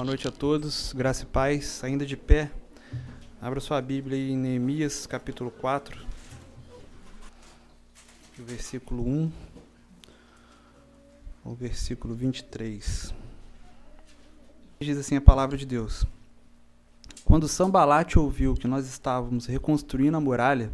Boa 0.00 0.06
noite 0.06 0.26
a 0.26 0.30
todos. 0.30 0.94
Graça 0.94 1.24
e 1.24 1.26
paz. 1.26 1.84
Ainda 1.84 2.06
de 2.06 2.16
pé. 2.16 2.50
Abra 3.38 3.60
sua 3.60 3.82
Bíblia 3.82 4.16
em 4.16 4.34
Neemias, 4.34 5.06
capítulo 5.06 5.50
4, 5.50 6.06
versículo 8.38 9.06
1 9.06 9.30
ao 11.44 11.54
versículo 11.54 12.14
23. 12.14 13.12
Diz 14.80 14.96
assim 14.96 15.16
a 15.16 15.20
palavra 15.20 15.58
de 15.58 15.66
Deus. 15.66 16.06
Quando 17.22 17.46
Sambalate 17.46 18.18
ouviu 18.18 18.54
que 18.54 18.66
nós 18.66 18.86
estávamos 18.86 19.44
reconstruindo 19.44 20.16
a 20.16 20.20
muralha, 20.20 20.72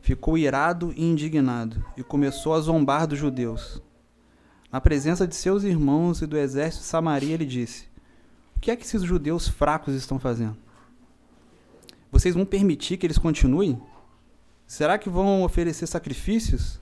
ficou 0.00 0.38
irado 0.38 0.90
e 0.96 1.04
indignado 1.04 1.84
e 1.98 2.02
começou 2.02 2.54
a 2.54 2.60
zombar 2.60 3.06
dos 3.06 3.18
judeus. 3.18 3.82
Na 4.72 4.80
presença 4.80 5.28
de 5.28 5.36
seus 5.36 5.64
irmãos 5.64 6.22
e 6.22 6.26
do 6.26 6.38
exército 6.38 6.82
de 6.82 6.88
Samaria, 6.88 7.34
ele 7.34 7.44
disse: 7.44 7.87
O 8.58 8.60
que 8.60 8.70
é 8.70 8.76
que 8.76 8.84
esses 8.84 9.02
judeus 9.02 9.46
fracos 9.46 9.94
estão 9.94 10.18
fazendo? 10.18 10.58
Vocês 12.10 12.34
vão 12.34 12.44
permitir 12.44 12.96
que 12.98 13.06
eles 13.06 13.16
continuem? 13.16 13.80
Será 14.66 14.98
que 14.98 15.08
vão 15.08 15.44
oferecer 15.44 15.86
sacrifícios? 15.86 16.78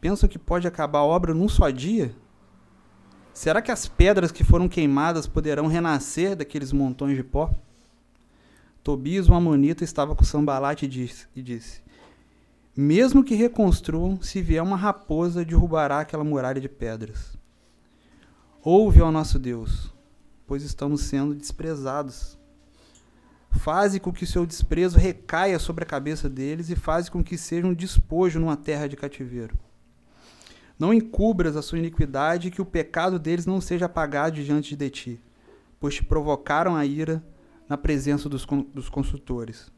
Pensam 0.00 0.28
que 0.28 0.38
pode 0.38 0.66
acabar 0.66 1.00
a 1.00 1.04
obra 1.04 1.34
num 1.34 1.48
só 1.48 1.68
dia? 1.68 2.14
Será 3.34 3.60
que 3.60 3.70
as 3.70 3.86
pedras 3.86 4.32
que 4.32 4.44
foram 4.44 4.68
queimadas 4.68 5.26
poderão 5.26 5.66
renascer 5.66 6.34
daqueles 6.34 6.72
montões 6.72 7.16
de 7.16 7.24
pó? 7.24 7.52
Tobias, 8.82 9.28
o 9.28 9.34
amonita, 9.34 9.84
estava 9.84 10.14
com 10.14 10.24
Sambalate 10.24 10.86
e 10.86 10.88
disse, 10.88 11.26
e 11.36 11.42
disse 11.42 11.82
mesmo 12.76 13.22
que 13.24 13.34
reconstruam, 13.34 14.22
se 14.22 14.40
vier 14.40 14.62
uma 14.62 14.76
raposa, 14.76 15.44
derrubará 15.44 16.00
aquela 16.00 16.24
muralha 16.24 16.60
de 16.60 16.68
pedras. 16.68 17.36
Ouve 18.62 19.00
ao 19.00 19.10
nosso 19.10 19.38
Deus, 19.38 19.92
pois 20.50 20.64
estamos 20.64 21.02
sendo 21.02 21.32
desprezados. 21.32 22.36
Faze 23.52 24.00
com 24.00 24.12
que 24.12 24.26
seu 24.26 24.44
desprezo 24.44 24.98
recaia 24.98 25.60
sobre 25.60 25.84
a 25.84 25.86
cabeça 25.86 26.28
deles 26.28 26.70
e 26.70 26.74
faze 26.74 27.08
com 27.08 27.22
que 27.22 27.38
sejam 27.38 27.70
um 27.70 27.74
despojo 27.74 28.40
numa 28.40 28.56
terra 28.56 28.88
de 28.88 28.96
cativeiro. 28.96 29.56
Não 30.76 30.92
encubras 30.92 31.54
a 31.54 31.62
sua 31.62 31.78
iniquidade 31.78 32.48
e 32.48 32.50
que 32.50 32.60
o 32.60 32.66
pecado 32.66 33.16
deles 33.16 33.46
não 33.46 33.60
seja 33.60 33.86
apagado 33.86 34.42
diante 34.42 34.74
de 34.74 34.90
ti, 34.90 35.20
pois 35.78 35.94
te 35.94 36.02
provocaram 36.02 36.74
a 36.74 36.84
ira 36.84 37.24
na 37.68 37.78
presença 37.78 38.28
dos, 38.28 38.44
dos 38.74 38.88
consultores. 38.88 39.70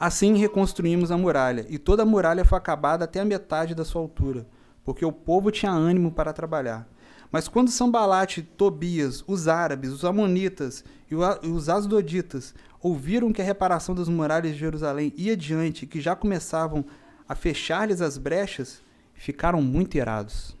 Assim 0.00 0.34
reconstruímos 0.38 1.10
a 1.10 1.18
muralha, 1.18 1.66
e 1.68 1.76
toda 1.76 2.04
a 2.04 2.06
muralha 2.06 2.42
foi 2.42 2.56
acabada 2.56 3.04
até 3.04 3.20
a 3.20 3.24
metade 3.26 3.74
da 3.74 3.84
sua 3.84 4.00
altura, 4.00 4.46
porque 4.82 5.04
o 5.04 5.12
povo 5.12 5.50
tinha 5.50 5.72
ânimo 5.72 6.10
para 6.10 6.32
trabalhar. 6.32 6.88
Mas 7.32 7.48
quando 7.48 7.70
Sambalate, 7.70 8.42
Tobias, 8.42 9.24
os 9.26 9.48
árabes, 9.48 9.90
os 9.90 10.04
amonitas 10.04 10.84
e 11.10 11.14
os 11.14 11.68
asdoditas 11.70 12.54
ouviram 12.78 13.32
que 13.32 13.40
a 13.40 13.44
reparação 13.44 13.94
das 13.94 14.06
muralhas 14.06 14.52
de 14.52 14.58
Jerusalém 14.58 15.14
ia 15.16 15.32
adiante 15.32 15.86
que 15.86 15.98
já 15.98 16.14
começavam 16.14 16.84
a 17.26 17.34
fechar-lhes 17.34 18.02
as 18.02 18.18
brechas, 18.18 18.82
ficaram 19.14 19.62
muito 19.62 19.96
irados. 19.96 20.54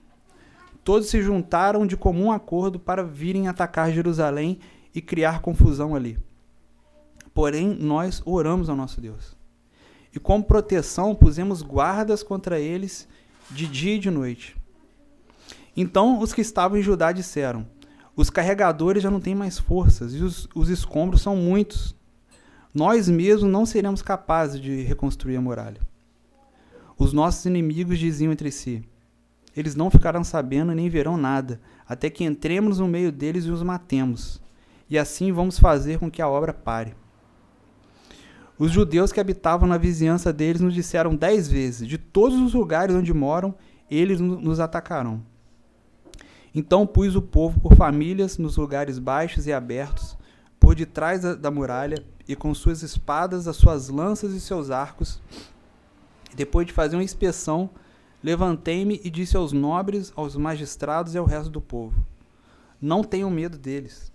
Todos 0.82 1.10
se 1.10 1.20
juntaram 1.20 1.86
de 1.86 1.96
comum 1.96 2.32
acordo 2.32 2.78
para 2.78 3.04
virem 3.04 3.48
atacar 3.48 3.92
Jerusalém 3.92 4.58
e 4.94 5.02
criar 5.02 5.42
confusão 5.42 5.94
ali. 5.94 6.18
Porém, 7.34 7.76
nós 7.78 8.22
oramos 8.24 8.70
ao 8.70 8.76
nosso 8.76 9.00
Deus. 9.00 9.36
E 10.14 10.18
como 10.18 10.44
proteção, 10.44 11.14
pusemos 11.14 11.60
guardas 11.60 12.22
contra 12.22 12.58
eles 12.58 13.06
de 13.50 13.66
dia 13.66 13.96
e 13.96 13.98
de 13.98 14.10
noite. 14.10 14.61
Então 15.76 16.20
os 16.20 16.32
que 16.32 16.40
estavam 16.40 16.78
em 16.78 16.82
Judá 16.82 17.12
disseram: 17.12 17.66
Os 18.14 18.30
carregadores 18.30 19.02
já 19.02 19.10
não 19.10 19.20
têm 19.20 19.34
mais 19.34 19.58
forças, 19.58 20.14
e 20.14 20.22
os, 20.22 20.48
os 20.54 20.68
escombros 20.68 21.22
são 21.22 21.36
muitos. 21.36 21.94
Nós 22.74 23.08
mesmos 23.08 23.50
não 23.50 23.66
seremos 23.66 24.02
capazes 24.02 24.60
de 24.60 24.82
reconstruir 24.82 25.36
a 25.36 25.40
muralha. 25.40 25.80
Os 26.98 27.12
nossos 27.12 27.44
inimigos 27.44 27.98
diziam 27.98 28.32
entre 28.32 28.50
si: 28.50 28.82
Eles 29.56 29.74
não 29.74 29.90
ficarão 29.90 30.22
sabendo 30.22 30.74
nem 30.74 30.88
verão 30.88 31.16
nada, 31.16 31.60
até 31.88 32.08
que 32.08 32.24
entremos 32.24 32.78
no 32.78 32.88
meio 32.88 33.10
deles 33.10 33.44
e 33.44 33.50
os 33.50 33.62
matemos. 33.62 34.40
E 34.88 34.98
assim 34.98 35.32
vamos 35.32 35.58
fazer 35.58 35.98
com 35.98 36.10
que 36.10 36.20
a 36.20 36.28
obra 36.28 36.52
pare. 36.52 36.94
Os 38.58 38.70
judeus 38.70 39.10
que 39.10 39.18
habitavam 39.20 39.66
na 39.66 39.78
vizinhança 39.78 40.32
deles 40.32 40.60
nos 40.60 40.74
disseram 40.74 41.16
dez 41.16 41.48
vezes: 41.48 41.88
De 41.88 41.96
todos 41.96 42.38
os 42.38 42.54
lugares 42.54 42.94
onde 42.94 43.12
moram, 43.12 43.54
eles 43.90 44.20
nos 44.20 44.60
atacarão. 44.60 45.22
Então 46.54 46.86
pus 46.86 47.16
o 47.16 47.22
povo 47.22 47.60
por 47.60 47.74
famílias 47.74 48.38
nos 48.38 48.56
lugares 48.56 48.98
baixos 48.98 49.46
e 49.46 49.52
abertos, 49.52 50.16
por 50.60 50.74
detrás 50.74 51.22
da, 51.22 51.34
da 51.34 51.50
muralha, 51.50 52.04
e 52.28 52.36
com 52.36 52.54
suas 52.54 52.82
espadas, 52.82 53.48
as 53.48 53.56
suas 53.56 53.88
lanças 53.88 54.32
e 54.32 54.40
seus 54.40 54.70
arcos. 54.70 55.20
Depois 56.34 56.66
de 56.66 56.72
fazer 56.72 56.96
uma 56.96 57.02
inspeção, 57.02 57.68
levantei-me 58.22 59.00
e 59.02 59.10
disse 59.10 59.36
aos 59.36 59.52
nobres, 59.52 60.12
aos 60.14 60.36
magistrados 60.36 61.14
e 61.14 61.18
ao 61.18 61.24
resto 61.24 61.50
do 61.50 61.60
povo: 61.60 62.04
Não 62.80 63.02
tenham 63.02 63.30
medo 63.30 63.58
deles. 63.58 64.12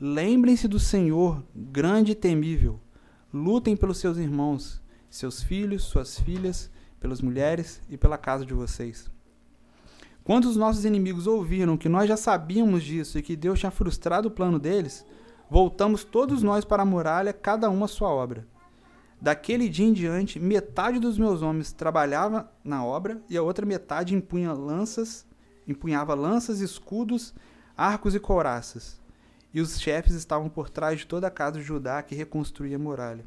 Lembrem-se 0.00 0.66
do 0.66 0.80
Senhor, 0.80 1.42
grande 1.54 2.12
e 2.12 2.14
temível 2.14 2.80
Lutem 3.32 3.76
pelos 3.76 3.98
seus 3.98 4.18
irmãos, 4.18 4.82
seus 5.08 5.40
filhos, 5.40 5.84
suas 5.84 6.18
filhas, 6.18 6.68
pelas 6.98 7.20
mulheres 7.20 7.80
e 7.88 7.96
pela 7.96 8.18
casa 8.18 8.44
de 8.44 8.52
vocês. 8.52 9.08
Quando 10.24 10.44
os 10.46 10.56
nossos 10.56 10.84
inimigos 10.84 11.26
ouviram 11.26 11.76
que 11.76 11.88
nós 11.88 12.08
já 12.08 12.16
sabíamos 12.16 12.82
disso 12.82 13.18
e 13.18 13.22
que 13.22 13.36
Deus 13.36 13.58
tinha 13.58 13.70
frustrado 13.70 14.28
o 14.28 14.30
plano 14.30 14.58
deles, 14.58 15.04
voltamos 15.50 16.04
todos 16.04 16.42
nós 16.42 16.64
para 16.64 16.82
a 16.82 16.86
muralha, 16.86 17.32
cada 17.32 17.68
um 17.70 17.82
a 17.82 17.88
sua 17.88 18.08
obra. 18.10 18.46
Daquele 19.20 19.68
dia 19.68 19.86
em 19.86 19.92
diante, 19.92 20.38
metade 20.38 20.98
dos 20.98 21.18
meus 21.18 21.42
homens 21.42 21.72
trabalhava 21.72 22.50
na 22.64 22.84
obra 22.84 23.20
e 23.28 23.36
a 23.36 23.42
outra 23.42 23.66
metade 23.66 24.14
empunha 24.14 24.52
lanças, 24.52 25.26
empunhava 25.66 26.14
lanças, 26.14 26.60
escudos, 26.60 27.34
arcos 27.76 28.14
e 28.14 28.20
couraças 28.20 29.00
e 29.52 29.60
os 29.60 29.80
chefes 29.80 30.14
estavam 30.14 30.48
por 30.48 30.70
trás 30.70 31.00
de 31.00 31.06
toda 31.06 31.26
a 31.26 31.30
casa 31.30 31.58
de 31.58 31.64
Judá 31.64 32.02
que 32.02 32.14
reconstruía 32.14 32.76
a 32.76 32.78
muralha. 32.78 33.24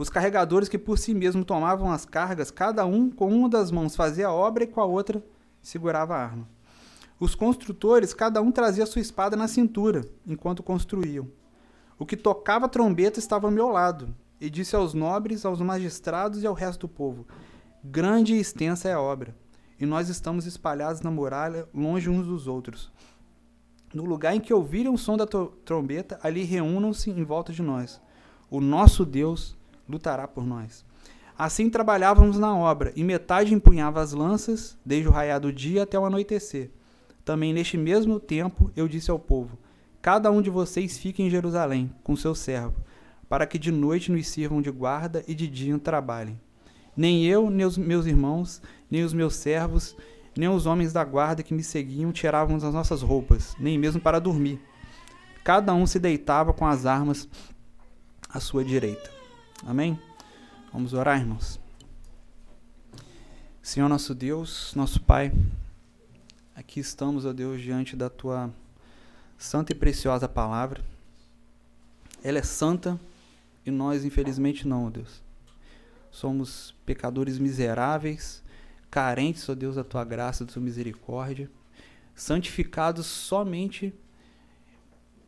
Os 0.00 0.08
carregadores 0.08 0.66
que 0.66 0.78
por 0.78 0.98
si 0.98 1.12
mesmos 1.12 1.44
tomavam 1.44 1.92
as 1.92 2.06
cargas, 2.06 2.50
cada 2.50 2.86
um 2.86 3.10
com 3.10 3.28
uma 3.28 3.50
das 3.50 3.70
mãos 3.70 3.94
fazia 3.94 4.28
a 4.28 4.32
obra 4.32 4.64
e 4.64 4.66
com 4.66 4.80
a 4.80 4.86
outra 4.86 5.22
segurava 5.60 6.16
a 6.16 6.24
arma. 6.24 6.48
Os 7.20 7.34
construtores, 7.34 8.14
cada 8.14 8.40
um 8.40 8.50
trazia 8.50 8.86
sua 8.86 9.02
espada 9.02 9.36
na 9.36 9.46
cintura, 9.46 10.08
enquanto 10.26 10.62
construíam. 10.62 11.28
O 11.98 12.06
que 12.06 12.16
tocava 12.16 12.66
trombeta 12.66 13.18
estava 13.18 13.46
ao 13.46 13.50
meu 13.50 13.68
lado, 13.68 14.08
e 14.40 14.48
disse 14.48 14.74
aos 14.74 14.94
nobres, 14.94 15.44
aos 15.44 15.60
magistrados 15.60 16.42
e 16.42 16.46
ao 16.46 16.54
resto 16.54 16.86
do 16.86 16.88
povo: 16.88 17.26
Grande 17.84 18.32
e 18.32 18.40
extensa 18.40 18.88
é 18.88 18.94
a 18.94 19.00
obra, 19.02 19.36
e 19.78 19.84
nós 19.84 20.08
estamos 20.08 20.46
espalhados 20.46 21.02
na 21.02 21.10
muralha, 21.10 21.68
longe 21.74 22.08
uns 22.08 22.26
dos 22.26 22.46
outros. 22.46 22.90
No 23.92 24.06
lugar 24.06 24.34
em 24.34 24.40
que 24.40 24.54
ouvirem 24.54 24.90
o 24.90 24.96
som 24.96 25.18
da 25.18 25.26
trombeta, 25.26 26.18
ali 26.22 26.42
reúnam-se 26.44 27.10
em 27.10 27.22
volta 27.22 27.52
de 27.52 27.60
nós. 27.60 28.00
O 28.48 28.62
nosso 28.62 29.04
Deus 29.04 29.59
lutará 29.90 30.26
por 30.26 30.46
nós. 30.46 30.84
Assim 31.36 31.70
trabalhávamos 31.70 32.38
na 32.38 32.54
obra, 32.54 32.92
e 32.94 33.02
metade 33.02 33.54
empunhava 33.54 34.00
as 34.00 34.12
lanças, 34.12 34.76
desde 34.84 35.08
o 35.08 35.10
raiar 35.10 35.40
do 35.40 35.52
dia 35.52 35.82
até 35.84 35.98
o 35.98 36.04
anoitecer. 36.04 36.70
Também 37.24 37.52
neste 37.52 37.76
mesmo 37.76 38.20
tempo 38.20 38.70
eu 38.76 38.86
disse 38.86 39.10
ao 39.10 39.18
povo: 39.18 39.58
Cada 40.02 40.30
um 40.30 40.42
de 40.42 40.50
vocês 40.50 40.98
fique 40.98 41.22
em 41.22 41.30
Jerusalém, 41.30 41.90
com 42.02 42.14
seu 42.14 42.34
servo, 42.34 42.84
para 43.28 43.46
que 43.46 43.58
de 43.58 43.72
noite 43.72 44.12
nos 44.12 44.26
sirvam 44.28 44.60
de 44.60 44.70
guarda 44.70 45.24
e 45.26 45.34
de 45.34 45.46
dia 45.46 45.78
trabalhem. 45.78 46.40
Nem 46.96 47.24
eu, 47.24 47.48
nem 47.48 47.64
os 47.64 47.78
meus 47.78 48.04
irmãos, 48.06 48.60
nem 48.90 49.02
os 49.02 49.12
meus 49.12 49.36
servos, 49.36 49.96
nem 50.36 50.48
os 50.48 50.66
homens 50.66 50.92
da 50.92 51.04
guarda 51.04 51.42
que 51.42 51.54
me 51.54 51.62
seguiam 51.62 52.12
tiravam 52.12 52.56
as 52.56 52.62
nossas 52.62 53.02
roupas, 53.02 53.54
nem 53.58 53.78
mesmo 53.78 54.00
para 54.00 54.18
dormir. 54.18 54.60
Cada 55.42 55.72
um 55.72 55.86
se 55.86 55.98
deitava 55.98 56.52
com 56.52 56.66
as 56.66 56.84
armas 56.84 57.28
à 58.28 58.38
sua 58.40 58.64
direita. 58.64 59.19
Amém? 59.66 60.00
Vamos 60.72 60.94
orar, 60.94 61.20
irmãos. 61.20 61.60
Senhor 63.60 63.88
nosso 63.90 64.14
Deus, 64.14 64.72
nosso 64.74 65.02
Pai, 65.02 65.32
aqui 66.54 66.80
estamos, 66.80 67.26
ó 67.26 67.32
Deus, 67.32 67.60
diante 67.60 67.94
da 67.94 68.08
tua 68.08 68.50
santa 69.36 69.72
e 69.72 69.74
preciosa 69.74 70.26
palavra. 70.26 70.82
Ela 72.24 72.38
é 72.38 72.42
santa 72.42 72.98
e 73.66 73.70
nós, 73.70 74.02
infelizmente, 74.02 74.66
não, 74.66 74.86
ó 74.86 74.90
Deus. 74.90 75.22
Somos 76.10 76.74
pecadores 76.86 77.38
miseráveis 77.38 78.42
carentes, 78.90 79.46
ó 79.46 79.54
Deus, 79.54 79.76
da 79.76 79.84
tua 79.84 80.04
graça, 80.04 80.44
da 80.44 80.52
tua 80.52 80.62
misericórdia, 80.62 81.50
santificados 82.14 83.06
somente 83.06 83.92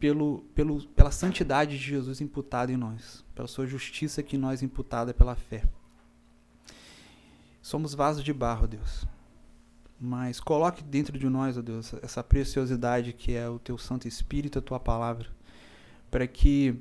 pelo, 0.02 0.40
pelo, 0.52 0.82
pela 0.88 1.12
santidade 1.12 1.78
de 1.78 1.84
Jesus 1.84 2.20
imputada 2.20 2.72
em 2.72 2.76
nós, 2.76 3.24
pela 3.36 3.46
sua 3.46 3.68
justiça 3.68 4.20
que 4.20 4.34
em 4.34 4.38
nós 4.38 4.60
imputada 4.60 5.14
pela 5.14 5.36
fé. 5.36 5.62
Somos 7.62 7.94
vasos 7.94 8.24
de 8.24 8.32
barro, 8.32 8.66
Deus. 8.66 9.06
mas 10.00 10.40
coloque 10.40 10.82
dentro 10.82 11.16
de 11.16 11.28
nós, 11.28 11.56
ó 11.56 11.62
Deus, 11.62 11.94
essa 12.02 12.20
preciosidade 12.20 13.12
que 13.12 13.36
é 13.36 13.48
o 13.48 13.60
teu 13.60 13.78
Santo 13.78 14.08
Espírito, 14.08 14.58
a 14.58 14.62
tua 14.62 14.80
palavra, 14.80 15.28
para 16.10 16.26
que 16.26 16.74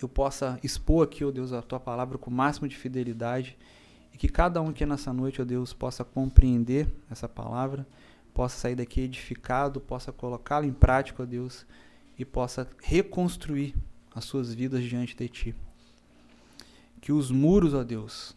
eu 0.00 0.08
possa 0.08 0.56
expor 0.62 1.02
aqui, 1.02 1.24
ó 1.24 1.32
Deus, 1.32 1.52
a 1.52 1.62
tua 1.62 1.80
palavra 1.80 2.16
com 2.16 2.30
o 2.30 2.32
máximo 2.32 2.68
de 2.68 2.76
fidelidade 2.76 3.58
e 4.12 4.16
que 4.16 4.28
cada 4.28 4.62
um 4.62 4.68
aqui 4.68 4.86
nessa 4.86 5.12
noite, 5.12 5.42
ó 5.42 5.44
Deus, 5.44 5.72
possa 5.72 6.04
compreender 6.04 6.86
essa 7.10 7.28
palavra, 7.28 7.84
possa 8.32 8.56
sair 8.56 8.76
daqui 8.76 9.00
edificado, 9.00 9.80
possa 9.80 10.12
colocá-la 10.12 10.64
em 10.64 10.72
prática, 10.72 11.24
ó 11.24 11.26
Deus, 11.26 11.66
e 12.18 12.24
possa 12.24 12.68
reconstruir 12.82 13.74
as 14.14 14.24
suas 14.24 14.54
vidas 14.54 14.82
diante 14.84 15.16
de 15.16 15.28
ti. 15.28 15.54
Que 17.00 17.12
os 17.12 17.30
muros, 17.30 17.74
ó 17.74 17.82
Deus, 17.82 18.36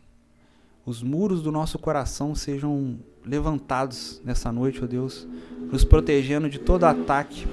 os 0.86 1.04
muros 1.04 1.42
do 1.42 1.52
nosso 1.52 1.78
coração 1.78 2.34
sejam 2.34 3.00
levantados 3.24 4.22
nessa 4.24 4.52
noite, 4.52 4.84
ó 4.84 4.88
Deus, 4.88 5.28
nos 5.72 5.84
protegendo 5.84 6.50
de 6.50 6.60
todo 6.60 6.86
ataque 6.86 7.46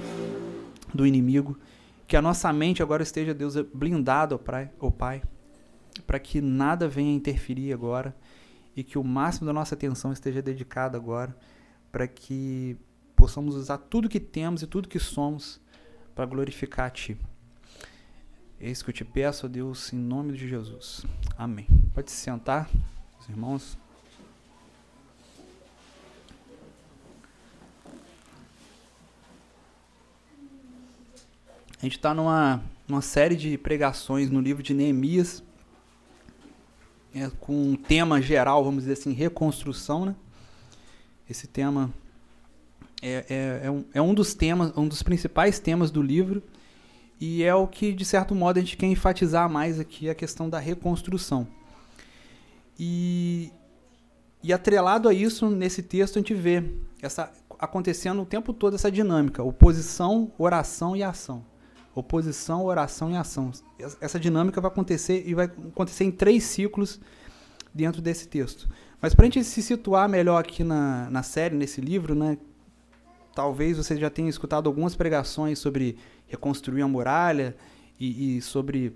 do 0.93 1.05
inimigo. 1.05 1.57
Que 2.07 2.15
a 2.15 2.21
nossa 2.21 2.51
mente 2.53 2.81
agora 2.81 3.03
esteja, 3.03 3.33
Deus, 3.33 3.55
blindada, 3.73 4.35
ó 4.35 4.89
Pai, 4.91 5.21
para 6.05 6.19
que 6.19 6.41
nada 6.41 6.87
venha 6.87 7.13
interferir 7.13 7.73
agora 7.73 8.15
e 8.75 8.83
que 8.83 8.97
o 8.97 9.03
máximo 9.03 9.45
da 9.45 9.53
nossa 9.53 9.75
atenção 9.75 10.11
esteja 10.11 10.41
dedicada 10.41 10.97
agora 10.97 11.35
para 11.91 12.07
que 12.07 12.77
possamos 13.15 13.55
usar 13.55 13.77
tudo 13.77 14.09
que 14.09 14.19
temos 14.19 14.61
e 14.61 14.67
tudo 14.67 14.89
que 14.89 14.99
somos 14.99 15.61
para 16.15 16.25
glorificar 16.25 16.87
a 16.87 16.89
Ti. 16.89 17.17
É 18.59 18.69
isso 18.69 18.85
que 18.85 18.89
eu 18.89 18.93
te 18.95 19.03
peço, 19.03 19.45
ó 19.45 19.49
Deus, 19.49 19.91
em 19.91 19.97
nome 19.97 20.31
de 20.33 20.47
Jesus. 20.47 21.05
Amém. 21.37 21.67
Pode 21.93 22.09
se 22.09 22.17
sentar, 22.17 22.69
os 23.19 23.27
irmãos. 23.27 23.77
A 31.77 31.81
gente 31.81 31.97
está 31.97 32.13
numa, 32.13 32.63
numa 32.87 33.01
série 33.01 33.35
de 33.35 33.57
pregações 33.57 34.31
no 34.31 34.39
livro 34.39 34.63
de 34.63 34.73
Neemias, 34.73 35.43
é, 37.13 37.29
com 37.39 37.71
um 37.71 37.75
tema 37.75 38.21
geral, 38.21 38.63
vamos 38.63 38.83
dizer 38.83 38.93
assim, 38.93 39.11
reconstrução. 39.11 40.05
Né? 40.05 40.15
Esse 41.29 41.45
tema 41.45 41.93
é, 43.01 43.25
é, 43.29 43.61
é, 43.63 43.71
um, 43.71 43.85
é 43.93 44.01
um 44.01 44.13
dos 44.13 44.33
temas, 44.33 44.71
um 44.75 44.87
dos 44.87 45.03
principais 45.03 45.59
temas 45.59 45.91
do 45.91 46.01
livro, 46.01 46.41
e 47.19 47.43
é 47.43 47.55
o 47.55 47.67
que, 47.67 47.93
de 47.93 48.03
certo 48.03 48.35
modo, 48.35 48.57
a 48.57 48.61
gente 48.61 48.75
quer 48.75 48.87
enfatizar 48.87 49.49
mais 49.49 49.79
aqui, 49.79 50.09
a 50.09 50.15
questão 50.15 50.49
da 50.49 50.59
reconstrução. 50.59 51.47
E, 52.77 53.51
e 54.43 54.51
atrelado 54.51 55.07
a 55.07 55.13
isso, 55.13 55.49
nesse 55.49 55.81
texto, 55.81 56.17
a 56.17 56.19
gente 56.19 56.33
vê 56.33 56.63
essa, 57.01 57.31
acontecendo 57.59 58.21
o 58.21 58.25
tempo 58.25 58.53
todo 58.53 58.75
essa 58.75 58.91
dinâmica: 58.91 59.43
oposição, 59.43 60.31
oração 60.37 60.95
e 60.95 61.03
ação. 61.03 61.45
Oposição, 61.93 62.65
oração 62.65 63.11
e 63.11 63.15
ação. 63.15 63.51
Essa 64.01 64.19
dinâmica 64.19 64.59
vai 64.59 64.69
acontecer 64.69 65.23
e 65.25 65.33
vai 65.33 65.45
acontecer 65.45 66.03
em 66.03 66.11
três 66.11 66.43
ciclos 66.43 66.99
dentro 67.73 68.01
desse 68.01 68.27
texto. 68.27 68.67
Mas 69.01 69.13
para 69.13 69.23
a 69.23 69.29
gente 69.29 69.43
se 69.45 69.61
situar 69.61 70.09
melhor 70.09 70.39
aqui 70.39 70.63
na, 70.63 71.09
na 71.09 71.23
série, 71.23 71.55
nesse 71.55 71.79
livro, 71.79 72.13
né, 72.13 72.37
talvez 73.35 73.77
você 73.77 73.97
já 73.97 74.09
tenha 74.09 74.29
escutado 74.29 74.67
algumas 74.67 74.95
pregações 74.95 75.59
sobre 75.59 75.97
reconstruir 76.27 76.81
a 76.81 76.87
muralha 76.87 77.55
e, 77.99 78.37
e 78.37 78.41
sobre 78.41 78.95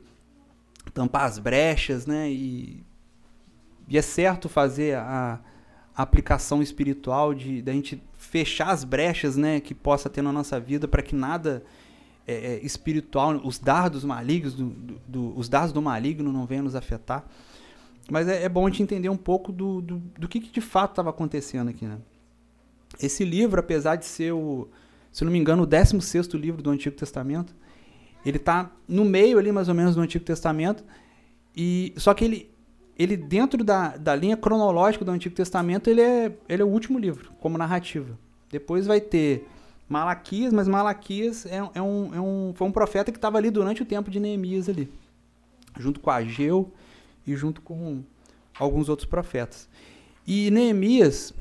tampar 0.93 1.25
as 1.25 1.37
brechas, 1.37 2.05
né? 2.07 2.31
E, 2.31 2.83
e 3.87 3.97
é 3.97 4.01
certo 4.01 4.47
fazer 4.47 4.95
a, 4.95 5.39
aplicação 5.95 6.61
espiritual 6.61 7.33
de 7.33 7.61
da 7.61 7.73
gente 7.73 8.01
fechar 8.17 8.69
as 8.69 8.85
brechas, 8.85 9.35
né, 9.35 9.59
que 9.59 9.75
possa 9.75 10.09
ter 10.09 10.21
na 10.21 10.31
nossa 10.31 10.57
vida 10.57 10.87
para 10.87 11.01
que 11.01 11.13
nada 11.13 11.61
é, 12.25 12.33
é, 12.33 12.65
espiritual, 12.65 13.35
os 13.43 13.59
dardos 13.59 14.05
malignos, 14.05 14.53
do, 14.53 14.67
do, 14.69 15.01
do, 15.05 15.37
os 15.37 15.49
dardos 15.49 15.73
do 15.73 15.81
maligno 15.81 16.31
não 16.31 16.45
venham 16.45 16.63
nos 16.63 16.75
afetar. 16.75 17.25
Mas 18.09 18.29
é, 18.29 18.43
é 18.43 18.47
bom 18.47 18.65
a 18.65 18.69
gente 18.69 18.81
entender 18.81 19.09
um 19.09 19.17
pouco 19.17 19.51
do, 19.51 19.81
do, 19.81 19.97
do 20.17 20.27
que, 20.29 20.39
que 20.39 20.51
de 20.51 20.61
fato 20.61 20.91
estava 20.91 21.09
acontecendo 21.09 21.69
aqui. 21.69 21.85
Né? 21.85 21.97
Esse 22.99 23.23
livro, 23.23 23.59
apesar 23.59 23.95
de 23.95 24.05
ser 24.05 24.33
o, 24.33 24.67
se 25.11 25.23
não 25.23 25.31
me 25.31 25.39
engano, 25.39 25.63
o 25.63 25.65
16 25.65 26.27
livro 26.33 26.61
do 26.61 26.69
Antigo 26.69 26.95
Testamento, 26.95 27.55
ele 28.25 28.37
está 28.37 28.71
no 28.87 29.05
meio 29.05 29.37
ali, 29.37 29.51
mais 29.51 29.69
ou 29.69 29.75
menos, 29.75 29.95
do 29.95 30.01
Antigo 30.01 30.25
Testamento, 30.25 30.83
e 31.55 31.93
só 31.97 32.13
que 32.13 32.25
ele, 32.25 32.51
ele 32.97 33.15
dentro 33.15 33.63
da, 33.63 33.97
da 33.97 34.15
linha 34.15 34.35
cronológica 34.35 35.05
do 35.05 35.11
Antigo 35.11 35.35
Testamento, 35.35 35.89
ele 35.89 36.01
é, 36.01 36.31
ele 36.47 36.61
é 36.61 36.65
o 36.65 36.69
último 36.69 36.99
livro, 36.99 37.31
como 37.39 37.57
narrativa. 37.57 38.17
Depois 38.51 38.85
vai 38.85 38.99
ter 38.99 39.47
Malaquias, 39.87 40.53
mas 40.53 40.67
Malaquias 40.67 41.45
é, 41.45 41.57
é, 41.73 41.81
um, 41.81 42.13
é 42.13 42.21
um, 42.21 42.51
foi 42.53 42.67
um 42.67 42.71
profeta 42.71 43.11
que 43.11 43.17
estava 43.17 43.37
ali 43.37 43.49
durante 43.49 43.81
o 43.81 43.85
tempo 43.85 44.11
de 44.11 44.19
Neemias 44.19 44.69
ali, 44.69 44.91
junto 45.77 45.99
com 45.99 46.11
Ageu 46.11 46.71
e 47.25 47.35
junto 47.35 47.61
com 47.61 48.03
alguns 48.57 48.89
outros 48.89 49.07
profetas. 49.07 49.67
E 50.27 50.51
Neemias, 50.51 51.33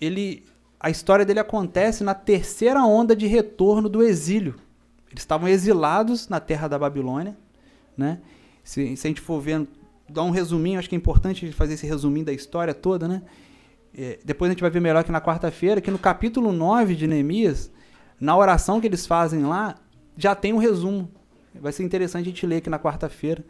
ele, 0.00 0.44
a 0.86 0.90
história 0.90 1.24
dele 1.24 1.40
acontece 1.40 2.04
na 2.04 2.14
terceira 2.14 2.80
onda 2.84 3.16
de 3.16 3.26
retorno 3.26 3.88
do 3.88 4.04
exílio. 4.04 4.54
Eles 5.10 5.22
estavam 5.22 5.48
exilados 5.48 6.28
na 6.28 6.38
terra 6.38 6.68
da 6.68 6.78
Babilônia, 6.78 7.36
né? 7.96 8.20
Se, 8.62 8.96
se 8.96 9.04
a 9.04 9.10
gente 9.10 9.20
for 9.20 9.40
vendo, 9.40 9.66
dar 10.08 10.22
um 10.22 10.30
resuminho, 10.30 10.78
acho 10.78 10.88
que 10.88 10.94
é 10.94 10.98
importante 10.98 11.50
fazer 11.50 11.74
esse 11.74 11.88
resuminho 11.88 12.24
da 12.24 12.32
história 12.32 12.72
toda, 12.72 13.08
né? 13.08 13.22
É, 13.98 14.20
depois 14.24 14.48
a 14.48 14.52
gente 14.52 14.60
vai 14.60 14.70
ver 14.70 14.78
melhor 14.78 15.02
que 15.02 15.10
na 15.10 15.20
quarta-feira, 15.20 15.80
que 15.80 15.90
no 15.90 15.98
capítulo 15.98 16.52
9 16.52 16.94
de 16.94 17.08
Neemias, 17.08 17.68
na 18.20 18.36
oração 18.36 18.80
que 18.80 18.86
eles 18.86 19.08
fazem 19.08 19.44
lá, 19.44 19.74
já 20.16 20.36
tem 20.36 20.52
um 20.52 20.58
resumo. 20.58 21.10
Vai 21.52 21.72
ser 21.72 21.82
interessante 21.82 22.28
a 22.28 22.30
gente 22.30 22.46
ler 22.46 22.58
aqui 22.58 22.70
na 22.70 22.78
quarta-feira, 22.78 23.44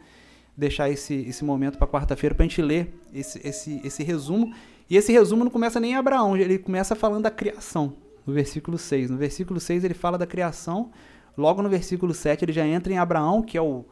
deixar 0.57 0.89
esse, 0.89 1.13
esse 1.13 1.45
momento 1.45 1.77
para 1.77 1.85
quarta-feira 1.85 2.33
para 2.33 2.45
a 2.45 2.47
gente 2.47 2.63
ler 2.63 2.99
esse, 3.13 3.47
esse, 3.47 3.79
esse 3.85 4.01
resumo. 4.01 4.51
E 4.89 4.95
esse 4.95 5.11
resumo 5.11 5.43
não 5.43 5.51
começa 5.51 5.79
nem 5.79 5.91
em 5.91 5.95
Abraão, 5.95 6.37
ele 6.37 6.57
começa 6.57 6.95
falando 6.95 7.23
da 7.23 7.31
criação, 7.31 7.93
no 8.25 8.33
versículo 8.33 8.77
6. 8.77 9.09
No 9.09 9.17
versículo 9.17 9.59
6 9.59 9.83
ele 9.83 9.93
fala 9.93 10.17
da 10.17 10.25
criação, 10.25 10.91
logo 11.37 11.61
no 11.61 11.69
versículo 11.69 12.13
7 12.13 12.45
ele 12.45 12.53
já 12.53 12.65
entra 12.65 12.93
em 12.93 12.97
Abraão, 12.97 13.41
que 13.41 13.57
é 13.57 13.61
o, 13.61 13.85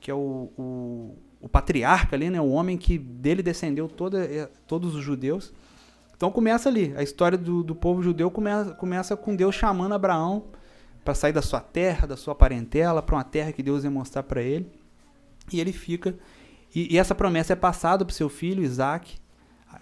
que 0.00 0.10
é 0.10 0.14
o, 0.14 0.50
o, 0.58 1.18
o 1.40 1.48
patriarca 1.48 2.16
ali, 2.16 2.30
né? 2.30 2.40
o 2.40 2.50
homem 2.50 2.76
que 2.76 2.98
dele 2.98 3.42
descendeu 3.42 3.88
toda, 3.88 4.24
eh, 4.24 4.48
todos 4.66 4.94
os 4.94 5.02
judeus. 5.02 5.52
Então 6.16 6.30
começa 6.30 6.68
ali, 6.68 6.92
a 6.96 7.02
história 7.02 7.38
do, 7.38 7.62
do 7.62 7.74
povo 7.74 8.02
judeu 8.02 8.30
começa, 8.30 8.72
começa 8.74 9.16
com 9.16 9.34
Deus 9.34 9.54
chamando 9.54 9.94
Abraão 9.94 10.44
para 11.04 11.14
sair 11.14 11.32
da 11.32 11.42
sua 11.42 11.60
terra, 11.60 12.06
da 12.06 12.16
sua 12.16 12.34
parentela, 12.34 13.02
para 13.02 13.16
uma 13.16 13.24
terra 13.24 13.52
que 13.52 13.62
Deus 13.62 13.84
ia 13.84 13.90
mostrar 13.90 14.22
para 14.22 14.42
ele. 14.42 14.70
E 15.52 15.60
ele 15.60 15.72
fica. 15.72 16.14
E, 16.74 16.94
e 16.94 16.98
essa 16.98 17.14
promessa 17.14 17.52
é 17.52 17.56
passada 17.56 18.04
para 18.04 18.14
seu 18.14 18.28
filho, 18.28 18.62
Isaac. 18.62 19.19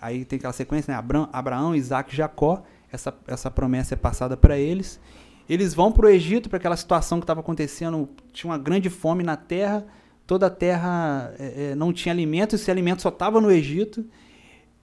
Aí 0.00 0.24
tem 0.24 0.36
aquela 0.36 0.52
sequência, 0.52 0.92
né? 0.92 1.26
Abraão, 1.32 1.74
Isaac 1.74 2.14
Jacó. 2.14 2.62
Essa, 2.90 3.14
essa 3.26 3.50
promessa 3.50 3.94
é 3.94 3.96
passada 3.96 4.36
para 4.36 4.58
eles. 4.58 5.00
Eles 5.48 5.74
vão 5.74 5.90
para 5.90 6.06
o 6.06 6.08
Egito, 6.08 6.48
para 6.48 6.58
aquela 6.58 6.76
situação 6.76 7.18
que 7.18 7.24
estava 7.24 7.40
acontecendo. 7.40 8.08
Tinha 8.32 8.50
uma 8.50 8.58
grande 8.58 8.90
fome 8.90 9.22
na 9.22 9.36
terra. 9.36 9.86
Toda 10.26 10.46
a 10.46 10.50
terra 10.50 11.34
é, 11.38 11.74
não 11.74 11.92
tinha 11.92 12.12
alimento. 12.12 12.54
Esse 12.54 12.70
alimento 12.70 13.02
só 13.02 13.08
estava 13.08 13.40
no 13.40 13.50
Egito. 13.50 14.04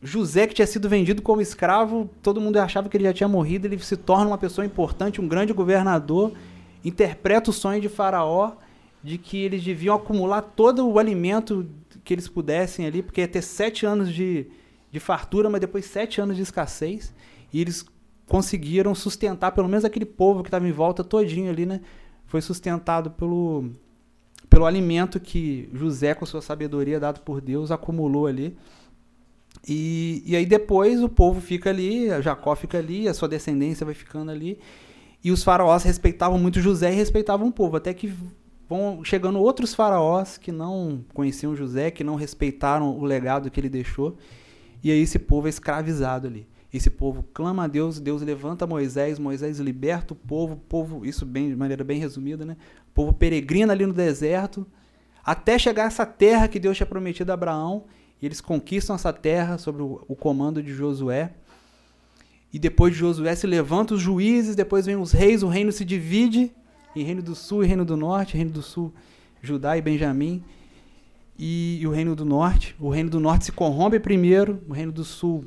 José, 0.01 0.45
que 0.45 0.53
tinha 0.53 0.67
sido 0.67 0.88
vendido 0.88 1.21
como 1.21 1.41
escravo, 1.41 2.09
todo 2.21 2.39
mundo 2.39 2.57
achava 2.57 2.88
que 2.88 2.95
ele 2.95 3.05
já 3.05 3.13
tinha 3.13 3.27
morrido, 3.27 3.65
ele 3.65 3.79
se 3.79 3.97
torna 3.97 4.27
uma 4.27 4.38
pessoa 4.38 4.63
importante, 4.63 5.19
um 5.19 5.27
grande 5.27 5.51
governador, 5.51 6.33
interpreta 6.83 7.50
o 7.50 7.53
sonho 7.53 7.81
de 7.81 7.89
Faraó 7.89 8.51
de 9.03 9.17
que 9.17 9.38
eles 9.38 9.63
deviam 9.63 9.95
acumular 9.95 10.41
todo 10.41 10.88
o 10.88 11.00
alimento 11.00 11.67
que 12.03 12.13
eles 12.13 12.27
pudessem 12.27 12.85
ali, 12.85 13.01
porque 13.01 13.21
ia 13.21 13.27
ter 13.27 13.41
sete 13.41 13.85
anos 13.85 14.12
de, 14.12 14.47
de 14.95 14.99
fartura, 15.01 15.49
mas 15.49 15.59
depois 15.59 15.83
sete 15.83 16.21
anos 16.21 16.37
de 16.37 16.41
escassez, 16.41 17.13
e 17.51 17.59
eles 17.59 17.85
conseguiram 18.25 18.95
sustentar 18.95 19.51
pelo 19.51 19.67
menos 19.67 19.83
aquele 19.83 20.05
povo 20.05 20.41
que 20.41 20.47
estava 20.47 20.65
em 20.65 20.71
volta 20.71 21.03
todinho 21.03 21.51
ali, 21.51 21.65
né? 21.65 21.81
Foi 22.25 22.41
sustentado 22.41 23.11
pelo, 23.11 23.71
pelo 24.49 24.65
alimento 24.65 25.19
que 25.19 25.69
José, 25.73 26.13
com 26.13 26.25
sua 26.25 26.41
sabedoria 26.41 26.97
dado 26.97 27.19
por 27.19 27.41
Deus, 27.41 27.71
acumulou 27.71 28.25
ali. 28.25 28.57
E, 29.67 30.23
e 30.25 30.33
aí 30.33 30.45
depois 30.45 31.03
o 31.03 31.09
povo 31.09 31.41
fica 31.41 31.69
ali, 31.69 32.07
Jacó 32.21 32.55
fica 32.55 32.77
ali, 32.77 33.09
a 33.09 33.13
sua 33.13 33.27
descendência 33.27 33.85
vai 33.85 33.93
ficando 33.93 34.31
ali. 34.31 34.57
E 35.21 35.29
os 35.29 35.43
faraós 35.43 35.83
respeitavam 35.83 36.39
muito 36.39 36.61
José 36.61 36.93
e 36.93 36.95
respeitavam 36.95 37.49
o 37.49 37.51
povo, 37.51 37.75
até 37.75 37.93
que 37.93 38.13
vão 38.69 39.03
chegando 39.03 39.39
outros 39.39 39.75
faraós 39.75 40.37
que 40.37 40.53
não 40.53 41.03
conheciam 41.13 41.53
José, 41.53 41.91
que 41.91 42.03
não 42.03 42.15
respeitaram 42.15 42.97
o 42.97 43.03
legado 43.03 43.51
que 43.51 43.59
ele 43.59 43.69
deixou. 43.69 44.17
E 44.85 44.91
aí 44.91 44.99
esse 44.99 45.17
povo 45.17 45.47
é 45.47 45.49
escravizado 45.49 46.27
ali. 46.27 46.47
Esse 46.71 46.91
povo 46.91 47.25
clama 47.33 47.63
a 47.63 47.67
Deus, 47.67 47.99
Deus 47.99 48.21
levanta 48.21 48.67
Moisés, 48.67 49.17
Moisés 49.17 49.57
liberta 49.57 50.13
o 50.13 50.15
povo, 50.15 50.57
povo, 50.57 51.03
isso 51.03 51.25
bem 51.25 51.49
de 51.49 51.55
maneira 51.55 51.83
bem 51.83 51.99
resumida, 51.99 52.45
né? 52.45 52.55
O 52.89 52.93
povo 52.93 53.11
peregrina 53.11 53.73
ali 53.73 53.83
no 53.83 53.93
deserto, 53.93 54.63
até 55.23 55.57
chegar 55.57 55.85
a 55.85 55.87
essa 55.87 56.05
terra 56.05 56.47
que 56.47 56.59
Deus 56.59 56.77
tinha 56.77 56.85
prometido 56.85 57.31
a 57.31 57.33
Abraão, 57.33 57.85
e 58.21 58.27
eles 58.27 58.39
conquistam 58.39 58.95
essa 58.95 59.11
terra 59.11 59.57
sob 59.57 59.81
o, 59.81 60.05
o 60.07 60.15
comando 60.15 60.61
de 60.61 60.71
Josué. 60.71 61.33
E 62.53 62.59
depois 62.59 62.93
de 62.93 62.99
Josué 62.99 63.33
se 63.33 63.47
levantam 63.47 63.97
os 63.97 64.03
juízes, 64.03 64.55
depois 64.55 64.85
vem 64.85 64.97
os 64.97 65.11
reis, 65.11 65.41
o 65.41 65.47
reino 65.47 65.71
se 65.71 65.83
divide 65.83 66.51
em 66.95 67.03
reino 67.03 67.23
do 67.23 67.33
sul 67.33 67.63
e 67.63 67.67
reino 67.67 67.85
do 67.85 67.97
norte, 67.97 68.37
reino 68.37 68.51
do 68.51 68.61
sul, 68.61 68.93
Judá 69.41 69.75
e 69.79 69.81
Benjamim, 69.81 70.43
e, 71.37 71.79
e 71.81 71.87
o 71.87 71.91
reino 71.91 72.15
do 72.15 72.25
norte. 72.25 72.75
O 72.79 72.89
reino 72.89 73.09
do 73.09 73.19
norte 73.19 73.45
se 73.45 73.51
corrompe 73.51 73.99
primeiro, 73.99 74.61
o 74.67 74.73
reino 74.73 74.91
do 74.91 75.03
sul 75.03 75.45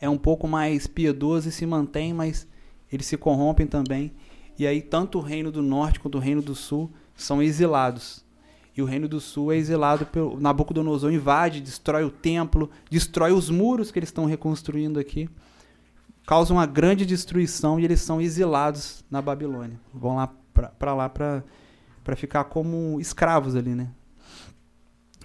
é 0.00 0.08
um 0.08 0.18
pouco 0.18 0.48
mais 0.48 0.86
piedoso 0.86 1.48
e 1.48 1.52
se 1.52 1.64
mantém, 1.64 2.12
mas 2.12 2.46
eles 2.90 3.06
se 3.06 3.16
corrompem 3.16 3.66
também. 3.66 4.12
E 4.58 4.66
aí 4.66 4.82
tanto 4.82 5.18
o 5.18 5.22
reino 5.22 5.50
do 5.50 5.62
norte 5.62 6.00
quanto 6.00 6.18
o 6.18 6.20
reino 6.20 6.42
do 6.42 6.54
sul 6.54 6.90
são 7.14 7.42
exilados. 7.42 8.24
E 8.76 8.82
o 8.82 8.86
reino 8.86 9.06
do 9.06 9.20
sul 9.20 9.52
é 9.52 9.56
exilado 9.56 10.06
pelo 10.06 10.40
Nabucodonosor 10.40 11.12
invade, 11.12 11.60
destrói 11.60 12.04
o 12.04 12.10
templo, 12.10 12.70
destrói 12.90 13.32
os 13.32 13.50
muros 13.50 13.90
que 13.90 13.98
eles 13.98 14.08
estão 14.08 14.24
reconstruindo 14.24 14.98
aqui 14.98 15.28
causa 16.26 16.52
uma 16.52 16.66
grande 16.66 17.04
destruição 17.04 17.78
e 17.78 17.84
eles 17.84 18.00
são 18.00 18.20
exilados 18.20 19.04
na 19.10 19.20
Babilônia. 19.20 19.78
Vão 19.92 20.16
lá 20.16 20.32
para 20.54 20.94
lá 20.94 21.08
para 21.08 22.16
ficar 22.16 22.44
como 22.44 23.00
escravos 23.00 23.56
ali, 23.56 23.74
né? 23.74 23.88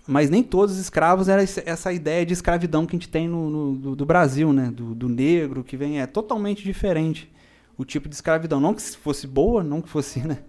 Mas 0.07 0.29
nem 0.29 0.41
todos 0.41 0.75
os 0.75 0.81
escravos 0.81 1.27
era 1.27 1.43
essa 1.43 1.91
ideia 1.91 2.25
de 2.25 2.33
escravidão 2.33 2.85
que 2.85 2.95
a 2.95 2.99
gente 2.99 3.09
tem 3.09 3.27
no, 3.27 3.49
no 3.49 3.75
do, 3.75 3.95
do, 3.95 4.05
Brasil, 4.05 4.53
né? 4.53 4.71
Do, 4.71 4.95
do, 4.95 5.09
negro 5.09 5.63
que 5.63 5.75
vem 5.75 5.99
é 5.99 6.07
totalmente 6.07 6.63
diferente 6.63 7.29
o 7.77 7.83
tipo 7.83 8.07
de 8.07 8.15
escravidão. 8.15 8.59
Não 8.59 8.73
que 8.73 8.81
fosse 8.81 9.27
boa, 9.27 9.63
não 9.63 9.81
que 9.81 9.89
fosse 9.89 10.19
né, 10.25 10.39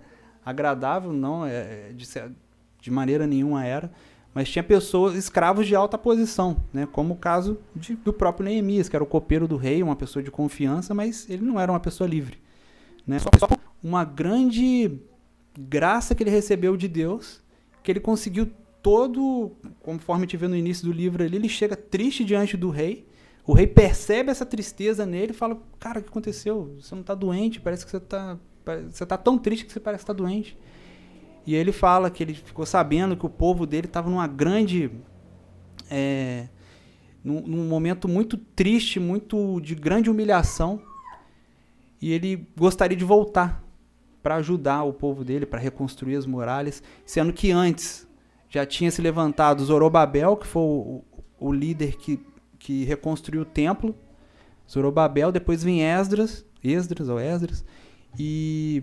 agradável, 0.45 1.13
não 1.13 1.45
é, 1.45 1.93
de, 1.93 2.07
de 2.81 2.91
maneira 2.91 3.27
nenhuma 3.27 3.65
era 3.65 3.91
mas 4.39 4.49
tinha 4.49 4.63
pessoas, 4.63 5.17
escravos 5.17 5.67
de 5.67 5.75
alta 5.75 5.97
posição, 5.99 6.63
né? 6.73 6.87
como 6.93 7.15
o 7.15 7.17
caso 7.17 7.59
de, 7.75 7.97
do 7.97 8.13
próprio 8.13 8.45
Neemias, 8.45 8.89
que 8.89 8.95
era 8.95 9.03
o 9.03 9.07
copeiro 9.07 9.49
do 9.49 9.57
rei, 9.57 9.83
uma 9.83 9.97
pessoa 9.97 10.23
de 10.23 10.31
confiança, 10.31 10.95
mas 10.95 11.29
ele 11.29 11.45
não 11.45 11.59
era 11.59 11.73
uma 11.73 11.81
pessoa 11.81 12.09
livre. 12.09 12.39
Né? 13.05 13.19
Só, 13.19 13.31
só 13.37 13.49
uma 13.83 14.05
grande 14.05 14.97
graça 15.59 16.15
que 16.15 16.23
ele 16.23 16.31
recebeu 16.31 16.77
de 16.77 16.87
Deus, 16.87 17.43
que 17.83 17.91
ele 17.91 17.99
conseguiu 17.99 18.49
todo, 18.83 19.53
conforme 19.81 20.23
gente 20.23 20.37
vê 20.37 20.49
no 20.49 20.57
início 20.57 20.87
do 20.87 20.93
livro 20.93 21.23
ali, 21.23 21.37
ele 21.37 21.49
chega 21.49 21.77
triste 21.77 22.25
diante 22.25 22.57
do 22.57 22.71
rei, 22.71 23.07
o 23.47 23.53
rei 23.53 23.67
percebe 23.67 24.31
essa 24.31 24.45
tristeza 24.45 25.07
nele 25.07 25.33
e 25.33 25.35
fala, 25.35 25.61
cara, 25.79 26.01
o 26.01 26.03
que 26.03 26.09
aconteceu? 26.09 26.77
Você 26.81 26.95
não 26.95 27.01
está 27.01 27.15
doente, 27.15 27.61
parece 27.61 27.85
que 27.85 27.91
você 27.91 27.97
está 27.97 28.39
você 28.91 29.07
tá 29.07 29.17
tão 29.17 29.39
triste 29.39 29.65
que 29.65 29.73
você 29.73 29.81
parece 29.81 30.03
estar 30.03 30.15
tá 30.15 30.19
doente. 30.19 30.59
E 31.47 31.55
ele 31.55 31.73
fala 31.73 32.11
que 32.11 32.23
ele 32.23 32.35
ficou 32.35 32.67
sabendo 32.67 33.17
que 33.17 33.25
o 33.25 33.31
povo 33.31 33.65
dele 33.67 33.87
estava 33.87 34.11
numa 34.11 34.27
grande. 34.27 34.91
É, 35.91 36.49
num, 37.25 37.41
num, 37.41 37.65
momento 37.67 38.07
muito 38.07 38.37
triste, 38.37 39.01
muito 39.01 39.61
de 39.61 39.75
grande 39.75 40.11
humilhação. 40.11 40.83
E 42.01 42.13
ele 42.13 42.47
gostaria 42.57 42.97
de 42.97 43.05
voltar 43.05 43.65
para 44.23 44.37
ajudar 44.37 44.83
o 44.83 44.93
povo 44.93 45.25
dele, 45.25 45.47
para 45.47 45.59
reconstruir 45.59 46.17
as 46.17 46.27
muralhas, 46.27 46.83
sendo 47.07 47.33
que 47.33 47.51
antes 47.51 48.07
já 48.49 48.65
tinha 48.65 48.91
se 48.91 49.03
levantado 49.03 49.65
Zorobabel, 49.65 50.37
que 50.37 50.47
foi 50.47 50.63
o, 50.63 51.05
o 51.39 51.53
líder 51.53 51.97
que, 51.97 52.21
que 52.59 52.85
reconstruiu 52.85 53.43
o 53.43 53.47
templo. 53.47 53.95
Zorobabel, 54.71 55.33
depois 55.33 55.63
vem 55.63 55.83
Esdras, 55.83 56.45
Esdras 56.63 57.09
ou 57.09 57.19
Esdras, 57.19 57.65
e 58.19 58.83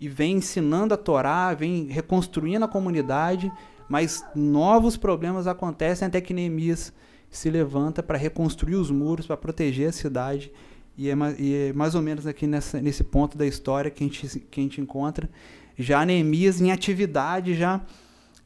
e 0.00 0.08
vem 0.08 0.36
ensinando 0.36 0.94
a 0.94 0.96
Torá, 0.96 1.52
vem 1.54 1.86
reconstruindo 1.86 2.64
a 2.64 2.68
comunidade, 2.68 3.50
mas 3.88 4.24
novos 4.34 4.96
problemas 4.96 5.46
acontecem 5.46 6.06
até 6.06 6.20
que 6.20 6.32
Neemias 6.32 6.92
se 7.30 7.50
levanta 7.50 8.02
para 8.02 8.16
reconstruir 8.16 8.76
os 8.76 8.90
muros, 8.90 9.26
para 9.26 9.36
proteger 9.36 9.88
a 9.88 9.92
cidade. 9.92 10.52
E 10.96 11.10
é, 11.10 11.14
e 11.38 11.54
é, 11.54 11.72
mais 11.72 11.94
ou 11.94 12.02
menos 12.02 12.26
aqui 12.26 12.46
nessa, 12.46 12.80
nesse 12.80 13.02
ponto 13.02 13.36
da 13.36 13.46
história 13.46 13.90
que 13.90 14.04
a 14.04 14.06
gente, 14.06 14.40
que 14.40 14.60
a 14.60 14.62
gente 14.62 14.80
encontra 14.80 15.28
já 15.76 16.04
Neemias 16.04 16.60
em 16.60 16.70
atividade, 16.72 17.54
já 17.54 17.80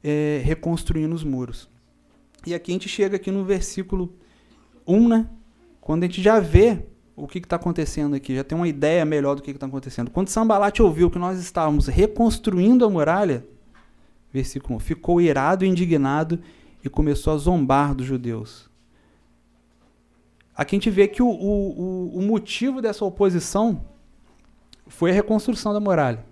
é, 0.03 0.41
reconstruindo 0.45 1.15
os 1.15 1.25
muros. 1.25 1.69
E 2.47 2.55
aqui 2.55 2.73
a 2.73 2.75
gente 2.75 2.89
chega 2.89 3.17
aqui 3.17 3.31
no 3.31 3.45
versículo 3.45 4.13
1, 4.87 5.09
né? 5.09 5.29
quando 5.81 6.05
a 6.05 6.07
gente 6.07 6.23
já 6.23 6.41
vê 6.41 6.85
o 7.15 7.27
que 7.27 7.39
está 7.39 7.57
acontecendo 7.57 8.15
aqui, 8.15 8.35
já 8.35 8.45
tem 8.45 8.57
uma 8.57 8.69
ideia 8.69 9.05
melhor 9.05 9.35
do 9.35 9.43
que 9.43 9.51
está 9.51 9.67
acontecendo. 9.67 10.11
Quando 10.11 10.29
Sambalat 10.29 10.81
ouviu 10.81 11.11
que 11.11 11.19
nós 11.19 11.39
estávamos 11.39 11.87
reconstruindo 11.87 12.85
a 12.85 12.91
muralha, 12.91 13.45
versículo 14.33 14.77
1, 14.77 14.79
ficou 14.81 15.21
irado 15.21 15.65
e 15.65 15.69
indignado 15.69 16.39
e 16.85 16.89
começou 16.89 17.33
a 17.33 17.37
zombar 17.37 17.95
dos 17.95 18.07
judeus. 18.07 18.71
Aqui 20.55 20.77
a 20.77 20.79
gente 20.79 20.91
vê 20.91 21.09
que 21.09 21.23
o, 21.23 21.29
o, 21.29 22.19
o 22.19 22.23
motivo 22.23 22.81
dessa 22.81 23.05
oposição 23.05 23.85
foi 24.87 25.11
a 25.11 25.15
reconstrução 25.15 25.73
da 25.73 25.81
muralha. 25.81 26.25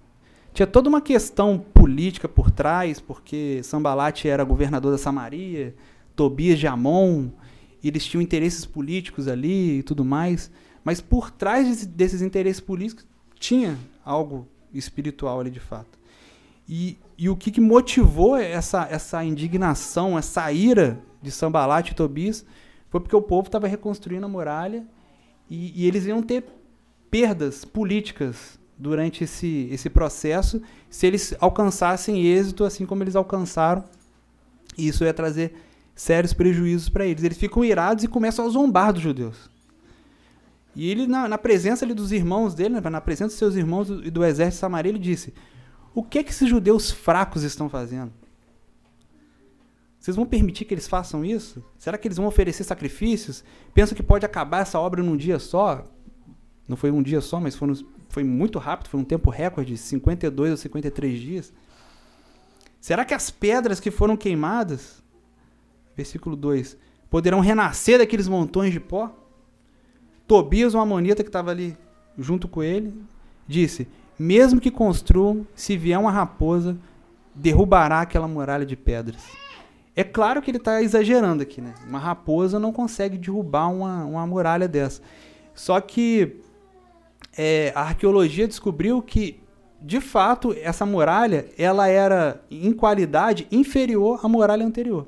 Tinha 0.52 0.66
toda 0.66 0.88
uma 0.88 1.00
questão 1.00 1.64
política 2.00 2.26
por 2.26 2.50
trás, 2.50 2.98
porque 2.98 3.60
Sambalat 3.62 4.24
era 4.24 4.42
governador 4.42 4.90
da 4.90 4.96
Samaria, 4.96 5.74
Tobias 6.16 6.58
de 6.58 6.66
Amon, 6.66 7.28
eles 7.84 8.06
tinham 8.06 8.22
interesses 8.22 8.64
políticos 8.64 9.28
ali 9.28 9.80
e 9.80 9.82
tudo 9.82 10.02
mais. 10.02 10.50
Mas 10.82 11.02
por 11.02 11.30
trás 11.30 11.68
desse, 11.68 11.86
desses 11.86 12.22
interesses 12.22 12.58
políticos 12.58 13.06
tinha 13.38 13.76
algo 14.02 14.48
espiritual 14.72 15.40
ali 15.40 15.50
de 15.50 15.60
fato. 15.60 15.98
E, 16.66 16.96
e 17.18 17.28
o 17.28 17.36
que, 17.36 17.50
que, 17.50 17.60
motivou 17.60 18.34
essa, 18.34 18.88
essa 18.90 19.22
indignação, 19.22 20.18
essa 20.18 20.50
ira 20.50 21.02
de 21.20 21.30
Sambalat 21.30 21.90
e 21.90 21.94
Tobias 21.94 22.46
foi 22.88 23.00
porque 23.00 23.16
o 23.16 23.20
povo 23.20 23.48
estava 23.48 23.68
reconstruindo 23.68 24.24
a 24.24 24.28
muralha 24.28 24.86
e, 25.50 25.82
e, 25.82 25.86
eles 25.86 26.06
iam 26.06 26.22
ter 26.22 26.44
perdas 27.10 27.62
políticas 27.62 28.58
durante 28.78 29.24
esse, 29.24 29.68
esse 29.70 29.90
processo 29.90 30.62
se 30.90 31.06
eles 31.06 31.34
alcançassem 31.40 32.26
êxito 32.26 32.64
assim 32.64 32.84
como 32.84 33.02
eles 33.02 33.14
alcançaram. 33.14 33.84
Isso 34.76 35.04
ia 35.04 35.14
trazer 35.14 35.54
sérios 35.94 36.32
prejuízos 36.32 36.88
para 36.88 37.06
eles. 37.06 37.22
Eles 37.22 37.38
ficam 37.38 37.64
irados 37.64 38.02
e 38.02 38.08
começam 38.08 38.44
a 38.44 38.48
zombar 38.48 38.92
dos 38.92 39.02
judeus. 39.02 39.48
E 40.74 40.90
ele, 40.90 41.06
na, 41.06 41.28
na 41.28 41.38
presença 41.38 41.84
ali 41.84 41.94
dos 41.94 42.12
irmãos 42.12 42.54
dele, 42.54 42.80
né, 42.80 42.90
na 42.90 43.00
presença 43.00 43.28
dos 43.28 43.38
seus 43.38 43.54
irmãos 43.54 43.88
e 43.88 44.10
do, 44.10 44.24
exército 44.24 44.60
samaria, 44.60 44.90
ele 44.90 44.98
disse: 44.98 45.32
O 45.94 46.02
que 46.02 46.18
é 46.18 46.22
que 46.22 46.30
esses 46.30 46.48
judeus 46.48 46.90
fracos 46.90 47.42
estão 47.42 47.68
fazendo? 47.68 48.12
Vocês 49.98 50.16
vão 50.16 50.24
permitir 50.24 50.64
que 50.64 50.72
eles 50.72 50.88
façam 50.88 51.24
isso? 51.24 51.62
Será 51.76 51.98
que 51.98 52.08
eles 52.08 52.16
vão 52.16 52.26
oferecer 52.26 52.64
sacrifícios? 52.64 53.44
Pensam 53.74 53.94
que 53.94 54.02
pode 54.02 54.24
acabar 54.24 54.62
essa 54.62 54.78
obra 54.78 55.02
num 55.02 55.16
dia 55.16 55.38
só? 55.38 55.84
Não 56.66 56.76
foi 56.76 56.90
um 56.90 57.02
dia 57.02 57.20
só, 57.20 57.38
mas 57.38 57.54
foi, 57.54 57.68
foi 58.10 58.24
muito 58.24 58.58
rápido, 58.58 58.88
foi 58.88 59.00
um 59.00 59.04
tempo 59.04 59.30
recorde, 59.30 59.76
52 59.76 60.50
ou 60.50 60.56
53 60.56 61.18
dias. 61.18 61.52
Será 62.80 63.04
que 63.04 63.14
as 63.14 63.30
pedras 63.30 63.78
que 63.78 63.90
foram 63.90 64.16
queimadas, 64.16 65.02
versículo 65.96 66.34
2, 66.34 66.76
poderão 67.08 67.40
renascer 67.40 67.98
daqueles 67.98 68.26
montões 68.28 68.72
de 68.72 68.80
pó? 68.80 69.14
Tobias, 70.26 70.74
uma 70.74 70.82
amonita 70.82 71.22
que 71.22 71.28
estava 71.28 71.50
ali 71.50 71.76
junto 72.18 72.48
com 72.48 72.62
ele, 72.62 72.92
disse: 73.46 73.86
Mesmo 74.18 74.60
que 74.60 74.70
construam, 74.70 75.46
se 75.54 75.76
vier 75.76 75.98
uma 75.98 76.10
raposa, 76.10 76.76
derrubará 77.34 78.00
aquela 78.00 78.26
muralha 78.26 78.66
de 78.66 78.76
pedras. 78.76 79.22
É 79.94 80.02
claro 80.02 80.40
que 80.42 80.50
ele 80.50 80.58
está 80.58 80.82
exagerando 80.82 81.42
aqui, 81.42 81.60
né? 81.60 81.74
Uma 81.86 81.98
raposa 81.98 82.58
não 82.58 82.72
consegue 82.72 83.18
derrubar 83.18 83.68
uma, 83.68 84.04
uma 84.04 84.26
muralha 84.26 84.66
dessa. 84.66 85.02
Só 85.54 85.80
que 85.80 86.40
é, 87.36 87.72
a 87.74 87.82
arqueologia 87.82 88.46
descobriu 88.46 89.00
que, 89.02 89.40
de 89.80 90.00
fato, 90.00 90.54
essa 90.60 90.84
muralha 90.84 91.46
ela 91.56 91.88
era, 91.88 92.42
em 92.50 92.72
qualidade, 92.72 93.46
inferior 93.50 94.20
à 94.22 94.28
muralha 94.28 94.64
anterior. 94.64 95.06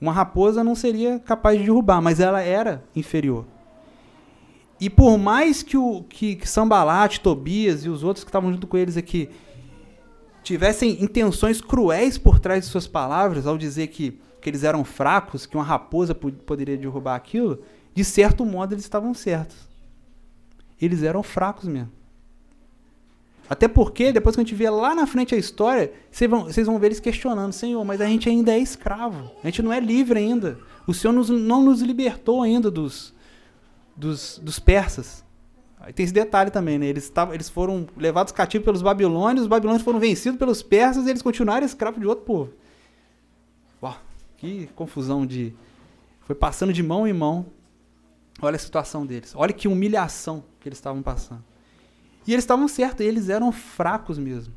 Uma 0.00 0.12
raposa 0.12 0.62
não 0.62 0.74
seria 0.74 1.18
capaz 1.18 1.58
de 1.58 1.64
derrubar, 1.64 2.02
mas 2.02 2.20
ela 2.20 2.42
era 2.42 2.84
inferior. 2.94 3.46
E 4.78 4.90
por 4.90 5.16
mais 5.16 5.62
que 5.62 5.76
o 5.76 6.02
que, 6.02 6.36
que 6.36 6.48
Sambalat, 6.48 7.18
Tobias 7.18 7.84
e 7.84 7.88
os 7.88 8.04
outros 8.04 8.24
que 8.24 8.28
estavam 8.28 8.52
junto 8.52 8.66
com 8.66 8.76
eles 8.76 8.96
aqui 8.96 9.30
tivessem 10.42 11.02
intenções 11.02 11.60
cruéis 11.60 12.18
por 12.18 12.38
trás 12.38 12.64
de 12.64 12.70
suas 12.70 12.86
palavras, 12.86 13.46
ao 13.46 13.56
dizer 13.56 13.88
que, 13.88 14.20
que 14.40 14.50
eles 14.50 14.62
eram 14.62 14.84
fracos, 14.84 15.46
que 15.46 15.56
uma 15.56 15.64
raposa 15.64 16.14
poderia 16.14 16.76
derrubar 16.76 17.16
aquilo, 17.16 17.62
de 17.94 18.04
certo 18.04 18.44
modo 18.44 18.74
eles 18.74 18.84
estavam 18.84 19.12
certos. 19.14 19.65
Eles 20.80 21.02
eram 21.02 21.22
fracos 21.22 21.66
mesmo. 21.66 21.92
Até 23.48 23.68
porque, 23.68 24.12
depois 24.12 24.34
que 24.34 24.40
a 24.40 24.44
gente 24.44 24.54
vê 24.54 24.68
lá 24.68 24.94
na 24.94 25.06
frente 25.06 25.34
a 25.34 25.38
história, 25.38 25.92
vocês 26.10 26.28
vão, 26.28 26.44
vocês 26.44 26.66
vão 26.66 26.78
ver 26.78 26.88
eles 26.88 27.00
questionando: 27.00 27.52
Senhor, 27.52 27.84
mas 27.84 28.00
a 28.00 28.06
gente 28.06 28.28
ainda 28.28 28.52
é 28.52 28.58
escravo. 28.58 29.30
A 29.42 29.46
gente 29.46 29.62
não 29.62 29.72
é 29.72 29.78
livre 29.78 30.18
ainda. 30.18 30.58
O 30.86 30.92
Senhor 30.92 31.12
nos, 31.12 31.30
não 31.30 31.62
nos 31.62 31.80
libertou 31.80 32.42
ainda 32.42 32.70
dos, 32.70 33.14
dos, 33.96 34.40
dos 34.42 34.58
persas. 34.58 35.24
Aí 35.78 35.92
tem 35.92 36.02
esse 36.02 36.12
detalhe 36.12 36.50
também, 36.50 36.78
né? 36.78 36.86
Eles, 36.86 37.08
tavam, 37.08 37.34
eles 37.34 37.48
foram 37.48 37.86
levados 37.96 38.32
cativos 38.32 38.64
pelos 38.64 38.82
babilônios, 38.82 39.42
os 39.42 39.48
babilônios 39.48 39.84
foram 39.84 40.00
vencidos 40.00 40.38
pelos 40.38 40.62
persas 40.62 41.06
e 41.06 41.10
eles 41.10 41.22
continuaram 41.22 41.64
escravos 41.64 42.00
de 42.00 42.06
outro 42.06 42.24
povo. 42.24 42.52
Uau, 43.80 43.96
que 44.36 44.68
confusão 44.74 45.24
de. 45.24 45.54
Foi 46.22 46.34
passando 46.34 46.72
de 46.72 46.82
mão 46.82 47.06
em 47.06 47.12
mão. 47.12 47.46
Olha 48.40 48.56
a 48.56 48.58
situação 48.58 49.06
deles. 49.06 49.32
Olha 49.34 49.52
que 49.52 49.68
humilhação 49.68 50.44
que 50.60 50.68
eles 50.68 50.78
estavam 50.78 51.02
passando. 51.02 51.44
E 52.26 52.32
eles 52.32 52.44
estavam 52.44 52.66
certos, 52.68 53.04
eles 53.06 53.28
eram 53.28 53.52
fracos 53.52 54.18
mesmo. 54.18 54.52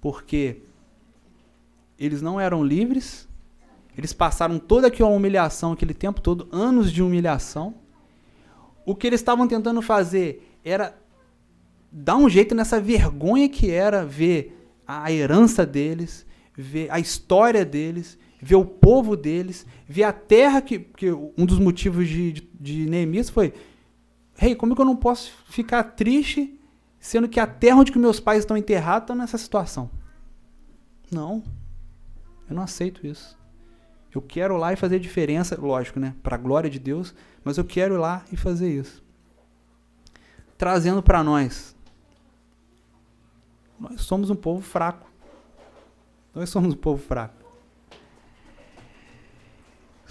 Porque 0.00 0.62
eles 1.98 2.20
não 2.20 2.40
eram 2.40 2.64
livres, 2.64 3.28
eles 3.96 4.12
passaram 4.12 4.58
toda 4.58 4.88
aquela 4.88 5.10
humilhação, 5.10 5.72
aquele 5.72 5.94
tempo 5.94 6.20
todo, 6.20 6.48
anos 6.50 6.92
de 6.92 7.02
humilhação. 7.02 7.74
O 8.84 8.96
que 8.96 9.06
eles 9.06 9.20
estavam 9.20 9.46
tentando 9.46 9.80
fazer 9.80 10.58
era 10.64 10.98
dar 11.90 12.16
um 12.16 12.28
jeito 12.28 12.54
nessa 12.54 12.80
vergonha 12.80 13.48
que 13.48 13.70
era 13.70 14.04
ver 14.04 14.58
a 14.86 15.12
herança 15.12 15.64
deles, 15.64 16.26
ver 16.56 16.90
a 16.90 16.98
história 16.98 17.64
deles, 17.64 18.18
ver 18.42 18.56
o 18.56 18.64
povo 18.64 19.16
deles, 19.16 19.64
ver 19.88 20.02
a 20.02 20.12
terra 20.12 20.60
que, 20.60 20.80
que 20.80 21.12
um 21.12 21.46
dos 21.46 21.60
motivos 21.60 22.08
de, 22.08 22.32
de, 22.32 22.50
de 22.60 22.90
Neemias 22.90 23.30
foi 23.30 23.54
Rei, 24.34 24.50
hey, 24.50 24.56
como 24.56 24.72
é 24.72 24.74
que 24.76 24.82
eu 24.82 24.86
não 24.86 24.96
posso 24.96 25.30
ficar 25.46 25.84
triste 25.84 26.58
sendo 26.98 27.28
que 27.28 27.38
a 27.38 27.46
terra 27.46 27.76
onde 27.76 27.92
que 27.92 27.98
meus 27.98 28.18
pais 28.18 28.40
estão 28.40 28.56
enterrados 28.56 29.04
está 29.04 29.14
nessa 29.14 29.38
situação? 29.38 29.88
Não. 31.10 31.44
Eu 32.48 32.56
não 32.56 32.62
aceito 32.62 33.06
isso. 33.06 33.38
Eu 34.12 34.20
quero 34.20 34.56
ir 34.56 34.58
lá 34.58 34.72
e 34.72 34.76
fazer 34.76 34.98
diferença, 34.98 35.58
lógico, 35.60 36.00
né? 36.00 36.14
Para 36.22 36.34
a 36.34 36.38
glória 36.38 36.68
de 36.68 36.78
Deus, 36.78 37.14
mas 37.44 37.56
eu 37.56 37.64
quero 37.64 37.94
ir 37.94 37.98
lá 37.98 38.24
e 38.32 38.36
fazer 38.36 38.68
isso. 38.68 39.02
Trazendo 40.58 41.02
para 41.02 41.22
nós. 41.22 41.76
Nós 43.78 44.00
somos 44.00 44.28
um 44.28 44.36
povo 44.36 44.62
fraco. 44.62 45.08
Nós 46.34 46.50
somos 46.50 46.74
um 46.74 46.76
povo 46.76 47.02
fraco. 47.02 47.41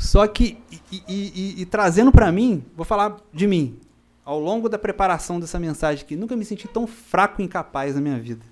Só 0.01 0.25
que, 0.25 0.57
e, 0.71 0.81
e, 0.91 1.03
e, 1.07 1.61
e 1.61 1.65
trazendo 1.67 2.11
para 2.11 2.31
mim, 2.31 2.65
vou 2.75 2.83
falar 2.83 3.17
de 3.31 3.45
mim. 3.45 3.79
Ao 4.25 4.39
longo 4.39 4.67
da 4.67 4.79
preparação 4.79 5.39
dessa 5.39 5.59
mensagem 5.59 6.03
aqui, 6.03 6.15
nunca 6.15 6.35
me 6.35 6.43
senti 6.43 6.67
tão 6.67 6.87
fraco 6.87 7.39
e 7.39 7.45
incapaz 7.45 7.93
na 7.93 8.01
minha 8.01 8.19
vida. 8.19 8.43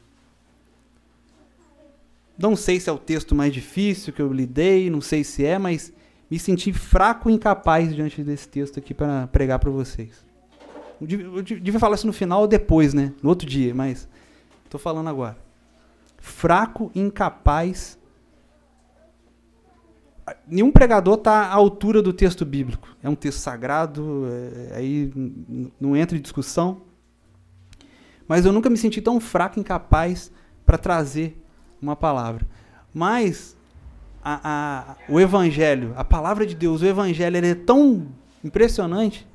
Não 2.38 2.56
sei 2.56 2.80
se 2.80 2.88
é 2.88 2.94
o 2.94 3.00
texto 3.00 3.34
mais 3.34 3.52
difícil 3.52 4.14
que 4.14 4.22
eu 4.22 4.32
lidei, 4.32 4.92
não 4.92 5.02
sei 5.02 5.24
se 5.24 5.44
é, 5.44 5.58
mas 5.58 5.92
me 6.30 6.38
senti 6.38 6.72
fraco 6.72 7.32
e 7.32 7.34
incapaz 7.34 7.96
diante 7.96 8.24
desse 8.24 8.48
texto 8.48 8.78
aqui 8.78 8.94
para 8.94 9.26
pregar 9.28 9.58
para 9.58 9.72
vocês. 9.72 10.24
Eu 11.02 11.42
devia, 11.42 11.80
falar 11.80 11.96
isso 11.96 12.06
no 12.06 12.14
final 12.14 12.42
ou 12.42 12.48
depois, 12.48 12.94
né? 12.94 13.12
No 13.24 13.30
outro 13.30 13.48
dia, 13.48 13.74
mas 13.74 14.08
estou 14.66 14.80
falando 14.80 15.10
agora. 15.10 15.38
Fraco 16.20 16.92
e 16.94 17.00
incapaz. 17.00 17.99
Nenhum 20.48 20.72
pregador 20.72 21.16
está 21.16 21.46
à 21.46 21.54
altura 21.54 22.02
do 22.02 22.14
texto 22.14 22.46
bíblico. 22.46 22.96
É 23.02 23.10
um 23.10 23.16
texto 23.16 23.40
sagrado, 23.40 24.28
é, 24.28 24.78
aí 24.78 25.12
não 25.80 25.96
entra 25.96 26.18
em 26.18 26.22
discussão. 26.22 26.82
Mas 28.28 28.46
eu 28.46 28.52
nunca 28.52 28.70
me 28.70 28.78
senti 28.78 29.02
tão 29.02 29.20
fraco 29.20 29.58
e 29.58 29.62
incapaz 29.62 30.32
para 30.66 30.78
trazer 30.78 31.42
uma 31.82 31.96
palavra. 31.96 32.48
Mas 32.94 33.58
a, 34.24 34.40
a, 34.44 34.96
o 35.12 35.20
Evangelho, 35.20 35.94
a 35.96 36.04
palavra 36.04 36.46
de 36.46 36.56
Deus, 36.56 36.82
o 36.82 36.86
Evangelho, 36.86 37.38
ele 37.38 37.48
é 37.48 37.56
tão 37.56 38.08
impressionante 38.44 39.28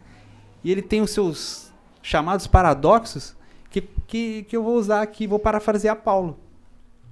e 0.63 0.71
ele 0.71 0.83
tem 0.83 1.01
os 1.01 1.11
seus 1.11 1.73
chamados 2.03 2.47
paradoxos 2.47 3.37
que, 3.71 3.81
que, 3.81 4.43
que 4.45 4.57
eu 4.57 4.63
vou 4.63 4.77
usar 4.77 5.03
aqui, 5.03 5.27
vou 5.27 5.39
parafrasear 5.39 5.97
Paulo. 5.97 6.39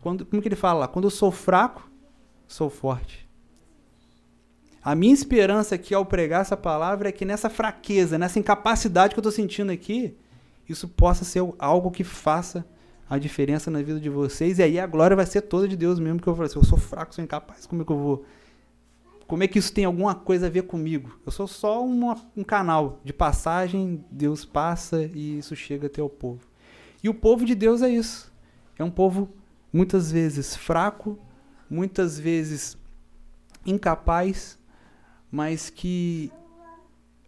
Quando, 0.00 0.24
como 0.26 0.40
que 0.40 0.48
ele 0.48 0.56
fala? 0.56 0.86
Quando 0.86 1.06
eu 1.06 1.10
sou 1.10 1.30
fraco, 1.30 1.88
sou 2.46 2.68
forte. 2.68 3.28
A 4.84 4.96
minha 4.96 5.14
esperança 5.14 5.76
aqui 5.76 5.94
ao 5.94 6.04
pregar 6.04 6.40
essa 6.40 6.56
palavra 6.56 7.08
é 7.08 7.12
que 7.12 7.24
nessa 7.24 7.48
fraqueza, 7.48 8.18
nessa 8.18 8.38
incapacidade 8.38 9.14
que 9.14 9.18
eu 9.18 9.22
estou 9.22 9.30
sentindo 9.30 9.70
aqui, 9.70 10.16
isso 10.68 10.88
possa 10.88 11.24
ser 11.24 11.40
algo 11.58 11.90
que 11.90 12.02
faça 12.02 12.66
a 13.08 13.16
diferença 13.16 13.70
na 13.70 13.80
vida 13.80 14.00
de 14.00 14.08
vocês. 14.08 14.58
E 14.58 14.62
aí 14.62 14.80
a 14.80 14.86
glória 14.86 15.14
vai 15.14 15.26
ser 15.26 15.42
toda 15.42 15.68
de 15.68 15.76
Deus 15.76 16.00
mesmo, 16.00 16.20
que 16.20 16.26
eu 16.26 16.34
falei 16.34 16.50
assim, 16.50 16.58
eu 16.58 16.64
sou 16.64 16.78
fraco, 16.78 17.14
sou 17.14 17.22
incapaz, 17.22 17.66
como 17.66 17.82
é 17.82 17.84
que 17.84 17.92
eu 17.92 17.98
vou... 17.98 18.24
Como 19.28 19.42
é 19.42 19.48
que 19.48 19.58
isso 19.58 19.72
tem 19.72 19.84
alguma 19.84 20.14
coisa 20.14 20.46
a 20.46 20.50
ver 20.50 20.62
comigo? 20.62 21.18
Eu 21.24 21.30
sou 21.30 21.46
só 21.46 21.82
uma, 21.82 22.16
um 22.36 22.42
canal 22.42 23.00
de 23.04 23.12
passagem, 23.12 24.04
Deus 24.10 24.44
passa 24.44 25.08
e 25.14 25.38
isso 25.38 25.54
chega 25.54 25.86
até 25.86 26.02
o 26.02 26.08
povo. 26.08 26.40
E 27.02 27.08
o 27.08 27.14
povo 27.14 27.44
de 27.44 27.54
Deus 27.54 27.82
é 27.82 27.88
isso. 27.88 28.32
É 28.78 28.84
um 28.84 28.90
povo 28.90 29.30
muitas 29.72 30.12
vezes 30.12 30.54
fraco, 30.56 31.18
muitas 31.70 32.18
vezes 32.18 32.76
incapaz, 33.64 34.58
mas 35.32 35.70
que 35.70 36.30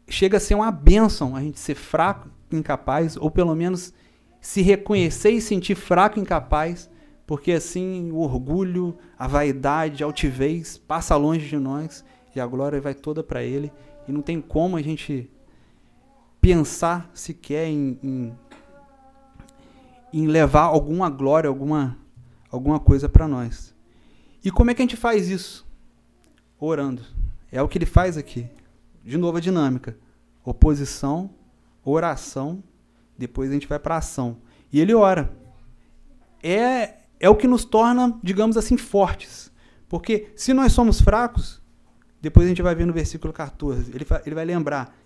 chega 0.06 0.36
a 0.36 0.40
ser 0.40 0.54
uma 0.54 0.70
bênção 0.70 1.34
a 1.34 1.40
gente 1.40 1.58
ser 1.58 1.74
fraco, 1.74 2.28
incapaz, 2.52 3.16
ou 3.16 3.30
pelo 3.30 3.54
menos 3.54 3.94
se 4.40 4.60
reconhecer 4.60 5.30
e 5.30 5.40
sentir 5.40 5.74
fraco 5.74 6.20
incapaz, 6.20 6.90
porque 7.26 7.52
assim 7.52 8.10
o 8.12 8.18
orgulho, 8.18 8.94
a 9.18 9.26
vaidade, 9.26 10.04
a 10.04 10.06
altivez 10.06 10.76
passa 10.76 11.16
longe 11.16 11.48
de 11.48 11.56
nós 11.56 12.04
e 12.36 12.40
a 12.40 12.46
glória 12.46 12.78
vai 12.78 12.94
toda 12.94 13.22
para 13.22 13.42
Ele. 13.42 13.72
E 14.06 14.12
não 14.12 14.20
tem 14.20 14.38
como 14.42 14.76
a 14.76 14.82
gente 14.82 15.30
pensar 16.38 17.10
sequer 17.14 17.68
em, 17.68 17.98
em, 18.02 18.34
em 20.12 20.26
levar 20.26 20.64
alguma 20.64 21.08
glória, 21.08 21.48
alguma, 21.48 21.96
alguma 22.50 22.78
coisa 22.78 23.08
para 23.08 23.26
nós. 23.26 23.74
E 24.44 24.50
como 24.50 24.70
é 24.70 24.74
que 24.74 24.82
a 24.82 24.84
gente 24.84 24.96
faz 24.96 25.30
isso? 25.30 25.66
Orando. 26.60 27.02
É 27.54 27.62
o 27.62 27.68
que 27.68 27.78
ele 27.78 27.86
faz 27.86 28.18
aqui. 28.18 28.48
De 29.04 29.16
novo 29.16 29.38
a 29.38 29.40
dinâmica: 29.40 29.96
oposição, 30.44 31.30
oração 31.84 32.60
depois 33.16 33.48
a 33.48 33.54
gente 33.54 33.68
vai 33.68 33.78
para 33.78 33.96
ação. 33.96 34.38
E 34.72 34.80
ele 34.80 34.92
ora. 34.92 35.32
É, 36.42 36.94
é 37.20 37.30
o 37.30 37.36
que 37.36 37.46
nos 37.46 37.64
torna, 37.64 38.18
digamos 38.22 38.56
assim, 38.56 38.76
fortes. 38.76 39.52
Porque 39.88 40.32
se 40.34 40.52
nós 40.52 40.72
somos 40.72 41.00
fracos, 41.00 41.62
depois 42.20 42.46
a 42.46 42.48
gente 42.48 42.60
vai 42.60 42.74
ver 42.74 42.86
no 42.86 42.92
versículo 42.92 43.32
14, 43.32 43.92
ele, 43.94 44.04
ele 44.26 44.34
vai 44.34 44.44
lembrar: 44.44 44.98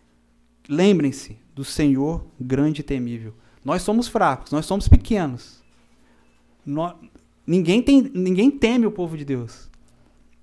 lembrem-se 0.66 1.38
do 1.54 1.64
Senhor 1.64 2.26
grande 2.40 2.80
e 2.80 2.84
temível. 2.84 3.34
Nós 3.62 3.82
somos 3.82 4.08
fracos, 4.08 4.52
nós 4.52 4.64
somos 4.64 4.88
pequenos. 4.88 5.62
Nós, 6.64 6.96
ninguém, 7.46 7.82
tem, 7.82 8.10
ninguém 8.14 8.50
teme 8.50 8.86
o 8.86 8.90
povo 8.90 9.18
de 9.18 9.24
Deus. 9.26 9.68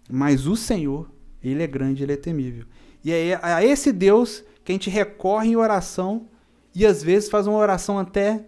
Mas 0.07 0.45
o 0.45 0.55
Senhor, 0.55 1.09
ele 1.49 1.63
é 1.63 1.67
grande, 1.67 2.03
ele 2.03 2.13
é 2.13 2.17
temível. 2.17 2.65
E 3.03 3.11
é 3.11 3.39
a 3.41 3.63
esse 3.63 3.91
Deus 3.91 4.43
que 4.63 4.71
a 4.71 4.75
gente 4.75 4.89
recorre 4.89 5.49
em 5.49 5.55
oração 5.55 6.27
e 6.73 6.85
às 6.85 7.03
vezes 7.03 7.29
faz 7.29 7.47
uma 7.47 7.57
oração 7.57 7.99
até 7.99 8.45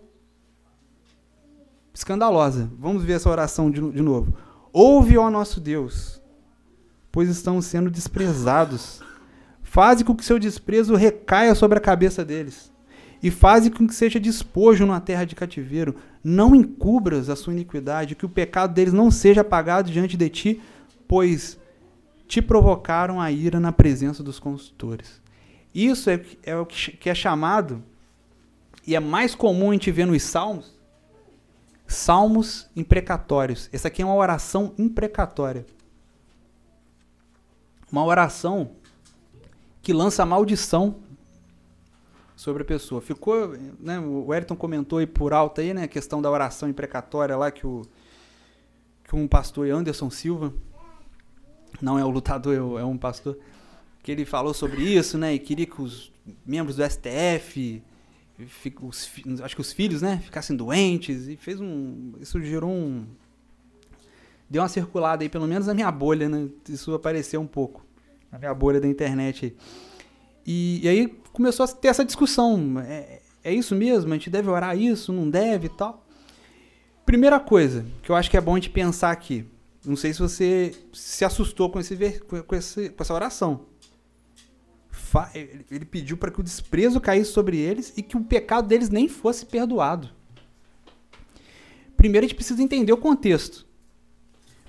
escandalosa. 1.93 2.69
Vamos 2.77 3.03
ver 3.03 3.13
essa 3.13 3.29
oração 3.29 3.71
de, 3.71 3.79
de 3.91 4.01
novo. 4.01 4.35
Ouve, 4.73 5.17
ó 5.17 5.29
nosso 5.29 5.59
Deus, 5.59 6.21
pois 7.11 7.29
estão 7.29 7.61
sendo 7.61 7.89
desprezados. 7.89 9.01
Faze 9.63 10.03
com 10.03 10.15
que 10.15 10.25
seu 10.25 10.39
desprezo 10.39 10.95
recaia 10.95 11.55
sobre 11.55 11.77
a 11.77 11.81
cabeça 11.81 12.23
deles. 12.23 12.71
E 13.21 13.31
faze 13.31 13.71
com 13.71 13.87
que 13.87 13.95
seja 13.95 14.19
despojo 14.19 14.85
na 14.85 14.99
terra 14.99 15.25
de 15.25 15.35
cativeiro. 15.35 15.95
Não 16.23 16.55
encubras 16.55 17.29
a 17.29 17.35
sua 17.35 17.53
iniquidade, 17.53 18.15
que 18.15 18.25
o 18.25 18.29
pecado 18.29 18.73
deles 18.73 18.93
não 18.93 19.09
seja 19.09 19.41
apagado 19.41 19.89
diante 19.91 20.15
de 20.15 20.29
ti, 20.29 20.61
pois 21.07 21.57
te 22.27 22.41
provocaram 22.41 23.21
a 23.21 23.31
ira 23.31 23.59
na 23.59 23.71
presença 23.71 24.21
dos 24.21 24.39
consultores. 24.39 25.21
Isso 25.73 26.09
é, 26.09 26.23
é 26.43 26.55
o 26.55 26.65
que 26.65 27.09
é 27.09 27.15
chamado 27.15 27.83
e 28.85 28.95
é 28.95 28.99
mais 28.99 29.35
comum 29.35 29.69
a 29.69 29.73
gente 29.73 29.91
ver 29.91 30.05
nos 30.05 30.23
salmos, 30.23 30.73
salmos 31.85 32.69
imprecatórios. 32.75 33.69
Essa 33.71 33.87
aqui 33.87 34.01
é 34.01 34.05
uma 34.05 34.15
oração 34.15 34.73
imprecatória. 34.77 35.65
Uma 37.91 38.03
oração 38.03 38.71
que 39.81 39.93
lança 39.93 40.25
maldição 40.25 40.97
sobre 42.35 42.63
a 42.63 42.65
pessoa. 42.65 43.01
Ficou, 43.01 43.55
né, 43.79 43.99
o 43.99 44.27
Wellington 44.27 44.55
comentou 44.55 44.99
aí 44.99 45.07
por 45.07 45.33
alto 45.33 45.61
aí, 45.61 45.73
né, 45.73 45.83
a 45.83 45.87
questão 45.87 46.21
da 46.21 46.29
oração 46.29 46.67
imprecatória 46.67 47.35
lá 47.37 47.51
que 47.51 47.65
o 47.65 47.83
que 49.07 49.15
um 49.15 49.27
pastor 49.27 49.69
Anderson 49.69 50.09
Silva, 50.09 50.53
não 51.81 51.97
é 51.97 52.05
o 52.05 52.09
lutador, 52.09 52.53
é, 52.53 52.81
é 52.81 52.85
um 52.85 52.97
pastor, 52.97 53.37
que 54.03 54.11
ele 54.11 54.25
falou 54.25 54.53
sobre 54.53 54.83
isso, 54.83 55.17
né, 55.17 55.33
e 55.33 55.39
queria 55.39 55.65
que 55.65 55.81
os 55.81 56.11
membros 56.45 56.75
do 56.75 56.89
STF 56.89 57.81
os, 58.81 59.09
acho 59.41 59.55
que 59.55 59.61
os 59.61 59.73
filhos, 59.73 60.01
né, 60.01 60.21
ficassem 60.23 60.55
doentes 60.55 61.27
e 61.27 61.35
fez 61.35 61.59
um, 61.59 62.13
isso 62.21 62.41
gerou 62.41 62.69
um 62.69 63.05
deu 64.49 64.61
uma 64.61 64.69
circulada 64.69 65.23
aí, 65.23 65.29
pelo 65.29 65.47
menos 65.47 65.67
na 65.67 65.73
minha 65.73 65.91
bolha, 65.91 66.29
né? 66.29 66.47
Isso 66.69 66.93
apareceu 66.93 67.41
um 67.41 67.47
pouco 67.47 67.85
na 68.31 68.39
minha 68.39 68.53
bolha 68.53 68.79
da 68.79 68.87
internet. 68.87 69.53
E, 70.45 70.79
e 70.81 70.87
aí 70.87 71.07
começou 71.33 71.65
a 71.65 71.67
ter 71.67 71.89
essa 71.89 72.05
discussão. 72.05 72.79
É, 72.79 73.19
é 73.43 73.53
isso 73.53 73.75
mesmo? 73.75 74.13
A 74.13 74.15
gente 74.15 74.29
deve 74.29 74.49
orar 74.49 74.77
isso? 74.77 75.11
Não 75.11 75.29
deve 75.29 75.65
e 75.65 75.69
tal? 75.69 76.05
Primeira 77.05 77.39
coisa 77.39 77.85
que 78.01 78.09
eu 78.09 78.15
acho 78.15 78.29
que 78.31 78.37
é 78.37 78.41
bom 78.41 78.53
a 78.53 78.55
gente 78.55 78.69
pensar 78.69 79.11
aqui. 79.11 79.45
Não 79.85 79.95
sei 79.95 80.13
se 80.13 80.19
você 80.19 80.75
se 80.91 81.23
assustou 81.23 81.69
com, 81.69 81.79
esse, 81.79 81.95
com, 82.21 82.55
esse, 82.55 82.89
com 82.89 83.03
essa 83.03 83.13
oração. 83.13 83.65
ele 85.33 85.85
pediu 85.85 86.17
para 86.17 86.31
que 86.31 86.39
o 86.39 86.43
desprezo 86.43 86.99
caísse 86.99 87.31
sobre 87.31 87.57
eles 87.57 87.93
e 87.95 88.01
que 88.01 88.17
o 88.17 88.23
pecado 88.23 88.67
deles 88.67 88.89
nem 88.89 89.07
fosse 89.07 89.45
perdoado. 89.45 90.09
Primeiro 91.95 92.25
a 92.25 92.27
gente 92.27 92.35
precisa 92.35 92.61
entender 92.61 92.93
o 92.93 92.97
contexto. 92.97 93.65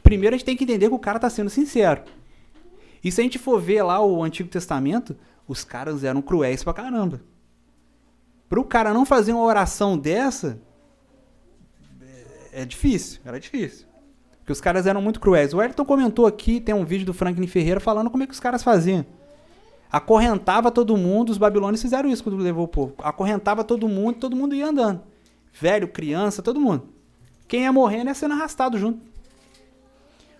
Primeiro 0.02 0.34
a 0.34 0.38
gente 0.38 0.46
tem 0.46 0.56
que 0.56 0.64
entender 0.64 0.88
que 0.88 0.94
o 0.94 0.98
cara 0.98 1.18
está 1.18 1.28
sendo 1.28 1.50
sincero. 1.50 2.02
E 3.02 3.12
se 3.12 3.20
a 3.20 3.24
gente 3.24 3.38
for 3.38 3.60
ver 3.60 3.82
lá 3.82 4.00
o 4.00 4.22
Antigo 4.22 4.48
Testamento, 4.48 5.16
os 5.46 5.64
caras 5.64 6.04
eram 6.04 6.22
cruéis 6.22 6.62
pra 6.62 6.72
caramba. 6.72 7.20
Para 8.48 8.60
o 8.60 8.64
cara 8.64 8.94
não 8.94 9.04
fazer 9.04 9.32
uma 9.32 9.42
oração 9.42 9.98
dessa, 9.98 10.60
é, 12.00 12.62
é 12.62 12.64
difícil, 12.64 13.20
era 13.24 13.38
difícil. 13.38 13.87
Porque 14.48 14.54
os 14.54 14.62
caras 14.62 14.86
eram 14.86 15.02
muito 15.02 15.20
cruéis. 15.20 15.52
O 15.52 15.60
Elton 15.60 15.84
comentou 15.84 16.24
aqui, 16.24 16.58
tem 16.58 16.74
um 16.74 16.82
vídeo 16.82 17.04
do 17.04 17.12
Franklin 17.12 17.46
Ferreira 17.46 17.78
falando 17.78 18.08
como 18.08 18.22
é 18.22 18.26
que 18.26 18.32
os 18.32 18.40
caras 18.40 18.62
faziam. 18.62 19.04
Acorrentava 19.92 20.70
todo 20.70 20.96
mundo, 20.96 21.28
os 21.28 21.36
babilônios 21.36 21.82
fizeram 21.82 22.08
isso 22.08 22.24
quando 22.24 22.38
levou 22.38 22.64
o 22.64 22.68
povo. 22.68 22.94
Acorrentava 23.00 23.62
todo 23.62 23.86
mundo, 23.86 24.14
todo 24.14 24.34
mundo 24.34 24.54
ia 24.54 24.68
andando. 24.68 25.02
Velho, 25.52 25.86
criança, 25.86 26.40
todo 26.40 26.58
mundo. 26.58 26.88
Quem 27.46 27.64
ia 27.64 27.72
morrendo 27.74 28.08
ia 28.08 28.14
sendo 28.14 28.32
arrastado 28.32 28.78
junto. 28.78 29.02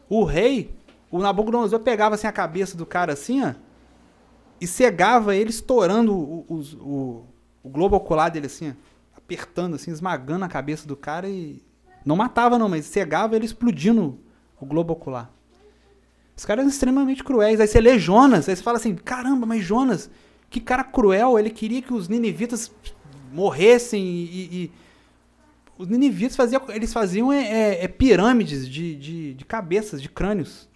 O 0.09 0.25
rei, 0.25 0.75
o 1.11 1.19
Nabucodonosor 1.19 1.81
pegava 1.81 2.15
assim 2.15 2.27
a 2.27 2.33
cabeça 2.33 2.79
do 2.79 2.87
cara 2.87 3.13
assim, 3.13 3.45
ó, 3.45 3.53
e 4.59 4.67
cegava 4.67 5.37
ele 5.37 5.51
estourando 5.51 6.15
o, 6.15 6.47
o, 6.49 6.61
o, 6.81 7.27
o 7.63 7.69
globo 7.69 7.95
ocular 7.95 8.31
dele 8.31 8.47
assim, 8.47 8.71
ó, 8.71 9.19
apertando 9.19 9.75
assim, 9.75 9.91
esmagando 9.91 10.47
a 10.47 10.49
cabeça 10.49 10.89
do 10.89 10.97
cara 10.97 11.29
e 11.29 11.63
não 12.09 12.17
matava, 12.17 12.59
não, 12.59 12.71
mas 12.71 12.87
cegava 12.87 13.37
ele 13.37 13.45
explodindo 13.45 14.19
o 14.59 14.65
globo 14.65 14.95
ocular. 14.95 15.31
Os 16.35 16.43
caras 16.43 16.63
eram 16.63 16.71
extremamente 16.71 17.23
cruéis. 17.23 17.61
Aí 17.61 17.67
você 17.67 17.83
lê 17.83 17.99
Jonas, 17.99 18.49
aí 18.49 18.57
você 18.57 18.63
fala 18.63 18.79
assim: 18.79 18.95
caramba, 18.95 19.45
mas 19.45 19.63
Jonas, 19.63 20.11
que 20.49 20.59
cara 20.59 20.83
cruel, 20.83 21.39
ele 21.39 21.51
queria 21.51 21.83
que 21.83 21.93
os 21.93 22.09
ninivitas 22.09 22.73
morressem 23.31 24.03
e. 24.03 24.49
e 24.51 24.73
os 25.77 25.87
ninivitas 25.87 26.35
faziam, 26.35 26.63
eles 26.71 26.95
faziam 26.95 27.31
é, 27.31 27.43
é, 27.43 27.85
é 27.85 27.89
pirâmides 27.89 28.67
de, 28.67 28.97
de, 28.97 29.35
de, 29.35 29.45
cabeças, 29.45 30.01
de 30.01 30.09
crânios. 30.09 30.67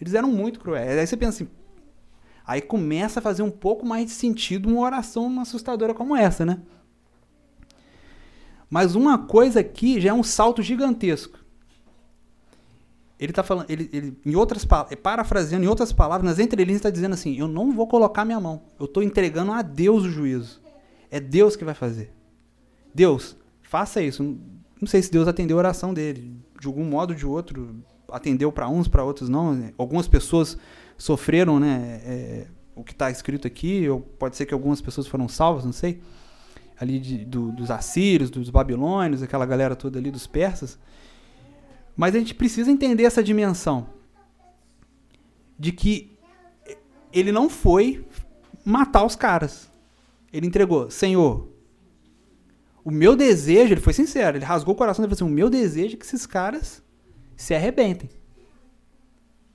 Eles 0.00 0.14
eram 0.14 0.30
muito 0.30 0.60
cruéis. 0.60 0.98
Aí 0.98 1.06
você 1.06 1.16
pensa 1.16 1.42
assim. 1.42 1.50
Aí 2.46 2.60
começa 2.60 3.18
a 3.18 3.22
fazer 3.22 3.42
um 3.42 3.50
pouco 3.50 3.84
mais 3.84 4.06
de 4.06 4.12
sentido 4.12 4.68
uma 4.68 4.82
oração 4.82 5.40
assustadora 5.40 5.92
como 5.92 6.16
essa, 6.16 6.46
né? 6.46 6.60
Mas 8.70 8.94
uma 8.94 9.18
coisa 9.18 9.58
aqui 9.58 10.00
já 10.00 10.10
é 10.10 10.12
um 10.12 10.22
salto 10.22 10.62
gigantesco. 10.62 11.40
Ele 13.18 13.32
está 13.32 13.42
falando, 13.42 13.68
ele, 13.68 13.90
ele, 13.92 14.16
em 14.24 14.34
outras 14.34 14.66
é 14.88 14.96
parafraseando, 14.96 15.64
em 15.64 15.68
outras 15.68 15.92
palavras, 15.92 16.24
nas 16.24 16.38
entrelinhas 16.38 16.78
está 16.78 16.88
dizendo 16.88 17.12
assim: 17.12 17.36
eu 17.36 17.48
não 17.48 17.72
vou 17.72 17.86
colocar 17.86 18.24
minha 18.24 18.40
mão, 18.40 18.62
eu 18.78 18.86
estou 18.86 19.02
entregando 19.02 19.52
a 19.52 19.60
Deus 19.60 20.04
o 20.04 20.08
juízo. 20.08 20.62
É 21.10 21.18
Deus 21.18 21.56
que 21.56 21.64
vai 21.64 21.74
fazer. 21.74 22.14
Deus, 22.94 23.36
faça 23.60 24.00
isso. 24.00 24.38
Não 24.80 24.86
sei 24.86 25.02
se 25.02 25.10
Deus 25.10 25.26
atendeu 25.26 25.56
a 25.56 25.58
oração 25.58 25.92
dele, 25.92 26.34
de 26.58 26.66
algum 26.66 26.84
modo 26.84 27.10
ou 27.10 27.16
de 27.18 27.26
outro, 27.26 27.82
atendeu 28.10 28.50
para 28.52 28.68
uns, 28.68 28.86
para 28.88 29.04
outros 29.04 29.28
não. 29.28 29.70
Algumas 29.76 30.06
pessoas 30.06 30.56
sofreram, 30.96 31.58
né? 31.58 32.00
É, 32.04 32.46
o 32.74 32.84
que 32.84 32.92
está 32.92 33.10
escrito 33.10 33.46
aqui, 33.46 33.86
ou 33.88 34.00
pode 34.00 34.36
ser 34.36 34.46
que 34.46 34.54
algumas 34.54 34.80
pessoas 34.80 35.06
foram 35.06 35.28
salvas, 35.28 35.64
não 35.64 35.72
sei 35.72 36.00
ali 36.80 36.98
de, 36.98 37.24
do, 37.26 37.52
dos 37.52 37.70
assírios, 37.70 38.30
dos 38.30 38.48
babilônios, 38.48 39.22
aquela 39.22 39.44
galera 39.44 39.76
toda 39.76 39.98
ali 39.98 40.10
dos 40.10 40.26
persas. 40.26 40.78
Mas 41.94 42.14
a 42.14 42.18
gente 42.18 42.34
precisa 42.34 42.70
entender 42.70 43.04
essa 43.04 43.22
dimensão 43.22 43.86
de 45.58 45.72
que 45.72 46.16
ele 47.12 47.30
não 47.30 47.50
foi 47.50 48.06
matar 48.64 49.04
os 49.04 49.14
caras. 49.14 49.70
Ele 50.32 50.46
entregou, 50.46 50.90
Senhor, 50.90 51.48
o 52.82 52.90
meu 52.90 53.14
desejo, 53.14 53.74
ele 53.74 53.80
foi 53.80 53.92
sincero, 53.92 54.38
ele 54.38 54.44
rasgou 54.44 54.72
o 54.72 54.76
coração 54.76 55.04
e 55.04 55.08
falou 55.08 55.14
assim: 55.14 55.24
o 55.24 55.34
meu 55.34 55.50
desejo 55.50 55.96
é 55.96 55.98
que 55.98 56.06
esses 56.06 56.24
caras 56.24 56.82
se 57.36 57.54
arrebentem. 57.54 58.08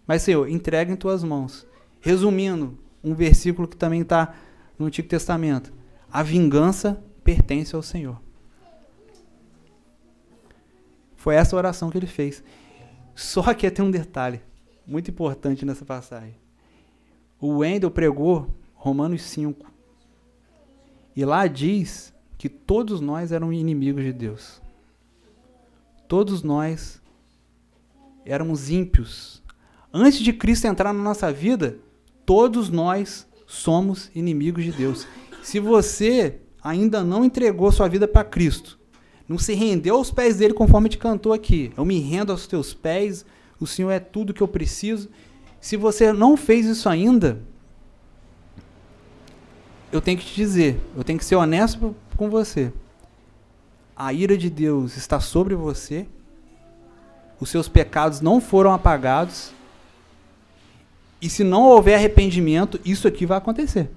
Mas, 0.06 0.22
Senhor, 0.22 0.48
entrega 0.48 0.94
em 0.94 0.96
tuas 0.96 1.24
mãos. 1.24 1.66
Resumindo, 2.00 2.78
um 3.04 3.16
versículo 3.16 3.68
que 3.68 3.76
também 3.76 4.02
está 4.02 4.36
no 4.78 4.86
Antigo 4.86 5.08
Testamento: 5.08 5.74
a 6.12 6.22
vingança 6.22 7.04
pertence 7.26 7.76
ao 7.76 7.82
Senhor. 7.82 8.22
Foi 11.18 11.34
essa 11.34 11.56
oração 11.56 11.90
que 11.90 11.98
ele 11.98 12.08
fez. 12.08 12.44
Só 13.16 13.52
que 13.54 13.70
tem 13.72 13.84
um 13.84 13.90
detalhe 13.90 14.42
muito 14.86 15.10
importante 15.10 15.66
nessa 15.66 15.84
passagem. 15.84 16.36
O 17.42 17.58
Wendel 17.58 17.90
pregou 17.90 18.48
Romanos 18.76 19.24
5. 19.24 19.66
E 21.16 21.26
lá 21.26 21.48
diz 21.48 22.14
que 22.38 22.48
todos 22.48 23.02
nós 23.02 23.32
éramos 23.32 23.56
inimigos 23.56 24.04
de 24.04 24.14
Deus. 24.14 24.62
Todos 26.08 26.44
nós 26.44 27.02
éramos 28.24 28.70
ímpios. 28.70 29.42
Antes 29.92 30.20
de 30.20 30.32
Cristo 30.32 30.68
entrar 30.68 30.94
na 30.94 31.02
nossa 31.02 31.32
vida, 31.34 31.80
todos 32.24 32.70
nós 32.70 33.28
somos 33.48 34.12
inimigos 34.14 34.64
de 34.64 34.72
Deus. 34.72 35.08
Se 35.42 35.60
você 35.60 36.45
ainda 36.66 37.04
não 37.04 37.24
entregou 37.24 37.72
sua 37.72 37.88
vida 37.88 38.08
para 38.08 38.24
Cristo, 38.24 38.80
não 39.30 39.38
se 39.38 39.54
rendeu 39.54 39.98
aos 39.98 40.10
pés 40.10 40.38
dele 40.38 40.54
conforme 40.54 40.90
te 40.90 40.98
cantou 40.98 41.32
aqui. 41.32 41.72
Eu 41.78 41.86
me 41.86 42.00
rendo 42.00 42.32
aos 42.32 42.48
teus 42.48 42.74
pés, 42.74 43.24
o 43.60 43.68
Senhor 43.68 43.92
é 43.92 44.00
tudo 44.00 44.34
que 44.34 44.42
eu 44.42 44.48
preciso. 44.48 45.10
Se 45.62 45.78
você 45.78 46.12
não 46.12 46.36
fez 46.36 46.66
isso 46.66 46.90
ainda, 46.90 47.40
eu 49.92 50.02
tenho 50.02 50.18
que 50.18 50.26
te 50.26 50.36
dizer, 50.36 50.80
eu 50.98 51.04
tenho 51.04 51.20
que 51.20 51.26
ser 51.26 51.36
honesto 51.36 51.96
com 52.18 52.32
você. 52.32 52.74
A 53.96 54.12
ira 54.12 54.36
de 54.36 54.50
Deus 54.50 54.98
está 54.98 55.20
sobre 55.20 55.54
você. 55.54 56.08
Os 57.40 57.50
seus 57.50 57.68
pecados 57.68 58.22
não 58.22 58.42
foram 58.42 58.74
apagados. 58.74 59.52
E 61.22 61.30
se 61.30 61.44
não 61.44 61.64
houver 61.64 61.96
arrependimento, 61.96 62.80
isso 62.84 63.08
aqui 63.08 63.26
vai 63.26 63.38
acontecer 63.38 63.90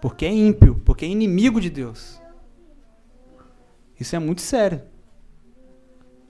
porque 0.00 0.24
é 0.24 0.32
ímpio, 0.32 0.80
porque 0.84 1.04
é 1.04 1.08
inimigo 1.08 1.60
de 1.60 1.68
Deus. 1.68 2.20
Isso 3.98 4.16
é 4.16 4.18
muito 4.18 4.40
sério. 4.40 4.82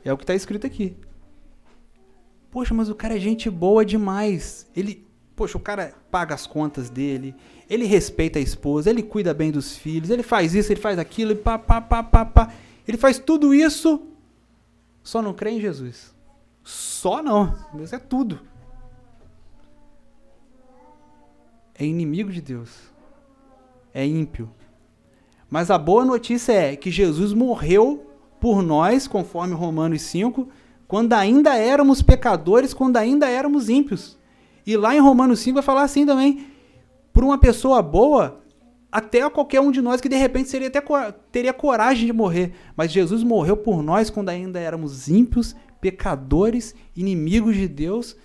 É 0.04 0.12
o 0.12 0.16
que 0.16 0.24
está 0.24 0.34
escrito 0.34 0.66
aqui. 0.66 0.96
Poxa, 2.50 2.74
mas 2.74 2.88
o 2.88 2.94
cara 2.96 3.16
é 3.16 3.20
gente 3.20 3.48
boa 3.48 3.84
demais. 3.84 4.68
Ele, 4.74 5.06
poxa, 5.36 5.56
o 5.56 5.60
cara 5.60 5.94
paga 6.10 6.34
as 6.34 6.48
contas 6.48 6.90
dele, 6.90 7.32
ele 7.68 7.84
respeita 7.84 8.40
a 8.40 8.42
esposa, 8.42 8.90
ele 8.90 9.04
cuida 9.04 9.32
bem 9.32 9.52
dos 9.52 9.76
filhos, 9.76 10.10
ele 10.10 10.24
faz 10.24 10.52
isso, 10.52 10.72
ele 10.72 10.80
faz 10.80 10.98
aquilo, 10.98 11.36
pá, 11.36 11.56
pá, 11.56 11.80
pá, 11.80 12.02
pá, 12.02 12.24
pá. 12.24 12.52
Ele 12.88 12.96
faz 12.96 13.20
tudo 13.20 13.54
isso, 13.54 14.02
só 15.00 15.22
não 15.22 15.32
crê 15.32 15.50
em 15.50 15.60
Jesus. 15.60 16.12
Só 16.64 17.22
não, 17.22 17.56
mas 17.72 17.92
é 17.92 17.98
tudo. 18.00 18.40
É 21.74 21.84
inimigo 21.84 22.32
de 22.32 22.42
Deus 22.42 22.89
é 23.92 24.06
ímpio. 24.06 24.50
Mas 25.48 25.70
a 25.70 25.76
boa 25.78 26.04
notícia 26.04 26.52
é 26.52 26.76
que 26.76 26.90
Jesus 26.90 27.32
morreu 27.32 28.06
por 28.38 28.62
nós, 28.62 29.06
conforme 29.06 29.54
Romanos 29.54 30.02
5, 30.02 30.48
quando 30.86 31.12
ainda 31.12 31.56
éramos 31.56 32.02
pecadores, 32.02 32.72
quando 32.72 32.96
ainda 32.96 33.28
éramos 33.28 33.68
ímpios. 33.68 34.18
E 34.66 34.76
lá 34.76 34.94
em 34.94 35.00
Romanos 35.00 35.40
5 35.40 35.54
vai 35.54 35.62
falar 35.62 35.82
assim 35.82 36.06
também: 36.06 36.46
por 37.12 37.24
uma 37.24 37.38
pessoa 37.38 37.82
boa, 37.82 38.40
até 38.90 39.28
qualquer 39.28 39.60
um 39.60 39.70
de 39.70 39.80
nós 39.80 40.00
que 40.00 40.08
de 40.08 40.16
repente 40.16 40.48
seria 40.48 40.68
até 40.68 40.82
teria 41.30 41.52
coragem 41.52 42.06
de 42.06 42.12
morrer. 42.12 42.52
Mas 42.76 42.92
Jesus 42.92 43.22
morreu 43.22 43.56
por 43.56 43.82
nós 43.82 44.10
quando 44.10 44.30
ainda 44.30 44.58
éramos 44.58 45.08
ímpios, 45.08 45.54
pecadores, 45.80 46.74
inimigos 46.96 47.56
de 47.56 47.68
Deus, 47.68 48.16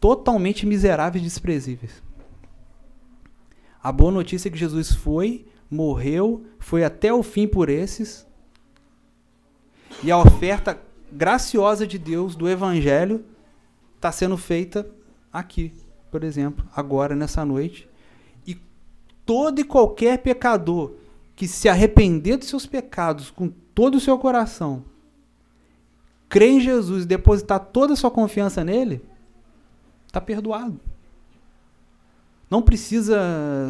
totalmente 0.00 0.66
miseráveis 0.66 1.22
e 1.22 1.26
desprezíveis. 1.26 2.02
A 3.82 3.92
boa 3.92 4.10
notícia 4.10 4.48
é 4.48 4.52
que 4.52 4.58
Jesus 4.58 4.92
foi, 4.94 5.46
morreu, 5.70 6.44
foi 6.58 6.84
até 6.84 7.12
o 7.12 7.22
fim 7.22 7.46
por 7.46 7.68
esses. 7.68 8.26
E 10.02 10.10
a 10.10 10.18
oferta 10.18 10.80
graciosa 11.12 11.86
de 11.86 11.98
Deus 11.98 12.34
do 12.34 12.48
Evangelho 12.48 13.24
está 13.96 14.10
sendo 14.12 14.36
feita 14.36 14.88
aqui, 15.32 15.72
por 16.10 16.24
exemplo, 16.24 16.66
agora, 16.74 17.14
nessa 17.14 17.44
noite. 17.44 17.88
E 18.46 18.56
todo 19.24 19.60
e 19.60 19.64
qualquer 19.64 20.18
pecador 20.18 20.94
que 21.36 21.46
se 21.46 21.68
arrepender 21.68 22.36
dos 22.36 22.48
seus 22.48 22.66
pecados 22.66 23.30
com 23.30 23.48
todo 23.48 23.94
o 23.94 24.00
seu 24.00 24.18
coração, 24.18 24.84
crer 26.28 26.50
em 26.50 26.60
Jesus 26.60 27.04
e 27.04 27.06
depositar 27.06 27.60
toda 27.60 27.92
a 27.92 27.96
sua 27.96 28.10
confiança 28.10 28.64
nele, 28.64 29.00
está 30.06 30.20
perdoado. 30.20 30.80
Não 32.50 32.62
precisa 32.62 33.20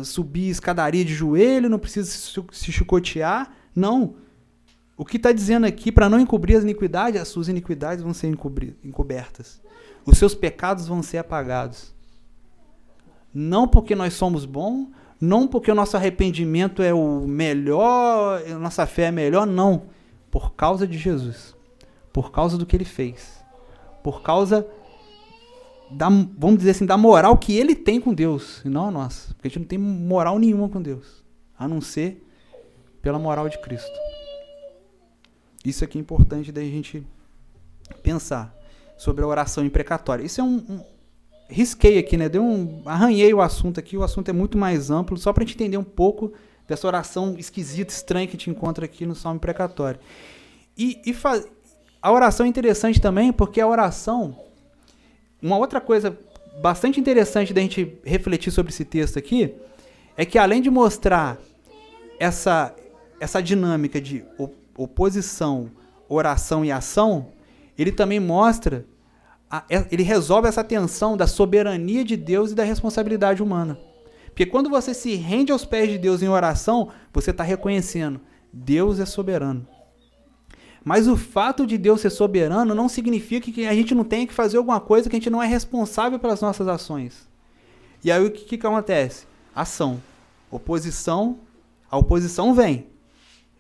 subir 0.05 0.49
escadaria 0.49 1.05
de 1.05 1.13
joelho, 1.13 1.69
não 1.69 1.79
precisa 1.79 2.11
se 2.53 2.73
chicotear. 2.73 3.53
Não. 3.75 4.15
O 4.97 5.05
que 5.05 5.17
está 5.17 5.33
dizendo 5.33 5.67
aqui, 5.67 5.91
para 5.91 6.09
não 6.09 6.21
encobrir 6.21 6.57
as 6.57 6.63
iniquidades, 6.63 7.21
as 7.21 7.29
suas 7.29 7.49
iniquidades 7.49 8.03
vão 8.03 8.15
ser 8.15 8.29
encobertas. 8.85 9.61
Os 10.05 10.19
seus 10.19 10.35
pecados 10.35 10.87
vão 10.87 11.03
ser 11.03 11.19
apagados. 11.19 11.93
Não 13.33 13.69
porque 13.69 13.95
nós 13.95 14.15
somos 14.15 14.45
bons, 14.45 14.89
não 15.21 15.47
porque 15.47 15.71
o 15.71 15.75
nosso 15.75 15.97
arrependimento 15.97 16.83
é 16.83 16.95
o 16.95 17.27
melhor, 17.27 18.43
a 18.43 18.59
nossa 18.59 18.87
fé 18.87 19.05
é 19.05 19.11
melhor, 19.11 19.47
não. 19.47 19.83
Por 20.31 20.55
causa 20.55 20.87
de 20.87 20.97
Jesus. 20.97 21.55
Por 22.13 22.31
causa 22.31 22.57
do 22.57 22.65
que 22.65 22.77
ele 22.77 22.85
fez. 22.85 23.43
Por 24.03 24.23
causa 24.23 24.67
da, 25.91 26.09
vamos 26.09 26.59
dizer 26.59 26.71
assim, 26.71 26.87
da 26.87 26.97
moral 26.97 27.37
que 27.37 27.57
ele 27.57 27.75
tem 27.75 28.01
com 28.01 28.13
Deus, 28.13 28.63
e 28.65 28.69
não 28.69 28.89
a 28.89 28.91
nossa. 28.91 29.35
Porque 29.35 29.49
a 29.49 29.51
gente 29.51 29.61
não 29.61 29.67
tem 29.67 29.79
moral 29.79 30.39
nenhuma 30.39 30.69
com 30.69 30.81
Deus, 30.81 31.25
a 31.59 31.67
não 31.67 31.81
ser 31.81 32.25
pela 33.01 33.19
moral 33.19 33.49
de 33.49 33.59
Cristo. 33.59 33.97
Isso 35.65 35.85
aqui 35.85 35.99
é 35.99 36.01
importante 36.01 36.53
da 36.53 36.61
gente 36.61 37.07
pensar 38.03 38.55
sobre 38.97 39.25
a 39.25 39.27
oração 39.27 39.65
imprecatória. 39.65 40.25
Isso 40.25 40.41
é 40.41 40.45
um, 40.45 40.57
um 40.69 40.81
risquei 41.49 41.99
aqui, 41.99 42.17
né? 42.17 42.29
Deu 42.29 42.43
um 42.43 42.83
arranhei 42.85 43.33
o 43.33 43.41
assunto 43.41 43.81
aqui. 43.81 43.97
O 43.97 44.03
assunto 44.03 44.29
é 44.29 44.33
muito 44.33 44.59
mais 44.59 44.91
amplo, 44.91 45.17
só 45.17 45.33
para 45.33 45.45
a 45.45 45.47
gente 45.47 45.57
entender 45.57 45.77
um 45.77 45.85
pouco 45.85 46.33
dessa 46.67 46.87
oração 46.87 47.35
esquisita, 47.39 47.93
estranha 47.93 48.27
que 48.27 48.37
a 48.37 48.39
gente 48.39 48.51
encontra 48.51 48.85
aqui 48.85 49.07
no 49.07 49.15
Salmo 49.15 49.37
imprecatório. 49.37 49.99
E, 50.77 51.01
e 51.05 51.15
a 52.01 52.13
oração 52.13 52.47
é 52.47 52.49
interessante 52.49 53.01
também, 53.01 53.33
porque 53.33 53.61
a 53.61 53.67
oração 53.67 54.37
uma 55.43 55.57
outra 55.57 55.81
coisa 55.81 56.19
bastante 56.61 56.99
interessante 56.99 57.55
da 57.55 57.61
gente 57.61 57.99
refletir 58.05 58.51
sobre 58.51 58.73
esse 58.73 58.85
texto 58.85 59.19
aqui 59.19 59.55
é 60.17 60.25
que 60.25 60.39
além 60.39 60.61
de 60.61 60.71
mostrar 60.71 61.39
essa 62.19 62.75
essa 63.21 63.43
dinâmica 63.43 64.01
de 64.01 64.25
oposição, 64.77 65.71
oração 66.09 66.65
e 66.65 66.71
ação, 66.71 67.33
ele 67.77 67.91
também 67.91 68.21
mostra 68.21 68.87
a, 69.51 69.65
é, 69.69 69.85
ele 69.91 70.03
resolve 70.03 70.47
essa 70.47 70.63
tensão 70.63 71.17
da 71.17 71.27
soberania 71.27 72.05
de 72.05 72.17
Deus 72.17 72.53
e 72.53 72.55
da 72.55 72.63
responsabilidade 72.63 73.43
humana. 73.43 73.79
Porque 74.27 74.47
quando 74.47 74.71
você 74.71 74.95
se 74.95 75.17
rende 75.17 75.51
aos 75.51 75.65
pés 75.65 75.91
de 75.91 75.99
Deus 75.99 76.23
em 76.23 76.29
oração, 76.29 76.91
você 77.13 77.33
está 77.33 77.43
reconhecendo 77.43 78.21
Deus 78.53 79.01
é 79.01 79.07
soberano. 79.07 79.67
Mas 80.89 81.07
o 81.07 81.19
fato 81.19 81.67
de 81.67 81.77
Deus 81.77 82.01
ser 82.01 82.09
soberano 82.09 82.75
não 82.75 82.89
significa 82.89 83.53
que 83.53 83.67
a 83.67 83.75
gente 83.75 83.95
não 83.95 84.05
tenha 84.05 84.27
que 84.27 84.33
fazer 84.33 84.57
alguma 84.57 84.81
coisa 84.81 85.07
que 85.07 85.15
a 85.15 85.19
gente 85.19 85.29
não 85.29 85.43
é 85.43 85.47
responsável 85.47 86.19
pelas 86.19 86.41
nossas 86.41 86.67
ações. 86.67 87.29
E 88.03 88.11
aí 88.11 88.25
o 88.25 88.31
que, 88.31 88.57
que 88.57 88.67
acontece? 88.67 89.27
Ação. 89.55 90.03
Oposição. 90.51 91.41
A 91.91 91.99
oposição 91.99 92.55
vem. 92.55 92.87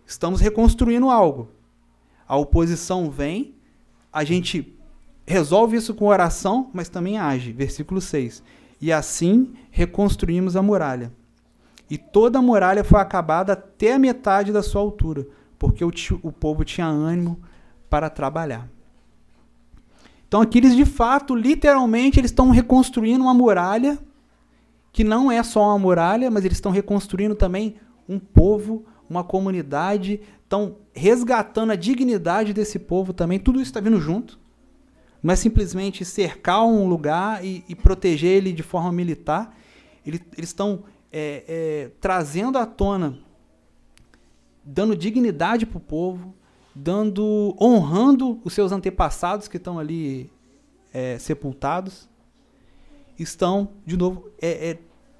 Estamos 0.06 0.40
reconstruindo 0.40 1.10
algo. 1.10 1.50
A 2.26 2.34
oposição 2.34 3.10
vem, 3.10 3.54
a 4.10 4.24
gente 4.24 4.74
resolve 5.26 5.76
isso 5.76 5.92
com 5.92 6.06
oração, 6.06 6.70
mas 6.72 6.88
também 6.88 7.18
age. 7.18 7.52
Versículo 7.52 8.00
6. 8.00 8.42
E 8.80 8.90
assim 8.90 9.52
reconstruímos 9.70 10.56
a 10.56 10.62
muralha. 10.62 11.12
E 11.90 11.98
toda 11.98 12.38
a 12.38 12.42
muralha 12.42 12.82
foi 12.82 12.98
acabada 12.98 13.52
até 13.52 13.92
a 13.92 13.98
metade 13.98 14.50
da 14.50 14.62
sua 14.62 14.80
altura 14.80 15.26
porque 15.58 15.84
o, 15.84 15.90
o 16.22 16.32
povo 16.32 16.64
tinha 16.64 16.86
ânimo 16.86 17.40
para 17.90 18.08
trabalhar. 18.08 18.68
Então 20.26 20.42
aqui 20.42 20.58
eles 20.58 20.76
de 20.76 20.84
fato, 20.84 21.34
literalmente, 21.34 22.20
eles 22.20 22.30
estão 22.30 22.50
reconstruindo 22.50 23.24
uma 23.24 23.34
muralha 23.34 23.98
que 24.92 25.04
não 25.04 25.30
é 25.30 25.42
só 25.42 25.64
uma 25.68 25.78
muralha, 25.78 26.30
mas 26.30 26.44
eles 26.44 26.58
estão 26.58 26.72
reconstruindo 26.72 27.34
também 27.34 27.76
um 28.08 28.18
povo, 28.18 28.84
uma 29.08 29.22
comunidade, 29.22 30.20
estão 30.42 30.76
resgatando 30.92 31.72
a 31.72 31.76
dignidade 31.76 32.52
desse 32.52 32.78
povo 32.78 33.12
também. 33.12 33.38
Tudo 33.38 33.60
isso 33.60 33.70
está 33.70 33.80
vindo 33.80 34.00
junto. 34.00 34.38
Não 35.22 35.32
é 35.32 35.36
simplesmente 35.36 36.04
cercar 36.04 36.64
um 36.64 36.88
lugar 36.88 37.44
e, 37.44 37.64
e 37.68 37.74
proteger 37.74 38.30
ele 38.30 38.52
de 38.52 38.62
forma 38.62 38.92
militar. 38.92 39.56
Eles 40.06 40.22
estão 40.38 40.84
é, 41.12 41.44
é, 41.46 41.90
trazendo 42.00 42.58
à 42.58 42.66
tona 42.66 43.18
dando 44.70 44.94
dignidade 44.94 45.64
para 45.64 45.78
o 45.78 45.80
povo, 45.80 46.34
dando, 46.74 47.56
honrando 47.58 48.38
os 48.44 48.52
seus 48.52 48.70
antepassados 48.70 49.48
que 49.48 49.56
estão 49.56 49.78
ali 49.78 50.30
é, 50.92 51.18
sepultados, 51.18 52.06
estão 53.18 53.70
de 53.86 53.96
novo 53.96 54.30
é, 54.40 54.70
é, 54.70 54.78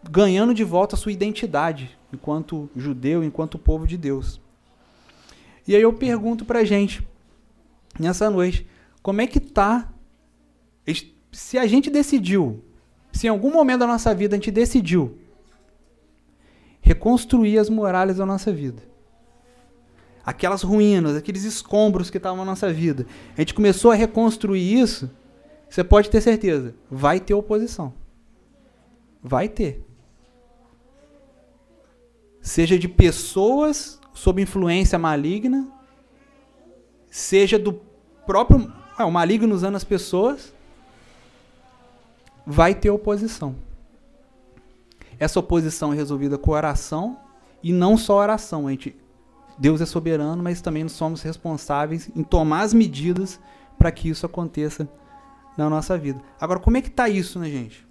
ganhando 0.08 0.52
de 0.52 0.62
volta 0.62 0.96
a 0.96 0.98
sua 0.98 1.12
identidade 1.12 1.98
enquanto 2.12 2.68
judeu, 2.76 3.24
enquanto 3.24 3.58
povo 3.58 3.86
de 3.86 3.96
Deus. 3.96 4.38
E 5.66 5.74
aí 5.74 5.80
eu 5.80 5.94
pergunto 5.94 6.44
para 6.44 6.60
a 6.60 6.64
gente 6.64 7.02
nessa 7.98 8.28
noite, 8.28 8.66
como 9.02 9.22
é 9.22 9.26
que 9.26 9.40
tá? 9.40 9.90
Se 11.32 11.58
a 11.58 11.66
gente 11.66 11.90
decidiu, 11.90 12.62
se 13.12 13.26
em 13.26 13.30
algum 13.30 13.50
momento 13.50 13.80
da 13.80 13.86
nossa 13.86 14.14
vida 14.14 14.36
a 14.36 14.38
gente 14.38 14.50
decidiu 14.50 15.18
reconstruir 16.80 17.58
as 17.58 17.68
muralhas 17.68 18.18
da 18.18 18.26
nossa 18.26 18.52
vida, 18.52 18.87
aquelas 20.28 20.62
ruínas, 20.62 21.16
aqueles 21.16 21.44
escombros 21.44 22.10
que 22.10 22.18
estavam 22.18 22.36
na 22.36 22.44
nossa 22.44 22.70
vida. 22.70 23.06
A 23.34 23.40
gente 23.40 23.54
começou 23.54 23.90
a 23.90 23.94
reconstruir 23.94 24.78
isso. 24.78 25.10
Você 25.70 25.82
pode 25.82 26.10
ter 26.10 26.20
certeza, 26.20 26.74
vai 26.90 27.18
ter 27.18 27.32
oposição. 27.32 27.94
Vai 29.22 29.48
ter. 29.48 29.82
Seja 32.42 32.78
de 32.78 32.86
pessoas 32.86 33.98
sob 34.12 34.42
influência 34.42 34.98
maligna, 34.98 35.66
seja 37.10 37.58
do 37.58 37.80
próprio. 38.26 38.70
É, 38.98 39.04
o 39.04 39.10
maligno 39.10 39.54
usando 39.54 39.76
as 39.76 39.84
pessoas, 39.84 40.52
vai 42.46 42.74
ter 42.74 42.90
oposição. 42.90 43.56
Essa 45.18 45.40
oposição 45.40 45.94
é 45.94 45.96
resolvida 45.96 46.36
com 46.36 46.50
oração 46.50 47.18
e 47.62 47.72
não 47.72 47.96
só 47.96 48.18
oração. 48.18 48.66
A 48.66 48.70
gente 48.72 48.94
Deus 49.58 49.80
é 49.80 49.86
soberano, 49.86 50.42
mas 50.42 50.60
também 50.60 50.88
somos 50.88 51.22
responsáveis 51.22 52.08
em 52.14 52.22
tomar 52.22 52.60
as 52.60 52.72
medidas 52.72 53.40
para 53.76 53.90
que 53.90 54.08
isso 54.08 54.24
aconteça 54.24 54.88
na 55.56 55.68
nossa 55.68 55.98
vida. 55.98 56.20
Agora, 56.40 56.60
como 56.60 56.76
é 56.76 56.80
que 56.80 56.88
está 56.88 57.08
isso, 57.08 57.38
né, 57.38 57.50
gente? 57.50 57.86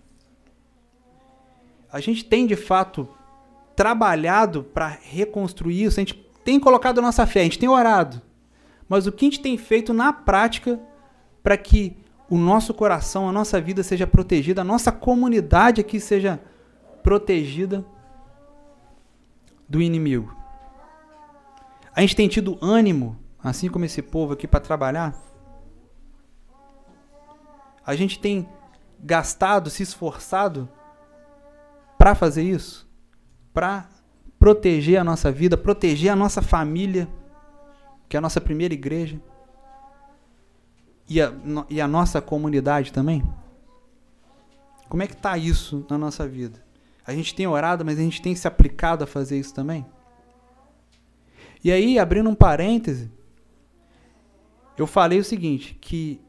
A 1.91 1.99
gente 1.99 2.23
tem 2.23 2.47
de 2.47 2.56
fato 2.56 3.08
trabalhado 3.75 4.63
para 4.63 4.88
reconstruir 4.88 5.84
isso, 5.84 5.99
a 5.99 6.03
gente 6.03 6.15
tem 6.43 6.60
colocado 6.60 6.99
a 6.99 7.01
nossa 7.01 7.25
fé, 7.27 7.41
a 7.41 7.43
gente 7.43 7.60
tem 7.60 7.67
orado. 7.67 8.21
Mas 8.88 9.06
o 9.06 9.12
que 9.12 9.25
a 9.25 9.30
gente 9.30 9.41
tem 9.41 9.58
feito 9.58 9.93
na 9.93 10.13
prática 10.13 10.80
para 11.43 11.58
que 11.58 11.97
o 12.30 12.38
nosso 12.38 12.73
coração, 12.73 13.27
a 13.27 13.32
nossa 13.32 13.60
vida 13.60 13.84
seja 13.84 14.08
protegida, 14.08 14.62
a 14.62 14.65
nossa 14.65 14.91
comunidade 14.91 15.82
aqui 15.82 15.99
seja 15.99 16.39
protegida 17.03 17.86
do 19.67 19.82
inimigo? 19.82 20.37
A 21.97 22.01
gente 22.01 22.15
tem 22.15 22.27
tido 22.27 22.60
ânimo, 22.62 23.17
assim 23.43 23.69
como 23.69 23.83
esse 23.83 24.03
povo 24.03 24.33
aqui, 24.33 24.47
para 24.47 24.60
trabalhar? 24.60 25.15
A 27.83 27.95
gente 27.95 28.19
tem 28.19 28.47
gastado, 28.99 29.71
se 29.71 29.81
esforçado 29.81 30.69
para 31.97 32.13
fazer 32.13 32.43
isso? 32.43 32.88
Para 33.51 33.89
proteger 34.38 34.99
a 34.99 35.03
nossa 35.03 35.31
vida, 35.31 35.57
proteger 35.57 36.12
a 36.12 36.15
nossa 36.15 36.39
família, 36.39 37.07
que 38.07 38.15
é 38.15 38.19
a 38.19 38.21
nossa 38.21 38.39
primeira 38.39 38.75
igreja, 38.75 39.19
e 41.10 41.19
a, 41.19 41.33
e 41.67 41.81
a 41.81 41.88
nossa 41.88 42.21
comunidade 42.21 42.93
também? 42.93 43.27
Como 44.88 45.01
é 45.01 45.07
que 45.07 45.15
está 45.15 45.36
isso 45.36 45.83
na 45.89 45.97
nossa 45.97 46.27
vida? 46.27 46.63
A 47.03 47.12
gente 47.12 47.33
tem 47.33 47.47
orado, 47.47 47.83
mas 47.83 47.97
a 47.97 48.03
gente 48.03 48.21
tem 48.21 48.36
se 48.36 48.47
aplicado 48.47 49.03
a 49.03 49.07
fazer 49.07 49.39
isso 49.39 49.51
também? 49.51 49.83
E 51.63 51.72
aí, 51.72 51.98
abrindo 51.98 52.30
um 52.30 52.36
parêntese, 52.36 53.12
eu 54.78 54.86
falei 54.86 55.20
o 55.20 55.24
seguinte, 55.24 55.78
que 55.80 56.22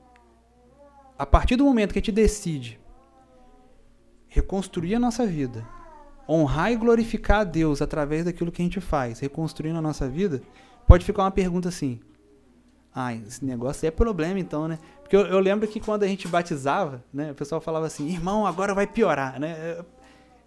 a 1.19 1.27
partir 1.27 1.57
do 1.57 1.65
momento 1.65 1.93
que 1.93 1.99
a 1.99 2.03
gente 2.03 2.13
decide 2.13 2.81
reconstruir 4.29 4.95
a 4.95 5.01
nossa 5.01 5.27
vida, 5.27 5.67
honrar 6.29 6.73
e 6.73 6.77
glorificar 6.77 7.41
a 7.41 7.45
Deus 7.45 7.83
através 7.83 8.25
daquilo 8.25 8.53
que 8.53 8.63
a 8.63 8.65
gente 8.65 8.81
faz, 8.81 9.19
reconstruindo 9.19 9.79
a 9.79 9.83
nossa 9.83 10.09
vida, 10.09 10.43
pode 10.87 11.05
ficar 11.05 11.25
uma 11.25 11.31
pergunta 11.31 11.69
assim: 11.69 12.01
ah, 12.95 13.15
esse 13.15 13.45
negócio 13.45 13.87
é 13.87 13.91
problema 13.91 14.39
então, 14.39 14.69
né? 14.69 14.79
Porque 15.03 15.17
eu, 15.17 15.27
eu, 15.27 15.39
lembro 15.41 15.67
que 15.67 15.81
quando 15.81 16.03
a 16.03 16.07
gente 16.07 16.29
batizava, 16.29 17.05
né, 17.13 17.33
o 17.33 17.35
pessoal 17.35 17.61
falava 17.61 17.87
assim: 17.87 18.09
irmão, 18.09 18.47
agora 18.47 18.75
vai 18.75 18.87
piorar, 18.87 19.41
né? 19.41 19.79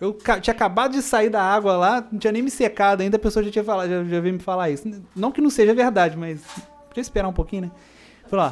Eu 0.02 0.18
tinha 0.42 0.52
acabado 0.52 0.94
de 0.94 1.02
sair 1.04 1.30
da 1.30 1.44
água 1.44 1.78
lá, 1.78 2.08
não 2.12 2.18
tinha 2.18 2.34
nem 2.34 2.42
me 2.42 2.50
secado 2.50 3.04
ainda, 3.04 3.18
a 3.18 3.20
pessoa 3.20 3.46
já 3.46 3.52
tinha 3.52 3.64
falado, 3.64 3.88
já, 3.88 4.04
já 4.04 4.20
veio 4.20 4.34
me 4.34 4.40
falar 4.40 4.72
isso. 4.72 4.90
Não 5.16 5.32
que 5.32 5.40
não 5.40 5.52
seja 5.52 5.76
verdade, 5.76 6.18
mas 6.18 6.42
podia 6.88 7.02
esperar 7.02 7.28
um 7.28 7.34
pouquinho, 7.34 7.64
né? 7.64 7.72
Falou, 8.28 8.48
ó, 8.48 8.52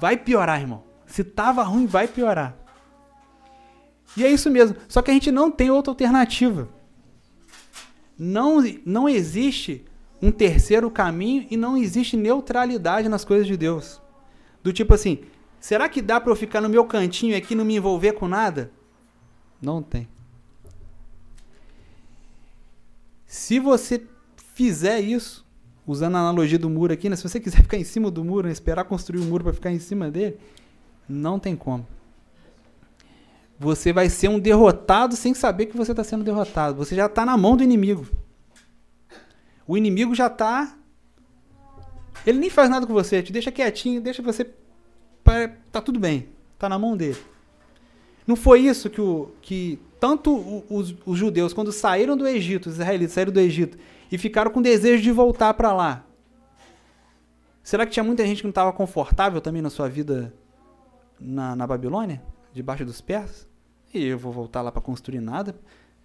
vai 0.00 0.16
piorar, 0.16 0.60
irmão. 0.60 0.82
Se 1.06 1.22
tava 1.22 1.62
ruim, 1.62 1.86
vai 1.86 2.08
piorar. 2.08 2.56
E 4.16 4.24
é 4.24 4.28
isso 4.28 4.50
mesmo. 4.50 4.76
Só 4.88 5.00
que 5.00 5.12
a 5.12 5.14
gente 5.14 5.30
não 5.30 5.52
tem 5.52 5.70
outra 5.70 5.92
alternativa. 5.92 6.68
Não, 8.18 8.58
não 8.84 9.08
existe 9.08 9.84
um 10.20 10.32
terceiro 10.32 10.90
caminho 10.90 11.46
e 11.48 11.56
não 11.56 11.76
existe 11.76 12.16
neutralidade 12.16 13.08
nas 13.08 13.24
coisas 13.24 13.46
de 13.46 13.56
Deus. 13.56 14.02
Do 14.64 14.72
tipo 14.72 14.94
assim, 14.94 15.20
será 15.60 15.88
que 15.88 16.02
dá 16.02 16.20
para 16.20 16.32
eu 16.32 16.36
ficar 16.36 16.60
no 16.60 16.68
meu 16.68 16.84
cantinho 16.84 17.36
aqui 17.36 17.54
e 17.54 17.56
não 17.56 17.64
me 17.64 17.76
envolver 17.76 18.14
com 18.14 18.26
nada? 18.26 18.72
Não 19.60 19.80
tem. 19.80 20.08
Se 23.32 23.58
você 23.58 24.06
fizer 24.36 25.00
isso, 25.00 25.46
usando 25.86 26.16
a 26.16 26.18
analogia 26.18 26.58
do 26.58 26.68
muro 26.68 26.92
aqui, 26.92 27.08
né? 27.08 27.16
se 27.16 27.22
você 27.22 27.40
quiser 27.40 27.62
ficar 27.62 27.78
em 27.78 27.82
cima 27.82 28.10
do 28.10 28.22
muro, 28.22 28.46
né? 28.46 28.52
esperar 28.52 28.84
construir 28.84 29.20
o 29.20 29.22
um 29.22 29.26
muro 29.26 29.42
para 29.42 29.54
ficar 29.54 29.72
em 29.72 29.78
cima 29.78 30.10
dele, 30.10 30.36
não 31.08 31.38
tem 31.38 31.56
como. 31.56 31.86
Você 33.58 33.90
vai 33.90 34.10
ser 34.10 34.28
um 34.28 34.38
derrotado 34.38 35.16
sem 35.16 35.32
saber 35.32 35.64
que 35.64 35.76
você 35.78 35.92
está 35.92 36.04
sendo 36.04 36.22
derrotado. 36.22 36.76
Você 36.76 36.94
já 36.94 37.06
está 37.06 37.24
na 37.24 37.34
mão 37.38 37.56
do 37.56 37.64
inimigo. 37.64 38.06
O 39.66 39.78
inimigo 39.78 40.14
já 40.14 40.26
está. 40.26 40.76
Ele 42.26 42.38
nem 42.38 42.50
faz 42.50 42.68
nada 42.68 42.86
com 42.86 42.92
você, 42.92 43.22
te 43.22 43.32
deixa 43.32 43.50
quietinho, 43.50 44.02
deixa 44.02 44.22
você. 44.22 44.44
Tá 45.72 45.80
tudo 45.80 45.98
bem, 45.98 46.28
tá 46.58 46.68
na 46.68 46.78
mão 46.78 46.94
dele. 46.94 47.16
Não 48.26 48.36
foi 48.36 48.60
isso 48.60 48.90
que, 48.90 49.00
o, 49.00 49.30
que 49.40 49.78
tanto 50.02 50.64
os, 50.68 50.96
os 51.06 51.16
judeus, 51.16 51.52
quando 51.52 51.70
saíram 51.70 52.16
do 52.16 52.26
Egito, 52.26 52.66
os 52.66 52.72
israelitas 52.72 53.12
saíram 53.12 53.30
do 53.30 53.38
Egito 53.38 53.78
e 54.10 54.18
ficaram 54.18 54.50
com 54.50 54.60
desejo 54.60 55.00
de 55.00 55.12
voltar 55.12 55.54
para 55.54 55.72
lá. 55.72 56.04
Será 57.62 57.86
que 57.86 57.92
tinha 57.92 58.02
muita 58.02 58.26
gente 58.26 58.38
que 58.38 58.44
não 58.44 58.50
estava 58.50 58.72
confortável 58.72 59.40
também 59.40 59.62
na 59.62 59.70
sua 59.70 59.88
vida 59.88 60.34
na, 61.20 61.54
na 61.54 61.68
Babilônia, 61.68 62.20
debaixo 62.52 62.84
dos 62.84 63.00
persas? 63.00 63.48
E 63.94 64.04
eu 64.04 64.18
vou 64.18 64.32
voltar 64.32 64.60
lá 64.60 64.72
para 64.72 64.82
construir 64.82 65.20
nada. 65.20 65.54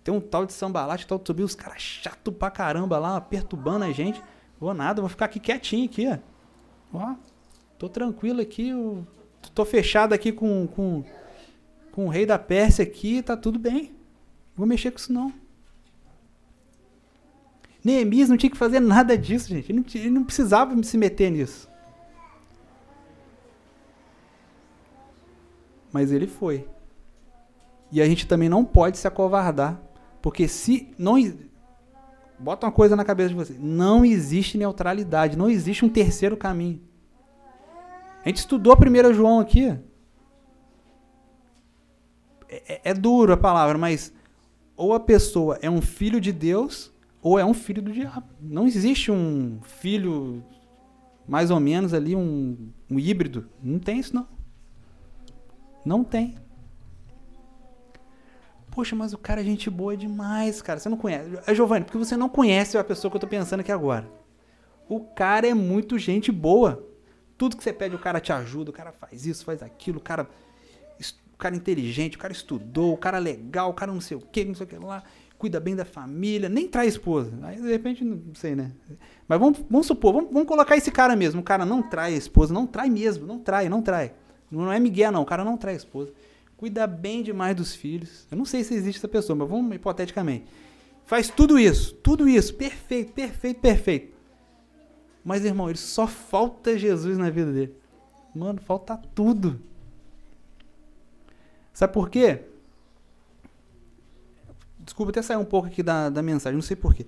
Tem 0.04 0.14
um 0.14 0.22
tal 0.22 0.46
de 0.46 0.54
sambalate, 0.54 1.08
tal 1.08 1.18
de 1.18 1.26
subir, 1.26 1.42
os 1.42 1.56
caras 1.56 1.82
chato 1.82 2.32
pra 2.32 2.52
caramba 2.52 3.00
lá, 3.00 3.20
perturbando 3.20 3.84
a 3.84 3.92
gente. 3.92 4.22
Vou 4.60 4.76
nada, 4.76 5.02
vou 5.02 5.10
ficar 5.10 5.26
aqui 5.26 5.40
quietinho 5.40 5.86
aqui, 5.86 6.08
ó. 6.08 6.20
Ó, 6.94 7.16
tô 7.80 7.90
tranquilo 7.90 8.42
aqui, 8.42 8.70
eu 8.70 9.08
tô 9.56 9.66
fechado 9.66 10.14
aqui 10.14 10.32
com, 10.32 10.68
com, 10.68 11.04
com 11.98 12.06
o 12.06 12.10
rei 12.10 12.28
da 12.28 12.38
Pérsia 12.38 12.84
aqui, 12.84 13.24
tá 13.24 13.36
tudo 13.36 13.58
bem. 13.58 13.92
Vou 14.56 14.68
mexer 14.68 14.92
com 14.92 15.00
isso 15.00 15.12
não. 15.12 15.34
Neemias 17.84 18.30
não 18.30 18.38
tinha 18.38 18.52
que 18.52 18.56
fazer 18.56 18.80
nada 18.80 19.18
disso, 19.18 19.50
gente. 19.50 19.72
Ele 19.72 19.80
não, 19.80 19.86
ele 19.96 20.12
não 20.12 20.24
precisava 20.24 20.84
se 20.84 20.96
meter 20.96 21.32
nisso. 21.32 21.68
Mas 25.92 26.12
ele 26.12 26.28
foi. 26.28 26.70
E 27.92 28.00
a 28.00 28.06
gente 28.06 28.28
também 28.28 28.48
não 28.48 28.64
pode 28.64 29.00
se 29.00 29.08
acovardar 29.08 29.82
porque 30.22 30.48
se 30.48 30.94
não. 31.00 31.16
Bota 32.38 32.68
uma 32.68 32.72
coisa 32.72 32.96
na 32.96 33.04
cabeça 33.04 33.30
de 33.30 33.36
você. 33.36 33.56
Não 33.58 34.06
existe 34.06 34.56
neutralidade. 34.56 35.36
Não 35.36 35.50
existe 35.50 35.84
um 35.84 35.90
terceiro 35.90 36.38
caminho. 36.38 36.80
A 38.24 38.30
gente 38.30 38.38
estudou 38.38 38.72
a 38.72 38.78
primeira 38.78 39.12
João 39.12 39.40
aqui. 39.40 39.76
É, 42.88 42.94
duro 42.94 43.34
a 43.34 43.38
palavra, 43.38 43.78
mas 43.78 44.14
ou 44.76 44.94
a 44.94 45.00
pessoa 45.00 45.60
é 45.62 45.70
um 45.70 45.82
filho 45.82 46.22
de 46.22 46.32
Deus 46.32 46.94
ou 47.22 47.38
é 47.38 47.44
um 47.44 47.54
filho 47.54 47.82
do 47.82 47.92
diabo. 47.92 48.28
Não 48.40 48.66
existe 48.66 49.12
um 49.12 49.60
filho 49.62 50.42
mais 51.28 51.52
ou 51.52 51.60
menos 51.60 51.94
ali, 51.94 52.16
um, 52.16 52.70
um 52.90 52.98
híbrido. 52.98 53.50
Não 53.62 53.78
tem 53.78 54.00
isso, 54.00 54.16
não. 54.16 54.28
Não 55.84 56.04
tem. 56.04 56.38
Poxa, 58.72 58.96
mas 58.96 59.12
o 59.12 59.18
cara 59.18 59.42
é 59.42 59.44
gente 59.44 59.70
boa 59.70 59.98
demais, 59.98 60.62
cara. 60.62 60.80
Você 60.80 60.88
não 60.88 60.96
conhece. 60.98 61.40
É 61.46 61.54
Giovanni, 61.54 61.84
porque 61.84 61.98
você 61.98 62.16
não 62.16 62.30
conhece 62.30 62.78
a 62.78 62.84
pessoa 62.86 63.12
que 63.12 63.18
eu 63.18 63.22
tô 63.22 63.28
pensando 63.28 63.60
aqui 63.60 63.72
agora. 63.72 64.10
O 64.88 65.02
cara 65.02 65.46
é 65.46 65.54
muito 65.54 65.98
gente 65.98 66.32
boa. 66.32 66.88
Tudo 67.38 67.58
que 67.58 67.64
você 67.64 67.74
pede, 67.74 67.96
o 67.96 68.00
cara 68.00 68.22
te 68.22 68.32
ajuda, 68.32 68.70
o 68.70 68.74
cara 68.74 68.94
faz 68.94 69.26
isso, 69.26 69.44
faz 69.44 69.62
aquilo, 69.62 69.98
o 69.98 70.02
cara. 70.02 70.30
O 71.38 71.40
cara 71.40 71.56
inteligente, 71.56 72.18
o 72.18 72.20
cara 72.20 72.34
estudou, 72.34 72.94
o 72.94 72.98
cara 72.98 73.20
legal, 73.20 73.70
o 73.70 73.74
cara 73.74 73.94
não 73.94 74.02
sei 74.02 74.18
o 74.18 74.20
que, 74.20 74.44
não 74.44 74.56
sei 74.56 74.66
o 74.66 74.70
que 74.70 74.76
lá, 74.76 75.04
cuida 75.38 75.60
bem 75.60 75.76
da 75.76 75.86
família, 75.86 76.50
nem 76.50 76.68
traz 76.68 76.94
esposa. 76.94 77.32
Aí 77.44 77.62
de 77.62 77.70
repente, 77.70 78.04
não 78.04 78.34
sei, 78.34 78.56
né? 78.56 78.72
Mas 79.28 79.40
vamos, 79.40 79.64
vamos 79.70 79.88
supor, 79.88 80.14
vamos, 80.14 80.34
vamos 80.34 80.48
colocar 80.48 80.76
esse 80.76 80.92
cara 80.92 81.16
mesmo. 81.16 81.42
O 81.42 81.44
cara 81.44 81.66
não 81.66 81.82
trai 81.82 82.16
a 82.16 82.18
esposa, 82.18 82.54
não 82.54 82.66
trai 82.66 82.90
mesmo, 82.90 83.26
não 83.26 83.40
trai, 83.40 83.70
não 83.70 83.82
trai. 83.82 84.14
Não 84.50 84.72
é 84.72 84.80
Miguel, 84.80 85.12
não, 85.12 85.22
o 85.22 85.26
cara 85.26 85.44
não 85.44 85.58
trai 85.58 85.76
a 85.76 85.78
esposa 85.78 86.12
cuida 86.58 86.88
bem 86.88 87.22
demais 87.22 87.56
dos 87.56 87.76
filhos. 87.76 88.28
Eu 88.30 88.38
não 88.38 88.44
sei 88.44 88.64
se 88.64 88.74
existe 88.74 88.98
essa 88.98 89.08
pessoa, 89.08 89.38
mas 89.38 89.48
vamos 89.48 89.74
hipoteticamente. 89.76 90.46
Faz 91.06 91.30
tudo 91.30 91.58
isso, 91.58 91.94
tudo 91.96 92.28
isso, 92.28 92.54
perfeito, 92.56 93.14
perfeito, 93.14 93.62
perfeito. 93.62 94.18
Mas, 95.24 95.46
irmão, 95.46 95.70
ele 95.70 95.78
só 95.78 96.08
falta 96.08 96.78
Jesus 96.78 97.18
na 97.18 97.30
vida 97.30 97.54
dele. 97.54 97.74
Mano, 98.36 98.60
falta 98.60 98.98
tudo. 99.14 99.62
Sabe 101.78 101.94
por 101.94 102.10
quê? 102.10 102.42
Desculpa 104.80 105.12
até 105.12 105.22
sair 105.22 105.38
um 105.38 105.46
pouco 105.46 105.68
aqui 105.68 105.84
da, 105.84 106.10
da 106.10 106.24
mensagem, 106.24 106.56
não 106.56 106.62
sei 106.64 106.76
porquê. 106.76 107.06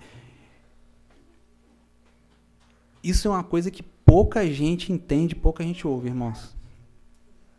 Isso 3.03 3.27
é 3.27 3.31
uma 3.31 3.43
coisa 3.43 3.71
que 3.71 3.81
pouca 3.81 4.45
gente 4.45 4.93
entende, 4.93 5.33
pouca 5.33 5.63
gente 5.63 5.87
ouve, 5.87 6.09
irmãos. 6.09 6.55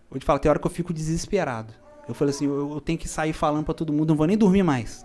Vou 0.08 0.20
te 0.20 0.24
falar, 0.24 0.38
tem 0.38 0.48
hora 0.48 0.60
que 0.60 0.66
eu 0.68 0.70
fico 0.70 0.94
desesperado. 0.94 1.74
Eu 2.06 2.14
falei 2.14 2.32
assim, 2.32 2.44
eu, 2.44 2.74
eu 2.74 2.80
tenho 2.80 2.96
que 2.96 3.08
sair 3.08 3.32
falando 3.32 3.64
para 3.64 3.74
todo 3.74 3.92
mundo, 3.92 4.10
não 4.10 4.16
vou 4.16 4.28
nem 4.28 4.38
dormir 4.38 4.62
mais. 4.62 5.04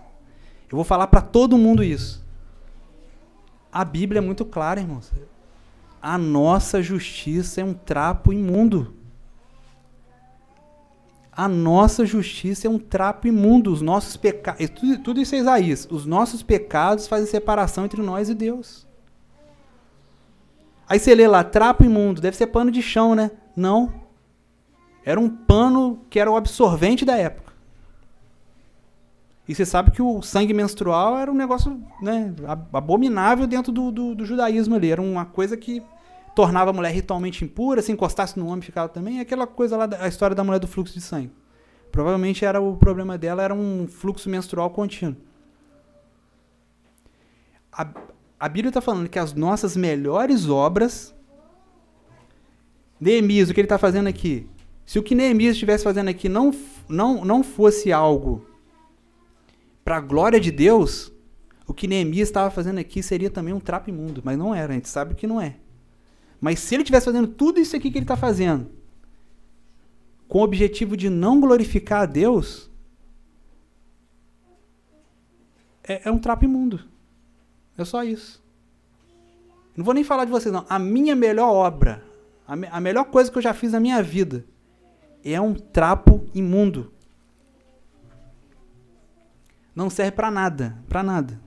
Eu 0.70 0.76
vou 0.76 0.84
falar 0.84 1.08
para 1.08 1.20
todo 1.20 1.58
mundo 1.58 1.82
isso. 1.82 2.24
A 3.72 3.84
Bíblia 3.84 4.20
é 4.20 4.22
muito 4.22 4.44
clara, 4.44 4.78
irmãos. 4.78 5.12
A 6.00 6.16
nossa 6.16 6.80
justiça 6.80 7.62
é 7.62 7.64
um 7.64 7.74
trapo 7.74 8.32
imundo. 8.32 8.94
A 11.36 11.48
nossa 11.48 12.06
justiça 12.06 12.66
é 12.66 12.70
um 12.70 12.78
trapo 12.78 13.28
imundo. 13.28 13.70
Os 13.70 13.82
nossos 13.82 14.16
pecados. 14.16 14.70
Tudo, 14.70 14.98
tudo 14.98 15.20
isso 15.20 15.34
é 15.34 15.38
Isaías. 15.38 15.86
Os 15.90 16.06
nossos 16.06 16.42
pecados 16.42 17.06
fazem 17.06 17.26
separação 17.26 17.84
entre 17.84 18.00
nós 18.00 18.30
e 18.30 18.34
Deus. 18.34 18.86
Aí 20.88 20.98
você 20.98 21.14
lê 21.14 21.28
lá, 21.28 21.44
trapo 21.44 21.84
imundo. 21.84 22.22
Deve 22.22 22.36
ser 22.36 22.46
pano 22.46 22.70
de 22.70 22.80
chão, 22.80 23.14
né? 23.14 23.30
Não. 23.54 23.92
Era 25.04 25.20
um 25.20 25.28
pano 25.28 26.00
que 26.08 26.18
era 26.18 26.30
o 26.30 26.36
absorvente 26.36 27.04
da 27.04 27.16
época. 27.16 27.52
E 29.48 29.54
você 29.54 29.64
sabe 29.64 29.92
que 29.92 30.02
o 30.02 30.22
sangue 30.22 30.52
menstrual 30.52 31.16
era 31.18 31.30
um 31.30 31.34
negócio 31.34 31.80
né, 32.02 32.34
abominável 32.72 33.46
dentro 33.46 33.70
do, 33.70 33.92
do, 33.92 34.14
do, 34.14 34.24
judaísmo 34.24 34.74
ali. 34.74 34.90
Era 34.90 35.00
uma 35.00 35.24
coisa 35.24 35.56
que 35.56 35.82
tornava 36.36 36.68
a 36.68 36.72
mulher 36.74 36.92
ritualmente 36.92 37.42
impura, 37.42 37.80
se 37.80 37.90
encostasse 37.90 38.38
no 38.38 38.46
homem 38.46 38.60
ficava 38.60 38.90
também. 38.90 39.20
Aquela 39.20 39.46
coisa 39.46 39.74
lá, 39.74 39.88
a 39.98 40.06
história 40.06 40.36
da 40.36 40.44
mulher 40.44 40.60
do 40.60 40.68
fluxo 40.68 40.92
de 40.92 41.00
sangue. 41.00 41.32
Provavelmente 41.90 42.44
era 42.44 42.60
o 42.60 42.76
problema 42.76 43.16
dela 43.16 43.42
era 43.42 43.54
um 43.54 43.88
fluxo 43.88 44.28
menstrual 44.28 44.68
contínuo. 44.68 45.16
A, 47.72 47.88
a 48.38 48.48
Bíblia 48.50 48.68
está 48.68 48.82
falando 48.82 49.08
que 49.08 49.18
as 49.18 49.32
nossas 49.32 49.78
melhores 49.78 50.46
obras. 50.46 51.14
Neemias, 53.00 53.48
o 53.48 53.54
que 53.54 53.60
ele 53.60 53.64
está 53.64 53.78
fazendo 53.78 54.06
aqui? 54.06 54.46
Se 54.84 54.98
o 54.98 55.02
que 55.02 55.14
Neemias 55.14 55.54
estivesse 55.54 55.84
fazendo 55.84 56.08
aqui 56.08 56.28
não, 56.28 56.54
não, 56.86 57.24
não 57.24 57.42
fosse 57.42 57.90
algo 57.90 58.46
para 59.82 59.96
a 59.96 60.00
glória 60.00 60.38
de 60.38 60.50
Deus, 60.50 61.10
o 61.66 61.72
que 61.72 61.86
Neemias 61.86 62.28
estava 62.28 62.50
fazendo 62.50 62.78
aqui 62.78 63.02
seria 63.02 63.30
também 63.30 63.54
um 63.54 63.60
trapo 63.60 63.88
imundo. 63.88 64.20
Mas 64.22 64.36
não 64.36 64.54
era, 64.54 64.72
a 64.72 64.76
gente 64.76 64.88
sabe 64.90 65.14
que 65.14 65.26
não 65.26 65.40
é. 65.40 65.56
Mas 66.40 66.60
se 66.60 66.74
ele 66.74 66.82
estivesse 66.82 67.06
fazendo 67.06 67.28
tudo 67.28 67.60
isso 67.60 67.74
aqui 67.76 67.90
que 67.90 67.98
ele 67.98 68.04
está 68.04 68.16
fazendo, 68.16 68.70
com 70.28 70.38
o 70.40 70.42
objetivo 70.42 70.96
de 70.96 71.08
não 71.08 71.40
glorificar 71.40 72.02
a 72.02 72.06
Deus, 72.06 72.70
é, 75.82 76.08
é 76.08 76.10
um 76.10 76.18
trapo 76.18 76.44
imundo. 76.44 76.80
É 77.78 77.84
só 77.84 78.02
isso. 78.02 78.42
Não 79.76 79.84
vou 79.84 79.94
nem 79.94 80.02
falar 80.02 80.24
de 80.24 80.30
vocês, 80.30 80.52
não. 80.52 80.64
A 80.68 80.78
minha 80.78 81.14
melhor 81.14 81.50
obra, 81.50 82.02
a, 82.46 82.56
me, 82.56 82.66
a 82.68 82.80
melhor 82.80 83.04
coisa 83.04 83.30
que 83.30 83.38
eu 83.38 83.42
já 83.42 83.52
fiz 83.52 83.72
na 83.72 83.80
minha 83.80 84.02
vida, 84.02 84.44
é 85.24 85.40
um 85.40 85.54
trapo 85.54 86.24
imundo. 86.34 86.92
Não 89.74 89.90
serve 89.90 90.12
para 90.12 90.30
nada, 90.30 90.78
para 90.88 91.02
nada. 91.02 91.40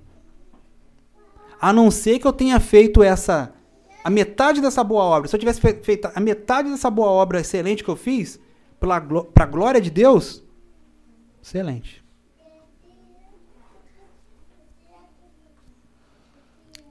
A 1.60 1.74
não 1.74 1.90
ser 1.90 2.20
que 2.20 2.28
eu 2.28 2.32
tenha 2.32 2.60
feito 2.60 3.02
essa 3.02 3.54
a 4.10 4.12
metade 4.12 4.60
dessa 4.60 4.84
boa 4.84 5.04
obra. 5.04 5.30
Se 5.30 5.36
eu 5.36 5.40
tivesse 5.40 5.62
feito 5.62 6.10
a 6.14 6.20
metade 6.20 6.70
dessa 6.70 6.90
boa 6.90 7.10
obra 7.10 7.40
excelente 7.40 7.84
que 7.84 7.90
eu 7.90 7.96
fiz 7.96 8.40
para 8.80 8.96
a 8.96 9.46
glória 9.46 9.80
de 9.80 9.92
Deus, 9.92 10.44
excelente. 11.42 12.04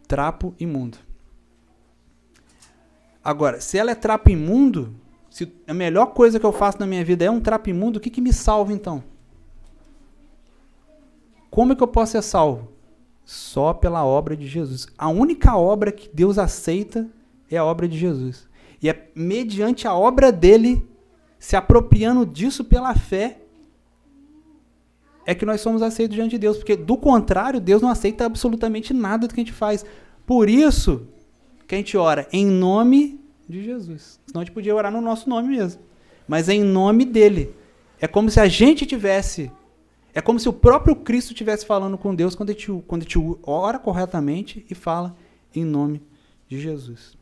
Trapo 0.06 0.54
imundo. 0.60 0.96
Agora, 3.22 3.60
se 3.60 3.76
ela 3.76 3.90
é 3.90 3.96
trapo 3.96 4.30
imundo, 4.30 4.94
se 5.28 5.52
a 5.66 5.74
melhor 5.74 6.06
coisa 6.06 6.38
que 6.38 6.46
eu 6.46 6.52
faço 6.52 6.78
na 6.78 6.86
minha 6.86 7.04
vida 7.04 7.24
é 7.24 7.30
um 7.30 7.40
trapo 7.40 7.68
imundo, 7.68 7.98
o 7.98 8.00
que, 8.00 8.10
que 8.10 8.20
me 8.20 8.32
salva 8.32 8.72
então? 8.72 9.02
Como 11.50 11.72
é 11.72 11.76
que 11.76 11.82
eu 11.82 11.88
posso 11.88 12.12
ser 12.12 12.22
salvo? 12.22 12.77
Só 13.28 13.74
pela 13.74 14.06
obra 14.06 14.34
de 14.34 14.46
Jesus. 14.46 14.88
A 14.96 15.10
única 15.10 15.54
obra 15.54 15.92
que 15.92 16.08
Deus 16.10 16.38
aceita 16.38 17.06
é 17.50 17.58
a 17.58 17.64
obra 17.64 17.86
de 17.86 17.98
Jesus. 17.98 18.48
E 18.80 18.88
é 18.88 19.10
mediante 19.14 19.86
a 19.86 19.92
obra 19.92 20.32
dele, 20.32 20.88
se 21.38 21.54
apropriando 21.54 22.24
disso 22.24 22.64
pela 22.64 22.94
fé, 22.94 23.42
é 25.26 25.34
que 25.34 25.44
nós 25.44 25.60
somos 25.60 25.82
aceitos 25.82 26.14
diante 26.14 26.30
de 26.30 26.38
Deus, 26.38 26.56
porque 26.56 26.74
do 26.74 26.96
contrário, 26.96 27.60
Deus 27.60 27.82
não 27.82 27.90
aceita 27.90 28.24
absolutamente 28.24 28.94
nada 28.94 29.28
do 29.28 29.34
que 29.34 29.40
a 29.42 29.44
gente 29.44 29.52
faz. 29.52 29.84
Por 30.24 30.48
isso 30.48 31.06
que 31.66 31.74
a 31.74 31.78
gente 31.78 31.98
ora 31.98 32.26
em 32.32 32.46
nome 32.46 33.20
de 33.46 33.62
Jesus. 33.62 34.18
Senão 34.24 34.40
a 34.40 34.44
gente 34.46 34.54
podia 34.54 34.74
orar 34.74 34.90
no 34.90 35.02
nosso 35.02 35.28
nome 35.28 35.48
mesmo. 35.48 35.82
Mas 36.26 36.48
é 36.48 36.54
em 36.54 36.64
nome 36.64 37.04
dele. 37.04 37.54
É 38.00 38.08
como 38.08 38.30
se 38.30 38.40
a 38.40 38.48
gente 38.48 38.86
tivesse. 38.86 39.52
É 40.14 40.20
como 40.20 40.40
se 40.40 40.48
o 40.48 40.52
próprio 40.52 40.96
Cristo 40.96 41.32
estivesse 41.32 41.66
falando 41.66 41.98
com 41.98 42.14
Deus 42.14 42.34
quando 42.34 42.50
a, 42.50 42.52
gente, 42.52 42.84
quando 42.86 43.02
a 43.02 43.04
gente 43.04 43.18
ora 43.42 43.78
corretamente 43.78 44.64
e 44.68 44.74
fala 44.74 45.16
em 45.54 45.64
nome 45.64 46.02
de 46.48 46.60
Jesus. 46.60 47.16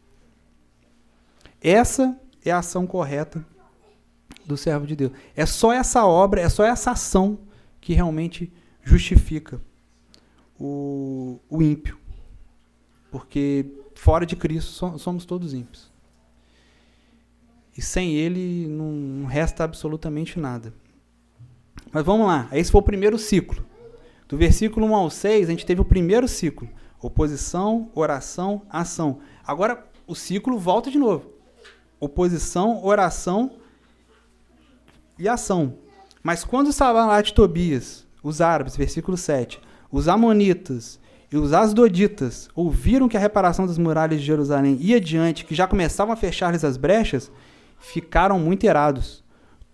Essa 1.60 2.18
é 2.44 2.50
a 2.50 2.58
ação 2.58 2.86
correta 2.86 3.44
do 4.44 4.56
servo 4.56 4.86
de 4.86 4.94
Deus. 4.94 5.12
É 5.34 5.44
só 5.44 5.72
essa 5.72 6.06
obra, 6.06 6.40
é 6.40 6.48
só 6.48 6.64
essa 6.64 6.92
ação 6.92 7.38
que 7.80 7.92
realmente 7.92 8.52
justifica 8.82 9.60
o, 10.58 11.40
o 11.50 11.62
ímpio. 11.62 11.98
Porque 13.10 13.66
fora 13.94 14.24
de 14.24 14.36
Cristo 14.36 14.98
somos 14.98 15.24
todos 15.24 15.54
ímpios. 15.54 15.90
E 17.76 17.82
sem 17.82 18.14
ele 18.14 18.66
não 18.68 19.26
resta 19.26 19.64
absolutamente 19.64 20.38
nada. 20.38 20.72
Mas 21.92 22.04
vamos 22.04 22.26
lá, 22.26 22.48
esse 22.52 22.70
foi 22.70 22.80
o 22.80 22.84
primeiro 22.84 23.18
ciclo. 23.18 23.64
Do 24.28 24.36
versículo 24.36 24.86
1 24.86 24.94
ao 24.94 25.10
6, 25.10 25.48
a 25.48 25.50
gente 25.50 25.66
teve 25.66 25.80
o 25.80 25.84
primeiro 25.84 26.26
ciclo: 26.26 26.68
oposição, 27.00 27.90
oração, 27.94 28.62
ação. 28.68 29.20
Agora 29.46 29.86
o 30.06 30.14
ciclo 30.14 30.58
volta 30.58 30.90
de 30.90 30.98
novo: 30.98 31.30
oposição, 32.00 32.84
oração 32.84 33.52
e 35.18 35.28
ação. 35.28 35.78
Mas 36.22 36.44
quando 36.44 36.72
Sabalat 36.72 37.28
e 37.28 37.34
Tobias, 37.34 38.06
os 38.22 38.40
árabes, 38.40 38.76
versículo 38.76 39.16
7, 39.16 39.60
os 39.90 40.08
amonitas 40.08 40.98
e 41.30 41.36
os 41.36 41.52
asdoditas 41.52 42.48
ouviram 42.54 43.08
que 43.08 43.16
a 43.16 43.20
reparação 43.20 43.66
das 43.66 43.78
muralhas 43.78 44.20
de 44.20 44.26
Jerusalém 44.26 44.76
ia 44.80 44.96
adiante, 44.96 45.44
que 45.44 45.54
já 45.54 45.66
começavam 45.66 46.12
a 46.12 46.16
fechar-lhes 46.16 46.64
as 46.64 46.76
brechas, 46.76 47.30
ficaram 47.78 48.38
muito 48.38 48.64
irados. 48.64 49.24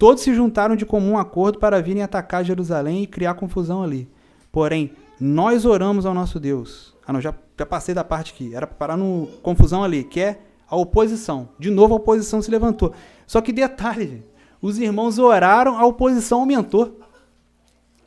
Todos 0.03 0.24
se 0.24 0.34
juntaram 0.34 0.74
de 0.74 0.84
comum 0.84 1.16
acordo 1.16 1.61
para 1.61 1.80
virem 1.80 2.03
atacar 2.03 2.44
Jerusalém 2.44 3.05
e 3.05 3.07
criar 3.07 3.34
confusão 3.34 3.84
ali. 3.84 4.09
Porém, 4.50 4.90
nós 5.20 5.64
oramos 5.64 6.05
ao 6.05 6.12
nosso 6.12 6.40
Deus. 6.40 6.92
Ah, 7.07 7.12
não, 7.12 7.20
já, 7.20 7.32
já 7.57 7.64
passei 7.64 7.94
da 7.94 8.03
parte 8.03 8.32
aqui. 8.32 8.53
Era 8.53 8.66
para 8.66 8.76
parar 8.76 8.96
no 8.96 9.28
confusão 9.44 9.84
ali, 9.84 10.03
que 10.03 10.18
é 10.18 10.40
a 10.68 10.74
oposição. 10.74 11.50
De 11.57 11.70
novo, 11.70 11.94
a 11.94 11.98
oposição 11.98 12.42
se 12.42 12.50
levantou. 12.50 12.92
Só 13.28 13.40
que 13.40 13.53
detalhe, 13.53 14.24
os 14.61 14.76
irmãos 14.76 15.20
oraram, 15.20 15.78
a 15.78 15.86
oposição 15.86 16.40
aumentou. 16.40 16.98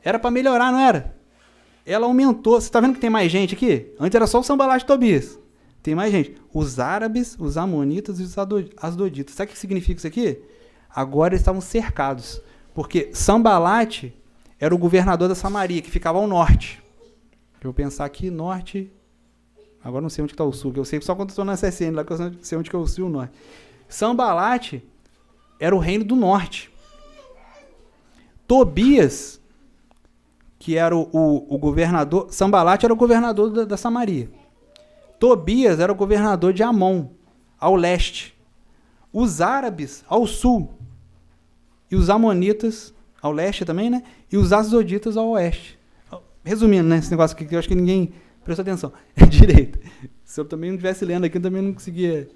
Era 0.03 0.19
para 0.19 0.29
melhorar, 0.29 0.73
não 0.73 0.79
era? 0.79 1.15
Ela 1.85 2.07
aumentou. 2.07 2.59
Você 2.59 2.67
está 2.67 2.81
vendo 2.81 2.95
que 2.95 2.99
tem 2.99 3.09
mais 3.09 3.31
gente 3.31 3.55
aqui? 3.55 3.93
Antes 3.97 4.15
era 4.15 4.27
só 4.27 4.41
o 4.41 4.43
Sambalat 4.43 4.81
de 4.81 4.85
Tobias. 4.85 5.39
Tem 5.81 5.95
mais 5.95 6.11
gente. 6.11 6.35
Os 6.53 6.77
árabes, 6.77 7.37
os 7.39 7.55
amonitas 7.55 8.19
e 8.19 8.23
os 8.23 8.35
asdoditas. 8.81 9.33
Sabe 9.33 9.49
o 9.49 9.53
que 9.53 9.57
significa 9.57 9.97
isso 9.97 10.07
aqui? 10.07 10.41
Agora 10.95 11.35
estavam 11.35 11.59
cercados. 11.59 12.41
Porque 12.73 13.09
Sambalat 13.13 14.13
era 14.59 14.73
o 14.73 14.77
governador 14.77 15.27
da 15.27 15.35
Samaria, 15.35 15.81
que 15.81 15.91
ficava 15.91 16.17
ao 16.17 16.27
norte. 16.27 16.81
Eu 17.55 17.71
vou 17.71 17.73
pensar 17.73 18.05
aqui, 18.05 18.29
norte. 18.29 18.91
Agora 19.83 20.01
não 20.01 20.09
sei 20.09 20.23
onde 20.23 20.33
está 20.33 20.43
o 20.43 20.51
sul, 20.51 20.73
eu 20.75 20.85
sei 20.85 20.99
só 21.01 21.13
quando 21.13 21.29
estou 21.29 21.45
na 21.45 21.53
CSN, 21.53 21.91
lá 21.93 22.03
que 22.03 22.11
eu 22.11 22.33
sei 22.41 22.57
onde 22.57 22.69
que 22.69 22.75
é 22.75 22.79
o 22.79 22.87
sul 22.87 23.05
e 23.05 23.07
o 23.07 23.11
norte. 23.11 23.33
Sambalat 23.87 24.81
era 25.59 25.75
o 25.75 25.79
reino 25.79 26.03
do 26.03 26.15
norte. 26.15 26.71
Tobias, 28.47 29.39
que 30.57 30.75
era 30.75 30.95
o, 30.95 31.07
o, 31.11 31.55
o 31.55 31.57
governador, 31.57 32.27
Sambalat 32.31 32.83
era 32.83 32.93
o 32.93 32.95
governador 32.95 33.51
da, 33.51 33.65
da, 33.65 33.77
Samaria. 33.77 34.29
Tobias 35.19 35.79
era 35.79 35.91
o 35.91 35.95
governador 35.95 36.51
de 36.51 36.63
Amon, 36.63 37.09
ao 37.59 37.75
leste. 37.75 38.35
Os 39.13 39.39
árabes, 39.39 40.03
ao 40.07 40.25
sul. 40.25 40.73
E 41.89 41.95
os 41.95 42.09
amonitas, 42.09 42.93
ao 43.21 43.31
leste 43.31 43.65
também, 43.65 43.89
né? 43.89 44.03
E 44.31 44.37
os 44.37 44.51
asdoditas, 44.51 45.17
ao 45.17 45.29
oeste. 45.29 45.77
Resumindo, 46.43 46.87
né? 46.87 46.97
Esse 46.97 47.11
negócio 47.11 47.35
aqui 47.35 47.45
que 47.45 47.55
eu 47.55 47.59
acho 47.59 47.67
que 47.67 47.75
ninguém 47.75 48.13
prestou 48.43 48.63
atenção. 48.63 48.93
É 49.15 49.25
direito. 49.27 49.79
Se 50.23 50.39
eu 50.39 50.45
também 50.45 50.69
não 50.69 50.75
estivesse 50.75 51.05
lendo 51.05 51.25
aqui, 51.25 51.37
eu 51.37 51.41
também 51.41 51.61
não 51.61 51.73
conseguia. 51.73 52.29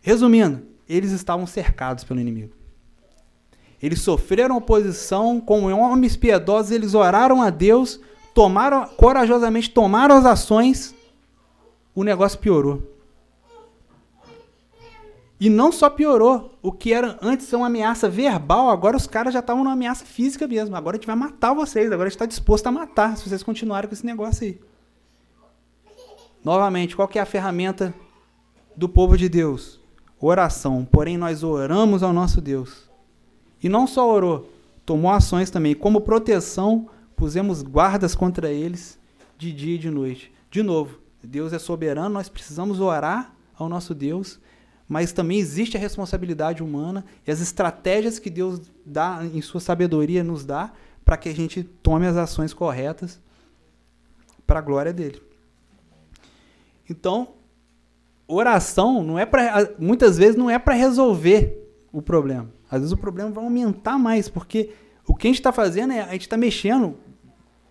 Resumindo, 0.00 0.62
eles 0.88 1.12
estavam 1.12 1.46
cercados 1.46 2.04
pelo 2.04 2.20
inimigo. 2.20 2.52
Eles 3.82 4.00
sofreram 4.00 4.56
oposição, 4.56 5.40
como 5.40 5.68
homens 5.70 6.16
piedosos, 6.16 6.70
eles 6.70 6.94
oraram 6.94 7.40
a 7.40 7.48
Deus, 7.48 8.00
tomaram 8.34 8.86
corajosamente 8.88 9.70
tomaram 9.70 10.16
as 10.16 10.26
ações, 10.26 10.94
o 11.94 12.04
negócio 12.04 12.38
piorou. 12.38 12.82
E 15.40 15.48
não 15.48 15.72
só 15.72 15.88
piorou, 15.88 16.58
o 16.62 16.70
que 16.70 16.92
era 16.92 17.18
antes 17.22 17.50
uma 17.54 17.66
ameaça 17.66 18.10
verbal, 18.10 18.68
agora 18.68 18.96
os 18.96 19.06
caras 19.06 19.32
já 19.32 19.40
estavam 19.40 19.64
numa 19.64 19.72
ameaça 19.72 20.04
física 20.04 20.46
mesmo. 20.46 20.76
Agora 20.76 20.96
a 20.96 20.98
gente 20.98 21.06
vai 21.06 21.16
matar 21.16 21.54
vocês, 21.54 21.86
agora 21.86 22.02
a 22.02 22.10
gente 22.10 22.16
está 22.16 22.26
disposto 22.26 22.66
a 22.66 22.72
matar 22.72 23.16
se 23.16 23.26
vocês 23.26 23.42
continuarem 23.42 23.88
com 23.88 23.94
esse 23.94 24.04
negócio 24.04 24.46
aí. 24.46 24.60
Novamente, 26.44 26.94
qual 26.94 27.08
que 27.08 27.18
é 27.18 27.22
a 27.22 27.26
ferramenta 27.26 27.94
do 28.76 28.88
povo 28.88 29.16
de 29.16 29.28
Deus? 29.28 29.80
oração. 30.20 30.84
Porém, 30.84 31.16
nós 31.16 31.42
oramos 31.42 32.02
ao 32.02 32.12
nosso 32.12 32.40
Deus. 32.40 32.88
E 33.62 33.68
não 33.68 33.86
só 33.86 34.08
orou, 34.10 34.50
tomou 34.84 35.10
ações 35.10 35.50
também. 35.50 35.74
Como 35.74 36.00
proteção, 36.00 36.88
pusemos 37.16 37.62
guardas 37.62 38.14
contra 38.14 38.50
eles 38.50 38.98
de 39.38 39.52
dia 39.52 39.74
e 39.74 39.78
de 39.78 39.90
noite. 39.90 40.32
De 40.50 40.62
novo, 40.62 40.98
Deus 41.22 41.52
é 41.52 41.58
soberano, 41.58 42.14
nós 42.14 42.28
precisamos 42.28 42.80
orar 42.80 43.34
ao 43.56 43.68
nosso 43.68 43.94
Deus, 43.94 44.38
mas 44.90 45.12
também 45.12 45.38
existe 45.38 45.76
a 45.76 45.80
responsabilidade 45.80 46.64
humana 46.64 47.04
e 47.24 47.30
as 47.30 47.40
estratégias 47.40 48.18
que 48.18 48.28
Deus 48.28 48.60
dá 48.84 49.20
em 49.22 49.40
sua 49.40 49.60
sabedoria 49.60 50.24
nos 50.24 50.44
dá 50.44 50.72
para 51.04 51.16
que 51.16 51.28
a 51.28 51.32
gente 51.32 51.62
tome 51.62 52.08
as 52.08 52.16
ações 52.16 52.52
corretas 52.52 53.20
para 54.44 54.58
a 54.58 54.62
glória 54.62 54.92
dele. 54.92 55.22
Então, 56.90 57.28
oração 58.26 59.00
não 59.04 59.16
é 59.16 59.24
para 59.24 59.70
muitas 59.78 60.18
vezes 60.18 60.34
não 60.34 60.50
é 60.50 60.58
para 60.58 60.74
resolver 60.74 61.72
o 61.92 62.02
problema. 62.02 62.50
Às 62.68 62.80
vezes 62.80 62.92
o 62.92 62.96
problema 62.96 63.30
vai 63.30 63.44
aumentar 63.44 63.96
mais, 63.96 64.28
porque 64.28 64.72
o 65.06 65.14
que 65.14 65.28
a 65.28 65.30
gente 65.30 65.38
está 65.38 65.52
fazendo 65.52 65.92
é 65.92 66.00
a 66.00 66.10
gente 66.10 66.22
está 66.22 66.36
mexendo, 66.36 66.96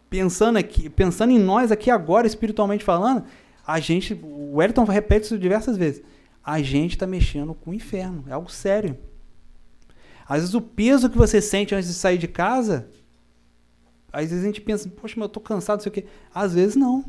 pensando 0.09 0.55
aqui, 0.55 0.89
pensando 0.89 1.34
em 1.34 1.39
nós 1.39 1.70
aqui 1.70 1.91
agora 1.91 2.26
espiritualmente 2.26 2.86
falando, 2.86 3.26
a 3.67 3.78
gente, 3.78 4.13
o 4.13 4.55
Wellington 4.55 4.86
repete 4.86 5.26
isso 5.26 5.38
diversas 5.38 5.76
vezes, 5.76 6.01
a 6.44 6.62
gente 6.62 6.92
está 6.96 7.06
mexendo 7.06 7.54
com 7.54 7.72
o 7.72 7.74
inferno, 7.74 8.24
é 8.28 8.34
algo 8.34 8.52
sério. 8.52 8.98
Às 10.28 10.42
vezes 10.42 10.54
o 10.54 10.62
peso 10.62 11.10
que 11.10 11.18
você 11.18 11.42
sente 11.42 11.74
antes 11.74 11.88
de 11.88 11.96
sair 11.96 12.18
de 12.18 12.28
casa, 12.28 12.90
às 14.12 14.30
vezes 14.30 14.44
a 14.44 14.48
gente 14.48 14.62
pensa, 14.62 14.90
poxa, 14.90 15.16
mas 15.18 15.24
eu 15.24 15.28
estou 15.28 15.42
cansado, 15.42 15.78
não 15.78 15.84
sei 15.84 15.90
o 15.90 15.94
quê. 15.94 16.06
Às 16.34 16.54
vezes 16.54 16.76
não. 16.76 17.04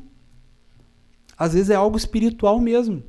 Às 1.37 1.55
vezes 1.55 1.71
é 1.71 1.75
algo 1.75 1.97
espiritual 1.97 2.61
mesmo. 2.61 3.03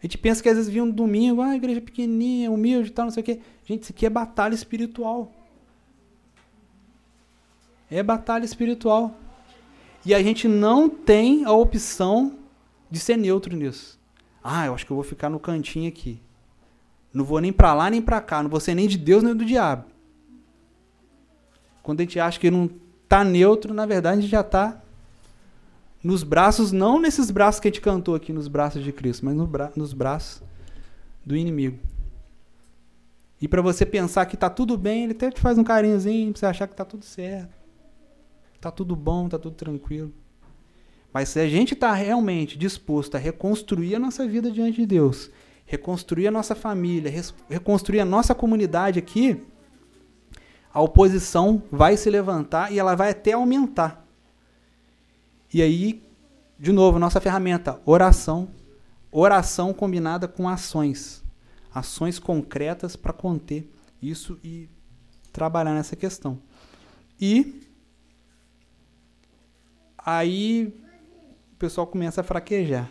A 0.00 0.06
gente 0.06 0.16
pensa 0.16 0.42
que 0.42 0.48
às 0.48 0.56
vezes 0.56 0.70
vinha 0.70 0.84
um 0.84 0.90
domingo, 0.90 1.42
ah, 1.42 1.56
igreja 1.56 1.80
pequenininha, 1.80 2.50
humilde 2.50 2.88
e 2.88 2.92
tal, 2.92 3.06
não 3.06 3.12
sei 3.12 3.22
o 3.22 3.26
quê. 3.26 3.40
Gente, 3.64 3.82
isso 3.82 3.92
aqui 3.92 4.06
é 4.06 4.10
batalha 4.10 4.54
espiritual. 4.54 5.32
É 7.90 8.02
batalha 8.02 8.44
espiritual. 8.44 9.14
E 10.06 10.14
a 10.14 10.22
gente 10.22 10.46
não 10.46 10.88
tem 10.88 11.44
a 11.44 11.52
opção 11.52 12.38
de 12.90 12.98
ser 12.98 13.16
neutro 13.16 13.54
nisso. 13.56 13.97
Ah, 14.50 14.64
eu 14.64 14.74
acho 14.74 14.86
que 14.86 14.90
eu 14.90 14.96
vou 14.96 15.04
ficar 15.04 15.28
no 15.28 15.38
cantinho 15.38 15.86
aqui. 15.86 16.22
Não 17.12 17.22
vou 17.22 17.38
nem 17.38 17.52
para 17.52 17.74
lá 17.74 17.90
nem 17.90 18.00
para 18.00 18.18
cá, 18.18 18.42
não 18.42 18.48
vou 18.48 18.58
ser 18.58 18.74
nem 18.74 18.88
de 18.88 18.96
Deus 18.96 19.22
nem 19.22 19.36
do 19.36 19.44
diabo. 19.44 19.84
Quando 21.82 22.00
a 22.00 22.02
gente 22.02 22.18
acha 22.18 22.40
que 22.40 22.50
não 22.50 22.70
tá 23.06 23.22
neutro, 23.22 23.74
na 23.74 23.84
verdade 23.84 24.18
a 24.18 24.20
gente 24.22 24.30
já 24.30 24.42
tá 24.42 24.80
nos 26.02 26.22
braços, 26.22 26.72
não 26.72 26.98
nesses 26.98 27.30
braços 27.30 27.60
que 27.60 27.68
a 27.68 27.70
gente 27.70 27.82
cantou 27.82 28.14
aqui, 28.14 28.32
nos 28.32 28.48
braços 28.48 28.82
de 28.82 28.90
Cristo, 28.90 29.26
mas 29.26 29.34
no 29.36 29.46
bra 29.46 29.70
nos 29.76 29.92
braços 29.92 30.42
do 31.26 31.36
inimigo. 31.36 31.78
E 33.42 33.46
para 33.46 33.60
você 33.60 33.84
pensar 33.84 34.24
que 34.24 34.36
tá 34.36 34.48
tudo 34.48 34.78
bem, 34.78 35.04
ele 35.04 35.12
até 35.12 35.30
te 35.30 35.42
faz 35.42 35.58
um 35.58 35.64
carinhozinho 35.64 36.32
para 36.32 36.40
você 36.40 36.46
achar 36.46 36.66
que 36.66 36.74
tá 36.74 36.86
tudo 36.86 37.04
certo. 37.04 37.54
Tá 38.58 38.70
tudo 38.70 38.96
bom, 38.96 39.28
tá 39.28 39.38
tudo 39.38 39.54
tranquilo. 39.54 40.10
Mas 41.12 41.30
se 41.30 41.40
a 41.40 41.48
gente 41.48 41.74
está 41.74 41.92
realmente 41.92 42.58
disposto 42.58 43.14
a 43.14 43.18
reconstruir 43.18 43.94
a 43.94 43.98
nossa 43.98 44.26
vida 44.26 44.50
diante 44.50 44.76
de 44.80 44.86
Deus, 44.86 45.30
reconstruir 45.64 46.26
a 46.28 46.30
nossa 46.30 46.54
família, 46.54 47.12
reconstruir 47.48 48.00
a 48.00 48.04
nossa 48.04 48.34
comunidade 48.34 48.98
aqui, 48.98 49.42
a 50.72 50.80
oposição 50.80 51.62
vai 51.70 51.96
se 51.96 52.10
levantar 52.10 52.72
e 52.72 52.78
ela 52.78 52.94
vai 52.94 53.10
até 53.10 53.32
aumentar. 53.32 54.06
E 55.52 55.62
aí, 55.62 56.02
de 56.58 56.72
novo, 56.72 56.98
nossa 56.98 57.20
ferramenta, 57.20 57.80
oração. 57.84 58.48
Oração 59.10 59.72
combinada 59.72 60.28
com 60.28 60.48
ações. 60.48 61.24
Ações 61.74 62.18
concretas 62.18 62.96
para 62.96 63.12
conter 63.12 63.70
isso 64.00 64.38
e 64.44 64.68
trabalhar 65.32 65.74
nessa 65.74 65.96
questão. 65.96 66.38
E 67.20 67.62
aí 69.96 70.72
o 71.58 71.66
pessoal 71.66 71.88
começa 71.88 72.20
a 72.20 72.24
fraquejar. 72.24 72.88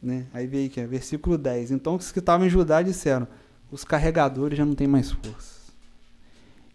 Né? 0.00 0.28
Aí 0.32 0.46
veio 0.46 0.68
aqui, 0.68 0.86
versículo 0.86 1.36
10. 1.36 1.72
Então 1.72 1.96
os 1.96 2.12
que 2.12 2.20
estavam 2.20 2.46
em 2.46 2.48
Judá 2.48 2.80
disseram: 2.80 3.26
os 3.72 3.82
carregadores 3.82 4.56
já 4.56 4.64
não 4.64 4.76
têm 4.76 4.86
mais 4.86 5.10
força. 5.10 5.72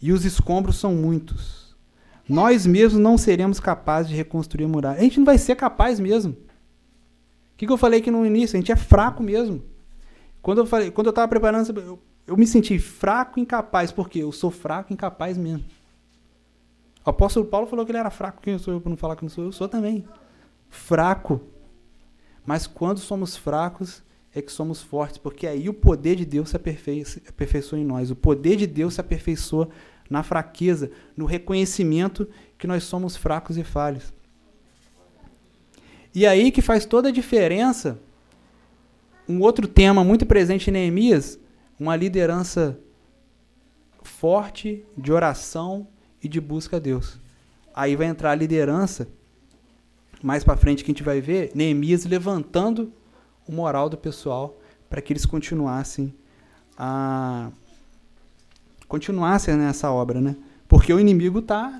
E 0.01 0.11
os 0.11 0.25
escombros 0.25 0.75
são 0.75 0.93
muitos. 0.93 1.73
Nós 2.27 2.65
mesmos 2.65 2.99
não 2.99 3.17
seremos 3.17 3.57
capazes 3.57 4.09
de 4.09 4.17
reconstruir 4.17 4.65
a 4.65 4.67
muralha. 4.67 4.99
A 4.99 5.01
gente 5.01 5.17
não 5.17 5.25
vai 5.25 5.37
ser 5.37 5.55
capaz 5.55 5.97
mesmo. 5.97 6.33
O 6.33 6.37
que, 7.55 7.65
que 7.65 7.71
eu 7.71 7.77
falei 7.77 8.01
aqui 8.01 8.11
no 8.11 8.25
início? 8.25 8.57
A 8.57 8.59
gente 8.59 8.73
é 8.73 8.75
fraco 8.75 9.23
mesmo. 9.23 9.63
Quando 10.41 10.57
eu 10.57 10.65
falei, 10.65 10.91
quando 10.91 11.07
eu 11.07 11.11
estava 11.11 11.29
preparando, 11.29 11.79
eu, 11.79 11.99
eu 12.27 12.35
me 12.35 12.45
senti 12.45 12.77
fraco 12.79 13.39
e 13.39 13.43
incapaz. 13.43 13.93
Por 13.93 14.09
quê? 14.09 14.19
Eu 14.19 14.31
sou 14.33 14.51
fraco 14.51 14.91
e 14.91 14.93
incapaz 14.93 15.37
mesmo. 15.37 15.63
O 17.05 17.09
apóstolo 17.09 17.45
Paulo 17.45 17.65
falou 17.65 17.85
que 17.85 17.91
ele 17.91 17.99
era 17.99 18.09
fraco. 18.09 18.41
Quem 18.41 18.57
sou 18.57 18.73
eu 18.73 18.81
para 18.81 18.89
não 18.89 18.97
falar 18.97 19.15
que 19.15 19.23
não 19.23 19.29
sou? 19.29 19.45
Eu 19.45 19.53
sou 19.53 19.69
também. 19.69 20.05
Fraco. 20.75 21.41
Mas 22.45 22.67
quando 22.67 22.99
somos 22.99 23.35
fracos, 23.35 24.03
é 24.33 24.41
que 24.41 24.51
somos 24.51 24.81
fortes, 24.81 25.17
porque 25.17 25.47
aí 25.47 25.69
o 25.69 25.73
poder 25.73 26.15
de 26.15 26.25
Deus 26.25 26.49
se 26.49 26.55
aperfeiçoa 26.57 27.79
em 27.79 27.85
nós. 27.85 28.11
O 28.11 28.15
poder 28.15 28.57
de 28.57 28.67
Deus 28.67 28.95
se 28.95 29.01
aperfeiçoa 29.01 29.69
na 30.09 30.21
fraqueza, 30.21 30.91
no 31.15 31.25
reconhecimento 31.25 32.27
que 32.57 32.67
nós 32.67 32.83
somos 32.83 33.15
fracos 33.15 33.57
e 33.57 33.63
falhos. 33.63 34.13
E 36.13 36.27
aí 36.27 36.51
que 36.51 36.61
faz 36.61 36.85
toda 36.85 37.09
a 37.09 37.11
diferença 37.11 37.99
um 39.27 39.41
outro 39.41 39.67
tema 39.67 40.03
muito 40.03 40.25
presente 40.25 40.69
em 40.69 40.73
Neemias, 40.73 41.39
uma 41.79 41.95
liderança 41.95 42.79
forte 44.03 44.85
de 44.95 45.11
oração 45.11 45.87
e 46.21 46.27
de 46.27 46.39
busca 46.39 46.77
a 46.77 46.79
Deus. 46.79 47.19
Aí 47.73 47.95
vai 47.95 48.07
entrar 48.07 48.31
a 48.31 48.35
liderança, 48.35 49.07
mais 50.25 50.43
para 50.43 50.57
frente 50.57 50.83
que 50.83 50.89
a 50.89 50.91
gente 50.91 51.03
vai 51.03 51.21
ver, 51.21 51.51
Neemias 51.53 52.03
levantando 52.03 52.91
o 53.47 53.51
moral 53.51 53.87
do 53.87 53.95
pessoal 53.95 54.57
para 54.89 54.99
que 54.99 55.13
eles 55.13 55.23
continuassem 55.23 56.11
a 56.75 57.51
continuassem 58.87 59.55
nessa 59.55 59.91
obra, 59.91 60.19
né? 60.19 60.35
Porque 60.67 60.91
o 60.91 60.99
inimigo 60.99 61.43
tá 61.43 61.79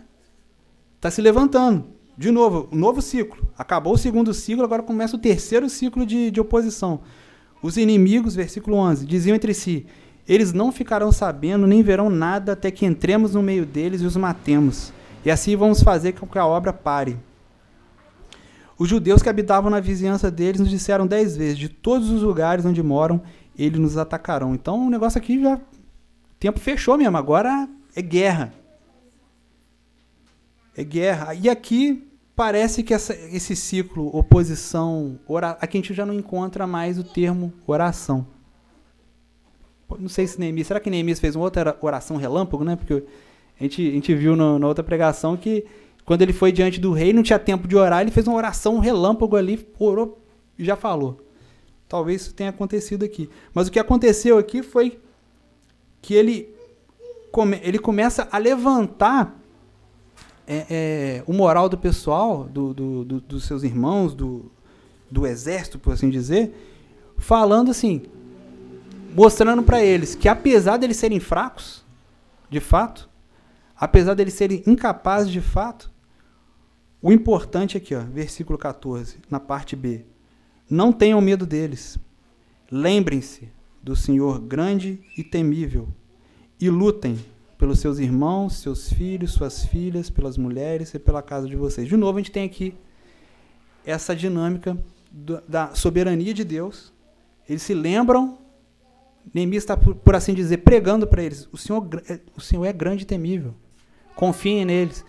tá 1.02 1.10
se 1.10 1.24
levantando. 1.24 1.88
De 2.16 2.30
novo, 2.30 2.70
um 2.72 2.78
novo 2.78 3.02
ciclo. 3.02 3.48
Acabou 3.58 3.96
o 3.96 3.98
segundo 3.98 4.32
ciclo, 4.32 4.64
agora 4.64 4.84
começa 4.84 5.16
o 5.16 5.20
terceiro 5.20 5.68
ciclo 5.68 6.06
de, 6.06 6.30
de 6.30 6.40
oposição. 6.40 7.00
Os 7.64 7.78
inimigos, 7.78 8.36
versículo 8.36 8.78
11, 8.78 9.08
diziam 9.08 9.34
entre 9.34 9.56
si: 9.56 9.88
Eles 10.28 10.54
não 10.54 10.72
ficarão 10.72 11.12
sabendo 11.12 11.66
nem 11.66 11.82
verão 11.82 12.12
nada 12.12 12.52
até 12.52 12.70
que 12.70 12.86
entremos 12.86 13.34
no 13.34 13.42
meio 13.42 13.66
deles 13.66 14.02
e 14.02 14.06
os 14.06 14.16
matemos. 14.16 14.94
E 15.26 15.32
assim 15.32 15.56
vamos 15.56 15.82
fazer 15.82 16.12
com 16.14 16.28
que 16.28 16.38
a 16.38 16.46
obra 16.46 16.72
pare. 16.72 17.18
Os 18.78 18.90
judeus 18.90 19.22
que 19.22 19.30
habitavam 19.30 19.70
na 19.70 19.80
vizinhança 19.80 20.30
deles 20.30 20.60
nos 20.60 20.70
disseram 20.70 21.08
dez 21.08 21.38
vezes: 21.38 21.58
De 21.58 21.70
todos 21.70 22.10
os 22.10 22.22
lugares 22.22 22.66
onde 22.66 22.84
moram, 22.84 23.22
eles 23.58 23.80
nos 23.80 23.98
atacarão. 23.98 24.54
Então 24.54 24.88
o 24.88 24.90
negócio 24.90 25.18
aqui 25.18 25.42
já. 25.42 25.56
O 25.56 26.38
tempo 26.40 26.60
fechou 26.60 26.98
mesmo, 26.98 27.18
agora 27.18 27.70
é 27.96 28.02
guerra. 28.02 28.54
É 30.76 30.84
guerra. 30.84 31.34
E 31.34 31.50
aqui 31.50 32.06
parece 32.36 32.84
que 32.84 32.94
essa, 32.94 33.14
esse 33.14 33.56
ciclo 33.56 34.10
oposição, 34.16 35.18
ora, 35.26 35.52
aqui 35.62 35.78
a 35.78 35.82
gente 35.82 35.94
já 35.94 36.06
não 36.06 36.14
encontra 36.14 36.68
mais 36.68 37.00
o 37.00 37.04
termo 37.04 37.54
oração. 37.66 38.28
Não 39.98 40.10
sei 40.10 40.28
se 40.28 40.40
Neemias, 40.40 40.68
será 40.68 40.80
que 40.80 40.90
Neemias 40.90 41.20
fez 41.20 41.36
uma 41.36 41.46
outra 41.46 41.78
oração 41.80 42.18
relâmpago, 42.18 42.64
né? 42.64 42.76
Porque 42.76 43.04
a 43.60 43.64
gente, 43.64 43.88
a 43.88 43.92
gente 43.92 44.14
viu 44.14 44.36
no, 44.36 44.60
na 44.60 44.68
outra 44.68 44.84
pregação 44.84 45.38
que 45.38 45.66
quando 46.06 46.22
ele 46.22 46.34
foi 46.34 46.52
diante 46.52 46.80
do 46.80 46.92
rei, 46.92 47.12
não 47.12 47.24
tinha 47.24 47.40
tempo 47.40 47.68
de 47.68 47.76
orar, 47.76 48.02
ele 48.02 48.12
fez 48.12 48.28
uma 48.28 48.38
oração 48.38 48.80
relâmpago 48.80 49.36
ali, 49.36 49.68
orou 49.80 50.22
e 50.58 50.64
já 50.64 50.76
falou. 50.76 51.20
Talvez 51.90 52.22
isso 52.22 52.34
tenha 52.34 52.52
acontecido 52.52 53.04
aqui. 53.04 53.30
Mas 53.54 53.68
o 53.68 53.72
que 53.72 53.80
aconteceu 53.80 54.38
aqui 54.38 54.62
foi 54.62 55.00
que 56.02 56.14
ele, 56.14 56.54
come, 57.32 57.60
ele 57.64 57.80
começa 57.80 58.28
a 58.32 58.38
levantar 58.38 59.36
é, 60.48 60.66
é, 60.70 61.24
o 61.26 61.34
moral 61.34 61.68
do 61.68 61.78
pessoal, 61.78 62.44
do, 62.44 62.74
do, 62.74 63.04
do, 63.04 63.22
dos 63.22 63.46
seus 63.46 63.64
irmãos, 63.64 64.14
do, 64.14 64.52
do 65.10 65.26
exército, 65.26 65.80
por 65.80 65.94
assim 65.94 66.10
dizer, 66.10 66.54
falando 67.18 67.72
assim, 67.72 68.04
mostrando 69.16 69.64
para 69.64 69.84
eles 69.84 70.14
que 70.14 70.28
apesar 70.28 70.78
deles 70.78 70.98
serem 70.98 71.20
fracos, 71.20 71.84
de 72.50 72.60
fato, 72.60 73.10
apesar 73.76 74.14
deles 74.14 74.36
serem 74.36 74.64
incapazes 74.68 75.32
de 75.32 75.42
fato, 75.42 75.92
o 77.06 77.12
importante 77.12 77.78
aqui, 77.78 77.94
ó, 77.94 78.00
versículo 78.00 78.58
14, 78.58 79.18
na 79.30 79.40
parte 79.40 79.76
B. 79.76 80.04
Não 80.68 80.92
tenham 80.92 81.22
medo 81.22 81.46
deles. 81.46 82.00
Lembrem-se 82.72 83.48
do 83.80 83.96
Senhor 83.96 84.40
grande 84.40 85.00
e 85.16 85.24
temível 85.24 85.88
e 86.60 86.68
lutem 86.68 87.24
pelos 87.60 87.78
seus 87.78 88.00
irmãos, 88.00 88.56
seus 88.56 88.92
filhos, 88.92 89.34
suas 89.34 89.68
filhas, 89.68 90.10
pelas 90.10 90.36
mulheres 90.36 90.96
e 90.96 90.98
pela 90.98 91.22
casa 91.22 91.48
de 91.48 91.56
vocês. 91.56 91.88
De 91.88 91.96
novo, 91.96 92.18
a 92.18 92.22
gente 92.22 92.32
tem 92.32 92.44
aqui 92.44 92.74
essa 93.86 94.16
dinâmica 94.16 94.76
do, 95.12 95.40
da 95.48 95.76
soberania 95.76 96.34
de 96.34 96.44
Deus. 96.44 96.92
Eles 97.48 97.62
se 97.62 97.76
lembram, 97.76 98.40
Neemias 99.32 99.62
está, 99.62 99.78
por, 99.78 99.94
por 99.94 100.16
assim 100.16 100.34
dizer, 100.34 100.58
pregando 100.58 101.06
para 101.06 101.22
eles: 101.22 101.48
o 101.52 101.58
Senhor, 101.58 101.88
é, 102.10 102.20
o 102.36 102.42
Senhor 102.42 102.66
é 102.66 102.74
grande 102.74 103.04
e 103.04 103.06
temível. 103.06 103.54
Confiem 104.16 104.66
neles. 104.66 105.06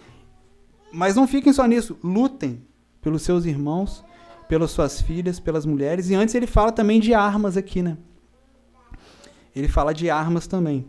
Mas 0.97 1.15
não 1.15 1.29
fiquem 1.29 1.53
só 1.53 1.67
nisso, 1.67 1.99
lutem 2.03 2.63
pelos 3.03 3.21
seus 3.21 3.45
irmãos, 3.45 4.03
pelas 4.49 4.71
suas 4.71 4.99
filhas, 5.03 5.39
pelas 5.39 5.67
mulheres. 5.67 6.09
E 6.09 6.15
antes 6.15 6.35
ele 6.35 6.47
fala 6.47 6.73
também 6.73 6.99
de 6.99 7.13
armas 7.13 7.55
aqui, 7.55 7.83
né? 7.83 7.99
Ele 9.55 9.69
fala 9.69 9.93
de 9.93 10.09
armas 10.09 10.47
também. 10.47 10.87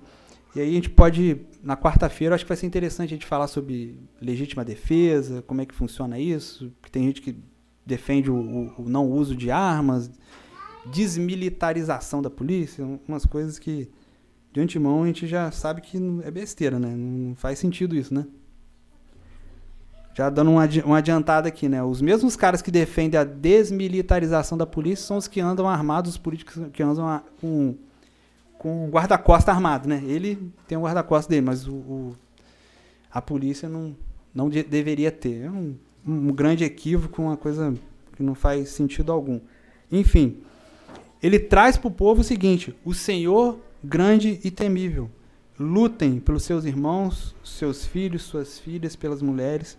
E 0.55 0.61
aí 0.61 0.69
a 0.69 0.73
gente 0.73 0.89
pode, 0.89 1.41
na 1.61 1.75
quarta-feira, 1.75 2.33
acho 2.33 2.45
que 2.45 2.47
vai 2.47 2.55
ser 2.55 2.65
interessante 2.65 3.13
a 3.13 3.17
gente 3.17 3.25
falar 3.25 3.47
sobre 3.47 3.99
legítima 4.21 4.63
defesa, 4.63 5.41
como 5.41 5.59
é 5.59 5.65
que 5.65 5.75
funciona 5.75 6.17
isso, 6.17 6.71
porque 6.79 6.89
tem 6.89 7.03
gente 7.03 7.21
que 7.21 7.35
defende 7.85 8.31
o, 8.31 8.35
o, 8.35 8.83
o 8.83 8.89
não 8.89 9.11
uso 9.11 9.35
de 9.35 9.51
armas, 9.51 10.09
desmilitarização 10.85 12.21
da 12.21 12.29
polícia, 12.29 12.85
umas 13.05 13.25
coisas 13.25 13.59
que 13.59 13.89
de 14.53 14.61
antemão 14.61 15.03
a 15.03 15.07
gente 15.07 15.27
já 15.27 15.51
sabe 15.51 15.81
que 15.81 15.97
é 16.23 16.31
besteira, 16.31 16.79
né? 16.79 16.95
Não 16.95 17.35
faz 17.35 17.59
sentido 17.59 17.93
isso, 17.93 18.13
né? 18.13 18.25
Já 20.17 20.31
dando 20.31 20.49
uma, 20.49 20.67
uma 20.83 20.97
adiantada 20.97 21.47
aqui, 21.47 21.69
né? 21.69 21.83
Os 21.83 22.01
mesmos 22.01 22.35
caras 22.35 22.59
que 22.59 22.71
defendem 22.71 23.19
a 23.19 23.23
desmilitarização 23.23 24.57
da 24.57 24.65
polícia 24.65 25.05
são 25.05 25.17
os 25.17 25.27
que 25.27 25.39
andam 25.39 25.69
armados, 25.69 26.13
os 26.13 26.17
políticos 26.17 26.59
que 26.73 26.81
andam 26.81 27.07
a, 27.07 27.21
com, 27.39 27.75
com 28.57 28.89
guarda-costas 28.89 29.53
armado, 29.53 29.87
né? 29.87 30.01
Ele 30.03 30.51
tem 30.67 30.75
um 30.75 30.81
guarda-costas 30.81 31.27
dele, 31.27 31.45
mas 31.45 31.67
o, 31.67 31.75
o, 31.75 32.15
a 33.13 33.21
polícia 33.21 33.69
não, 33.69 33.95
não 34.33 34.49
de, 34.49 34.63
deveria 34.63 35.11
ter. 35.11 35.43
É 35.43 35.51
um, 35.51 35.75
um 36.03 36.33
grande 36.33 36.63
equívoco, 36.63 37.21
uma 37.21 37.37
coisa 37.37 37.75
que 38.15 38.23
não 38.23 38.33
faz 38.33 38.69
sentido 38.69 39.11
algum. 39.11 39.39
Enfim, 39.91 40.37
ele 41.21 41.37
traz 41.37 41.77
para 41.77 41.89
o 41.89 41.91
povo 41.91 42.21
o 42.21 42.23
seguinte: 42.23 42.75
o 42.83 42.91
Senhor 42.91 43.59
grande 43.83 44.39
e 44.43 44.49
temível. 44.49 45.11
Lutem 45.59 46.19
pelos 46.19 46.41
seus 46.41 46.65
irmãos, 46.65 47.35
seus 47.43 47.85
filhos, 47.85 48.23
suas 48.23 48.57
filhas, 48.57 48.95
pelas 48.95 49.21
mulheres 49.21 49.77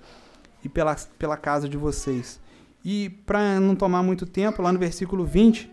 e 0.65 0.69
pela, 0.69 0.95
pela 1.19 1.37
casa 1.37 1.69
de 1.69 1.77
vocês. 1.77 2.41
E 2.85 3.11
para 3.27 3.61
não 3.61 3.75
tomar 3.75 4.03
muito 4.03 4.27
tempo, 4.27 4.63
lá 4.63 4.73
no 4.73 4.79
versículo 4.79 5.25
20, 5.25 5.71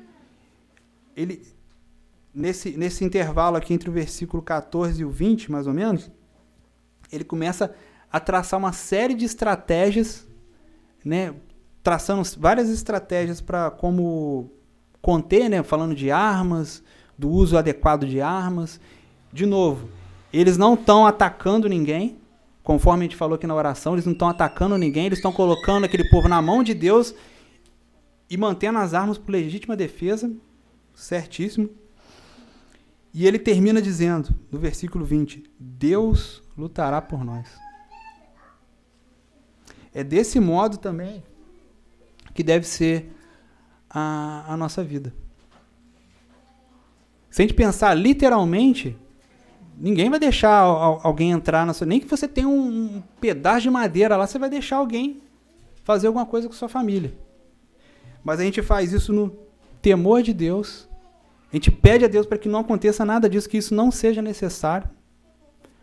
ele 1.15 1.41
nesse, 2.35 2.71
nesse 2.77 3.05
intervalo 3.05 3.55
aqui 3.55 3.73
entre 3.73 3.89
o 3.89 3.93
versículo 3.93 4.43
14 4.43 5.01
e 5.01 5.05
o 5.05 5.09
20, 5.09 5.49
mais 5.49 5.65
ou 5.65 5.73
menos, 5.73 6.11
ele 7.11 7.23
começa 7.23 7.73
a 8.11 8.19
traçar 8.19 8.59
uma 8.59 8.73
série 8.73 9.13
de 9.13 9.23
estratégias, 9.23 10.27
né, 11.03 11.33
traçando 11.81 12.21
várias 12.37 12.69
estratégias 12.69 13.39
para 13.39 13.71
como 13.71 14.51
conter, 15.01 15.49
né, 15.49 15.63
falando 15.63 15.95
de 15.95 16.11
armas, 16.11 16.83
do 17.17 17.29
uso 17.29 17.57
adequado 17.57 18.05
de 18.05 18.19
armas. 18.19 18.79
De 19.31 19.45
novo, 19.45 19.89
eles 20.33 20.57
não 20.57 20.73
estão 20.73 21.05
atacando 21.05 21.69
ninguém, 21.69 22.17
Conforme 22.65 23.01
a 23.01 23.07
gente 23.07 23.15
falou 23.15 23.35
aqui 23.35 23.45
na 23.45 23.53
oração, 23.53 23.93
eles 23.93 24.05
não 24.05 24.13
estão 24.13 24.27
atacando 24.27 24.75
ninguém, 24.75 25.05
eles 25.05 25.19
estão 25.19 25.31
colocando 25.31 25.83
aquele 25.83 26.09
povo 26.09 26.27
na 26.27 26.41
mão 26.41 26.63
de 26.63 26.73
Deus 26.73 27.13
e 28.27 28.35
mantendo 28.35 28.79
as 28.79 28.95
armas 28.95 29.19
por 29.19 29.31
legítima 29.31 29.75
defesa, 29.75 30.35
certíssimo. 30.95 31.69
E 33.13 33.27
ele 33.27 33.37
termina 33.37 33.79
dizendo, 33.79 34.33
no 34.51 34.57
versículo 34.57 35.05
20: 35.05 35.43
Deus 35.59 36.41
lutará 36.57 36.99
por 37.03 37.23
nós. 37.23 37.47
É 39.93 40.03
desse 40.03 40.39
modo 40.39 40.77
também 40.77 41.23
que 42.33 42.41
deve 42.41 42.65
ser 42.65 43.13
a, 43.87 44.43
a 44.51 44.57
nossa 44.57 44.83
vida. 44.83 45.13
Se 47.29 47.43
a 47.43 47.45
gente 47.45 47.53
pensar 47.53 47.93
literalmente, 47.93 48.97
Ninguém 49.77 50.09
vai 50.09 50.19
deixar 50.19 50.59
alguém 50.59 51.31
entrar 51.31 51.65
na 51.65 51.73
sua. 51.73 51.85
Nem 51.85 51.99
que 51.99 52.07
você 52.07 52.27
tenha 52.27 52.47
um 52.47 53.03
pedaço 53.19 53.61
de 53.61 53.69
madeira 53.69 54.15
lá, 54.15 54.25
você 54.25 54.39
vai 54.39 54.49
deixar 54.49 54.77
alguém 54.77 55.21
fazer 55.83 56.07
alguma 56.07 56.25
coisa 56.25 56.47
com 56.47 56.53
sua 56.53 56.69
família. 56.69 57.13
Mas 58.23 58.39
a 58.39 58.43
gente 58.43 58.61
faz 58.61 58.93
isso 58.93 59.11
no 59.11 59.35
temor 59.81 60.23
de 60.23 60.33
Deus. 60.33 60.87
A 61.51 61.55
gente 61.55 61.69
pede 61.69 62.05
a 62.05 62.07
Deus 62.07 62.25
para 62.25 62.37
que 62.37 62.49
não 62.49 62.59
aconteça 62.59 63.05
nada 63.05 63.29
disso, 63.29 63.49
que 63.49 63.57
isso 63.57 63.75
não 63.75 63.91
seja 63.91 64.21
necessário. 64.21 64.89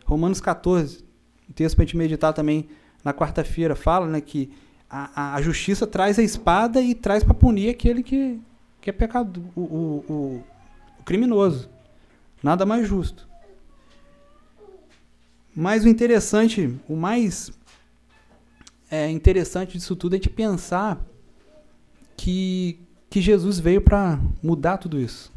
Romanos 0.05 0.41
14, 0.41 1.03
o 1.49 1.53
texto 1.53 1.75
para 1.75 1.83
a 1.83 1.85
gente 1.85 1.95
meditar 1.95 2.33
também 2.33 2.67
na 3.03 3.13
quarta-feira, 3.13 3.75
fala 3.75 4.07
né, 4.07 4.21
que 4.21 4.51
a, 4.89 5.35
a, 5.35 5.41
justiça 5.41 5.87
traz 5.87 6.19
a 6.19 6.23
espada 6.23 6.81
e 6.81 6.93
traz 6.93 7.23
para 7.23 7.33
punir 7.33 7.69
aquele 7.69 8.03
que, 8.03 8.39
que 8.79 8.89
é 8.89 8.93
pecado, 8.93 9.43
o, 9.55 9.61
o, 9.61 10.05
o, 10.07 10.43
o 10.99 11.03
criminoso. 11.03 11.69
Nada 12.41 12.65
mais 12.65 12.87
justo. 12.87 13.27
Mas 15.55 15.83
o 15.83 15.87
interessante, 15.87 16.79
o 16.87 16.95
mais 16.95 17.51
é, 18.89 19.09
interessante 19.09 19.77
disso 19.77 19.95
tudo 19.95 20.15
é 20.15 20.19
de 20.19 20.29
pensar 20.29 20.99
que, 22.17 22.79
que 23.09 23.21
Jesus 23.21 23.59
veio 23.59 23.81
para 23.81 24.19
mudar 24.41 24.77
tudo 24.77 24.99
isso. 24.99 25.31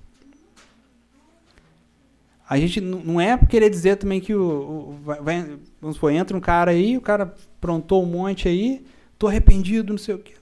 A 2.48 2.58
gente 2.58 2.80
não 2.80 3.20
é 3.20 3.36
querer 3.36 3.68
dizer 3.68 3.96
também 3.96 4.20
que 4.20 4.34
o, 4.34 4.40
o 4.40 4.98
vai, 5.02 5.58
vamos 5.80 5.96
supor, 5.96 6.12
entra 6.12 6.36
um 6.36 6.40
cara 6.40 6.70
aí, 6.70 6.96
o 6.96 7.00
cara 7.00 7.34
prontou 7.60 8.02
um 8.02 8.06
monte 8.06 8.48
aí, 8.48 8.86
tô 9.18 9.26
arrependido, 9.26 9.92
não 9.92 9.98
sei 9.98 10.14
o 10.14 10.18
quê. 10.18 10.34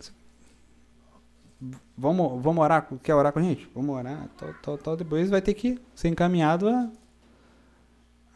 Vamos, 1.97 2.43
vamos 2.43 2.63
orar, 2.63 2.87
quer 3.03 3.15
orar 3.15 3.33
com 3.33 3.39
a 3.39 3.43
gente? 3.43 3.69
Vamos 3.75 3.97
orar, 3.97 4.29
tal, 4.37 4.55
tal, 4.61 4.79
tal. 4.79 4.97
Depois 4.97 5.31
vai 5.31 5.41
ter 5.41 5.55
que 5.55 5.79
ser 5.95 6.09
encaminhado 6.09 6.69
a, 6.69 6.91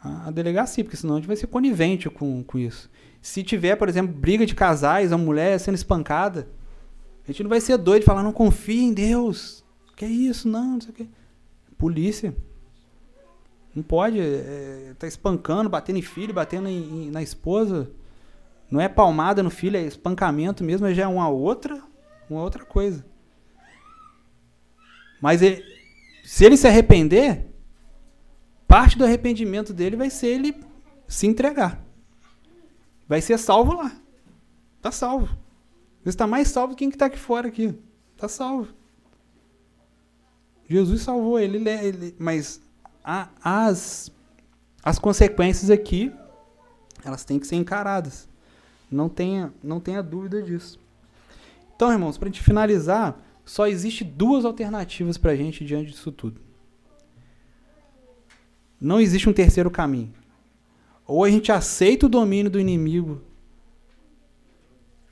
a, 0.01 0.27
a 0.27 0.31
delegacia, 0.31 0.83
porque 0.83 0.97
senão 0.97 1.15
a 1.15 1.17
gente 1.17 1.27
vai 1.27 1.35
ser 1.35 1.47
conivente 1.47 2.09
com, 2.09 2.43
com 2.43 2.57
isso. 2.57 2.89
Se 3.21 3.43
tiver, 3.43 3.75
por 3.75 3.89
exemplo, 3.89 4.13
briga 4.13 4.45
de 4.45 4.55
casais, 4.55 5.11
uma 5.11 5.17
mulher 5.17 5.59
sendo 5.59 5.75
espancada, 5.75 6.47
a 7.23 7.31
gente 7.31 7.43
não 7.43 7.49
vai 7.49 7.61
ser 7.61 7.77
doido 7.77 8.01
de 8.01 8.05
falar, 8.05 8.23
não 8.23 8.31
confia 8.31 8.81
em 8.81 8.93
Deus. 8.93 9.63
Que 9.95 10.05
é 10.05 10.07
isso? 10.07 10.47
Não, 10.47 10.73
não 10.73 10.81
sei 10.81 10.91
o 10.91 10.93
quê. 10.93 11.07
Polícia. 11.77 12.35
Não 13.75 13.83
pode 13.83 14.19
é, 14.19 14.93
tá 14.97 15.07
espancando, 15.07 15.69
batendo 15.69 15.99
em 15.99 16.01
filho, 16.01 16.33
batendo 16.33 16.67
em, 16.67 17.07
em, 17.07 17.11
na 17.11 17.21
esposa. 17.21 17.91
Não 18.71 18.79
é 18.79 18.87
palmada 18.87 19.43
no 19.43 19.49
filho, 19.49 19.77
é 19.77 19.81
espancamento 19.81 20.63
mesmo, 20.63 20.91
já 20.93 21.03
é 21.03 21.07
uma 21.07 21.27
outra, 21.27 21.81
uma 22.29 22.41
outra 22.41 22.63
coisa. 22.63 23.05
Mas 25.21 25.41
ele, 25.41 25.63
se 26.23 26.45
ele 26.45 26.55
se 26.55 26.67
arrepender, 26.67 27.48
parte 28.69 28.99
do 28.99 29.03
arrependimento 29.03 29.73
dele 29.73 29.95
vai 29.95 30.11
ser 30.11 30.27
ele 30.27 30.55
se 31.07 31.25
entregar. 31.25 31.83
Vai 33.07 33.19
ser 33.19 33.39
salvo 33.39 33.73
lá. 33.73 33.91
Tá 34.79 34.91
salvo. 34.91 35.35
Você 36.03 36.09
está 36.09 36.27
mais 36.27 36.49
salvo 36.49 36.75
que 36.75 36.85
quem 36.85 36.89
está 36.89 37.07
aqui 37.07 37.17
fora 37.17 37.47
aqui. 37.47 37.73
Tá 38.15 38.29
salvo. 38.29 38.71
Jesus 40.69 41.01
salvou 41.01 41.39
ele, 41.39 41.67
ele 41.67 42.15
mas 42.19 42.61
a, 43.03 43.29
as, 43.43 44.11
as 44.83 44.99
consequências 44.99 45.71
aqui, 45.71 46.13
elas 47.03 47.25
têm 47.25 47.39
que 47.39 47.47
ser 47.47 47.55
encaradas. 47.55 48.29
Não 48.91 49.09
tenha, 49.09 49.51
não 49.63 49.79
tenha 49.79 50.03
dúvida 50.03 50.43
disso. 50.43 50.79
Então, 51.75 51.91
irmãos, 51.91 52.19
para 52.19 52.29
a 52.29 52.31
gente 52.31 52.43
finalizar, 52.43 53.19
só 53.43 53.65
existe 53.65 54.03
duas 54.03 54.45
alternativas 54.45 55.17
para 55.17 55.31
a 55.31 55.35
gente 55.35 55.65
diante 55.65 55.89
disso 55.89 56.11
tudo. 56.11 56.48
Não 58.79 58.99
existe 58.99 59.29
um 59.29 59.33
terceiro 59.33 59.69
caminho. 59.69 60.11
Ou 61.05 61.23
a 61.23 61.29
gente 61.29 61.51
aceita 61.51 62.05
o 62.05 62.09
domínio 62.09 62.51
do 62.51 62.59
inimigo. 62.59 63.21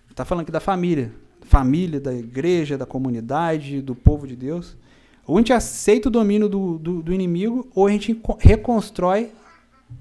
Está 0.09 0.24
falando 0.24 0.43
aqui 0.43 0.51
da 0.51 0.59
família. 0.59 1.11
Família, 1.41 1.99
da 1.99 2.13
igreja, 2.13 2.78
da 2.78 2.86
comunidade, 2.86 3.82
do 3.82 3.95
povo 3.95 4.28
de 4.28 4.36
Deus. 4.36 4.78
Ou 5.26 5.36
a 5.36 5.39
gente 5.39 5.51
aceita 5.51 6.07
o 6.07 6.11
domínio 6.11 6.47
do, 6.47 6.78
do, 6.78 7.03
do 7.03 7.13
inimigo, 7.13 7.68
ou 7.76 7.88
a 7.88 7.91
gente 7.91 8.20
reconstrói 8.39 9.32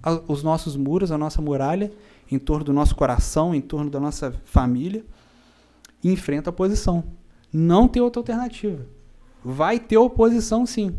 a, 0.03 0.21
os 0.29 0.43
nossos 0.43 0.77
muros, 0.77 1.11
a 1.11 1.19
nossa 1.19 1.43
muralha, 1.43 1.93
em 2.31 2.39
torno 2.39 2.65
do 2.65 2.73
nosso 2.73 2.95
coração, 2.95 3.55
em 3.55 3.61
torno 3.61 3.91
da 3.91 3.99
nossa 3.99 4.33
família, 4.45 5.05
e 6.03 6.11
enfrenta 6.13 6.51
a 6.51 6.53
oposição. 6.53 7.05
Não 7.53 7.89
tem 7.89 8.03
outra 8.03 8.21
alternativa. 8.21 8.87
Vai 9.45 9.79
ter 9.81 9.97
oposição, 9.97 10.67
sim. 10.67 10.97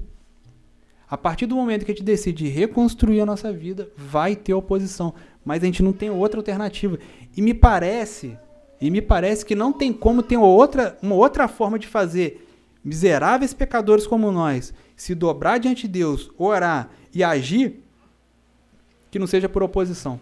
A 1.10 1.18
partir 1.18 1.46
do 1.46 1.56
momento 1.56 1.86
que 1.86 1.92
a 1.92 1.94
gente 1.94 2.04
decide 2.04 2.48
reconstruir 2.50 3.22
a 3.22 3.26
nossa 3.26 3.52
vida, 3.52 3.90
vai 3.96 4.36
ter 4.36 4.54
oposição. 4.54 5.14
Mas 5.44 5.64
a 5.64 5.66
gente 5.66 5.82
não 5.82 5.94
tem 5.94 6.10
outra 6.10 6.40
alternativa. 6.40 7.00
E 7.36 7.42
me 7.42 7.54
parece, 7.54 8.38
e 8.82 8.92
me 8.92 9.02
parece 9.02 9.46
que 9.46 9.56
não 9.56 9.72
tem 9.72 9.94
como 9.94 10.22
ter 10.22 10.38
outra, 10.38 10.98
uma 11.02 11.16
outra 11.16 11.48
forma 11.48 11.80
de 11.80 11.88
fazer 11.88 12.46
miseráveis 12.84 13.54
pecadores 13.54 14.06
como 14.06 14.32
nós, 14.32 14.74
se 14.96 15.16
dobrar 15.16 15.60
diante 15.60 15.84
de 15.84 16.00
Deus, 16.00 16.30
orar 16.38 16.90
e 17.14 17.24
agir, 17.24 17.82
que 19.10 19.18
não 19.20 19.28
seja 19.28 19.48
por 19.48 19.64
oposição. 19.64 20.20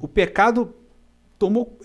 O 0.00 0.06
pecado 0.06 0.72
tomou. 1.38 1.76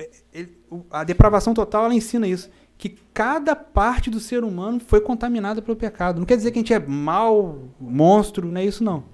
A 0.92 1.04
depravação 1.04 1.54
total 1.54 1.86
ela 1.86 1.96
ensina 1.96 2.28
isso. 2.28 2.50
Que 2.84 2.90
cada 3.14 3.56
parte 3.56 4.10
do 4.10 4.20
ser 4.20 4.44
humano 4.44 4.82
foi 4.82 5.00
contaminada 5.00 5.62
pelo 5.62 5.78
pecado. 5.78 6.20
Não 6.20 6.26
quer 6.26 6.36
dizer 6.36 6.52
que 6.52 6.60
a 6.60 6.62
gente 6.62 6.74
é 6.74 6.80
mal, 6.80 7.60
monstro, 7.80 8.52
não 8.52 8.60
é 8.60 8.66
isso 8.66 8.84
não. 8.84 9.06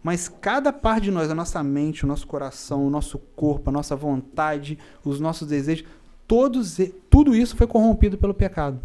Mas 0.00 0.28
cada 0.28 0.72
parte 0.72 1.04
de 1.04 1.10
nós, 1.10 1.28
a 1.28 1.34
nossa 1.34 1.60
mente, 1.60 2.04
o 2.04 2.06
nosso 2.06 2.28
coração, 2.28 2.86
o 2.86 2.90
nosso 2.90 3.18
corpo, 3.18 3.70
a 3.70 3.72
nossa 3.72 3.96
vontade, 3.96 4.78
os 5.04 5.18
nossos 5.18 5.48
desejos, 5.48 5.84
Todos, 6.28 6.78
tudo 7.08 7.34
isso 7.34 7.56
foi 7.56 7.66
corrompido 7.66 8.18
pelo 8.18 8.34
pecado. 8.34 8.78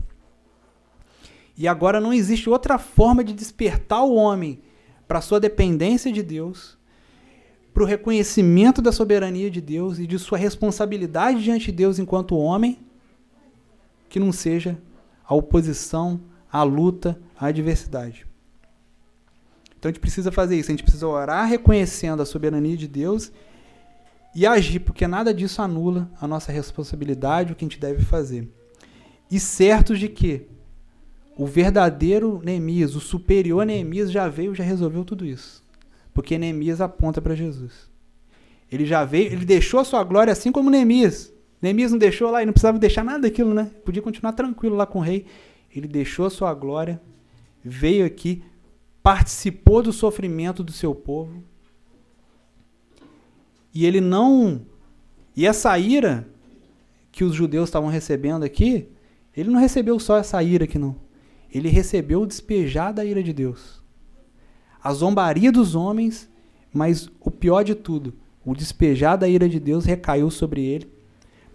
E 1.57 1.67
agora 1.67 1.99
não 1.99 2.13
existe 2.13 2.49
outra 2.49 2.77
forma 2.79 3.21
de 3.21 3.33
despertar 3.33 4.01
o 4.01 4.15
homem 4.15 4.61
para 5.05 5.19
sua 5.19 5.41
dependência 5.41 6.09
de 6.09 6.23
Deus, 6.23 6.77
para 7.73 7.83
o 7.83 7.85
reconhecimento 7.85 8.81
da 8.81 8.93
soberania 8.93 9.51
de 9.51 9.59
Deus 9.59 9.99
e 9.99 10.07
de 10.07 10.17
sua 10.17 10.37
responsabilidade 10.37 11.43
diante 11.43 11.65
de 11.65 11.73
Deus 11.73 11.99
enquanto 11.99 12.37
homem, 12.37 12.79
que 14.13 14.19
não 14.19 14.31
seja 14.31 14.77
a 15.25 15.33
oposição, 15.33 16.21
a 16.51 16.61
luta, 16.61 17.19
a 17.35 17.47
adversidade. 17.47 18.27
Então 19.75 19.89
a 19.89 19.91
gente 19.91 19.99
precisa 19.99 20.31
fazer 20.31 20.55
isso, 20.55 20.69
a 20.69 20.73
gente 20.73 20.83
precisa 20.83 21.07
orar 21.07 21.47
reconhecendo 21.47 22.21
a 22.21 22.25
soberania 22.25 22.77
de 22.77 22.87
Deus 22.87 23.31
e 24.35 24.45
agir, 24.45 24.81
porque 24.81 25.07
nada 25.07 25.33
disso 25.33 25.63
anula 25.63 26.11
a 26.21 26.27
nossa 26.27 26.51
responsabilidade, 26.51 27.51
o 27.51 27.55
que 27.55 27.65
a 27.65 27.67
gente 27.67 27.79
deve 27.79 28.03
fazer. 28.03 28.47
E 29.31 29.39
certos 29.39 29.97
de 29.97 30.07
que 30.07 30.45
o 31.35 31.47
verdadeiro 31.47 32.39
Neemias, 32.45 32.95
o 32.95 32.99
superior 32.99 33.65
Neemias 33.65 34.11
já 34.11 34.29
veio, 34.29 34.53
já 34.53 34.63
resolveu 34.63 35.03
tudo 35.03 35.25
isso. 35.25 35.63
Porque 36.13 36.37
Neemias 36.37 36.81
aponta 36.81 37.19
para 37.19 37.33
Jesus. 37.33 37.89
Ele 38.71 38.85
já 38.85 39.03
veio, 39.05 39.33
ele 39.33 39.43
deixou 39.43 39.79
a 39.79 39.83
sua 39.83 40.03
glória 40.03 40.31
assim 40.31 40.51
como 40.51 40.69
Neemias. 40.69 41.32
Neemias 41.63 41.91
não 41.91 41.97
deixou 41.97 42.29
lá 42.29 42.43
e 42.43 42.45
não 42.45 42.51
precisava 42.51 42.77
deixar 42.77 43.05
nada 43.05 43.19
daquilo, 43.21 43.53
né? 43.53 43.71
Podia 43.85 44.01
continuar 44.01 44.33
tranquilo 44.33 44.75
lá 44.75 44.85
com 44.85 44.99
o 44.99 45.01
rei. 45.01 45.25
Ele 45.73 45.87
deixou 45.87 46.25
a 46.25 46.29
sua 46.29 46.53
glória, 46.53 47.01
veio 47.63 48.05
aqui, 48.05 48.43
participou 49.01 49.81
do 49.81 49.93
sofrimento 49.93 50.61
do 50.61 50.73
seu 50.73 50.93
povo, 50.93 51.41
e 53.73 53.85
ele 53.85 54.01
não. 54.01 54.61
E 55.37 55.47
essa 55.47 55.79
ira 55.79 56.27
que 57.13 57.23
os 57.23 57.33
judeus 57.33 57.69
estavam 57.69 57.89
recebendo 57.89 58.43
aqui, 58.43 58.89
ele 59.35 59.49
não 59.49 59.59
recebeu 59.59 59.97
só 59.99 60.17
essa 60.17 60.43
ira 60.43 60.65
aqui, 60.65 60.77
não. 60.77 60.97
Ele 61.49 61.69
recebeu 61.69 62.23
o 62.23 62.27
despejar 62.27 62.93
da 62.93 63.05
ira 63.05 63.23
de 63.23 63.31
Deus. 63.31 63.81
A 64.83 64.93
zombaria 64.93 65.49
dos 65.49 65.75
homens, 65.75 66.29
mas 66.73 67.09
o 67.21 67.31
pior 67.31 67.63
de 67.63 67.73
tudo, 67.73 68.13
o 68.45 68.53
despejar 68.53 69.17
da 69.17 69.29
ira 69.29 69.47
de 69.47 69.61
Deus 69.61 69.85
recaiu 69.85 70.29
sobre 70.29 70.61
ele, 70.61 70.92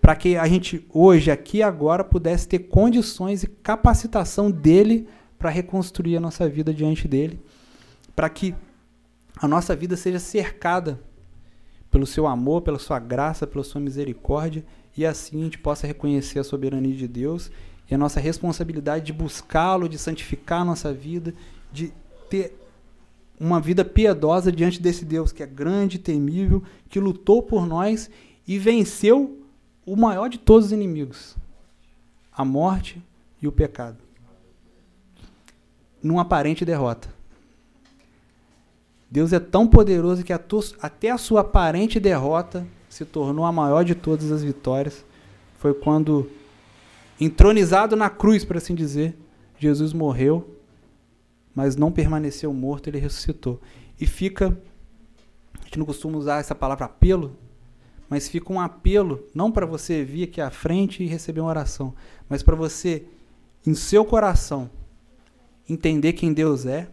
para 0.00 0.14
que 0.16 0.36
a 0.36 0.46
gente 0.46 0.86
hoje, 0.92 1.30
aqui 1.30 1.62
agora, 1.62 2.04
pudesse 2.04 2.48
ter 2.48 2.60
condições 2.60 3.42
e 3.42 3.46
capacitação 3.46 4.50
dele 4.50 5.08
para 5.38 5.50
reconstruir 5.50 6.16
a 6.16 6.20
nossa 6.20 6.48
vida 6.48 6.72
diante 6.72 7.06
dele, 7.06 7.40
para 8.14 8.28
que 8.28 8.54
a 9.36 9.46
nossa 9.46 9.74
vida 9.74 9.96
seja 9.96 10.18
cercada 10.18 11.00
pelo 11.90 12.06
seu 12.06 12.26
amor, 12.26 12.62
pela 12.62 12.78
sua 12.78 12.98
graça, 12.98 13.46
pela 13.46 13.64
sua 13.64 13.80
misericórdia, 13.80 14.64
e 14.96 15.06
assim 15.06 15.40
a 15.40 15.44
gente 15.44 15.58
possa 15.58 15.86
reconhecer 15.86 16.38
a 16.38 16.44
soberania 16.44 16.94
de 16.94 17.06
Deus 17.06 17.50
e 17.90 17.94
a 17.94 17.98
nossa 17.98 18.20
responsabilidade 18.20 19.06
de 19.06 19.12
buscá-lo, 19.12 19.88
de 19.88 19.96
santificar 19.96 20.62
a 20.62 20.64
nossa 20.64 20.92
vida, 20.92 21.34
de 21.72 21.92
ter 22.28 22.58
uma 23.40 23.60
vida 23.60 23.84
piedosa 23.84 24.50
diante 24.50 24.82
desse 24.82 25.04
Deus 25.04 25.32
que 25.32 25.42
é 25.42 25.46
grande, 25.46 25.98
temível, 25.98 26.62
que 26.88 26.98
lutou 26.98 27.42
por 27.42 27.66
nós 27.66 28.10
e 28.46 28.58
venceu 28.58 29.38
o 29.92 29.96
maior 29.96 30.28
de 30.28 30.38
todos 30.38 30.66
os 30.66 30.72
inimigos, 30.72 31.36
a 32.30 32.44
morte 32.44 33.02
e 33.40 33.48
o 33.48 33.52
pecado, 33.52 33.96
numa 36.02 36.22
aparente 36.22 36.64
derrota. 36.64 37.08
Deus 39.10 39.32
é 39.32 39.40
tão 39.40 39.66
poderoso 39.66 40.22
que 40.22 40.32
até 40.32 41.10
a 41.10 41.16
sua 41.16 41.40
aparente 41.40 41.98
derrota 41.98 42.66
se 42.90 43.06
tornou 43.06 43.46
a 43.46 43.52
maior 43.52 43.82
de 43.82 43.94
todas 43.94 44.30
as 44.30 44.44
vitórias. 44.44 45.02
Foi 45.56 45.72
quando, 45.72 46.30
entronizado 47.18 47.96
na 47.96 48.10
cruz, 48.10 48.44
por 48.44 48.58
assim 48.58 48.74
dizer, 48.74 49.16
Jesus 49.58 49.94
morreu, 49.94 50.56
mas 51.54 51.74
não 51.74 51.90
permaneceu 51.90 52.52
morto, 52.52 52.88
ele 52.88 52.98
ressuscitou. 52.98 53.58
E 53.98 54.06
fica, 54.06 54.56
a 55.58 55.64
gente 55.64 55.78
não 55.78 55.86
costuma 55.86 56.18
usar 56.18 56.38
essa 56.38 56.54
palavra 56.54 56.84
apelo, 56.84 57.34
mas 58.08 58.28
fica 58.28 58.52
um 58.52 58.60
apelo, 58.60 59.26
não 59.34 59.50
para 59.50 59.66
você 59.66 60.02
vir 60.02 60.24
aqui 60.24 60.40
à 60.40 60.50
frente 60.50 61.02
e 61.02 61.06
receber 61.06 61.40
uma 61.40 61.50
oração, 61.50 61.94
mas 62.28 62.42
para 62.42 62.56
você, 62.56 63.04
em 63.66 63.74
seu 63.74 64.04
coração, 64.04 64.70
entender 65.68 66.14
quem 66.14 66.32
Deus 66.32 66.64
é, 66.64 66.88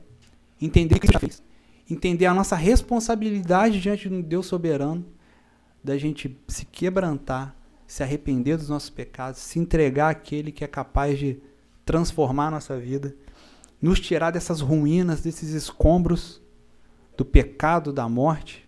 entender 0.62 0.96
o 0.96 1.00
que 1.00 1.08
ele 1.08 1.20
fez, 1.20 1.42
entender 1.90 2.26
a 2.26 2.34
nossa 2.34 2.56
responsabilidade 2.56 3.80
diante 3.80 4.10
de 4.10 4.16
um 4.16 4.22
Deus 4.22 4.46
soberano, 4.46 5.06
da 5.84 5.98
gente 5.98 6.38
se 6.48 6.66
quebrantar, 6.66 7.56
se 7.88 8.02
arrepender 8.02 8.58
dos 8.58 8.70
nossos 8.70 8.90
pecados, 8.90 9.40
se 9.40 9.60
entregar 9.60 10.10
àquele 10.10 10.52
que 10.52 10.64
é 10.64 10.68
capaz 10.68 11.18
de 11.18 11.40
transformar 11.86 12.48
a 12.48 12.52
nossa 12.52 12.78
vida, 12.78 13.16
nos 13.82 14.00
tirar 14.00 14.32
dessas 14.32 14.60
ruínas, 14.62 15.22
desses 15.22 15.52
escombros 15.52 16.42
do 17.16 17.24
pecado, 17.24 17.94
da 17.94 18.10
morte 18.10 18.65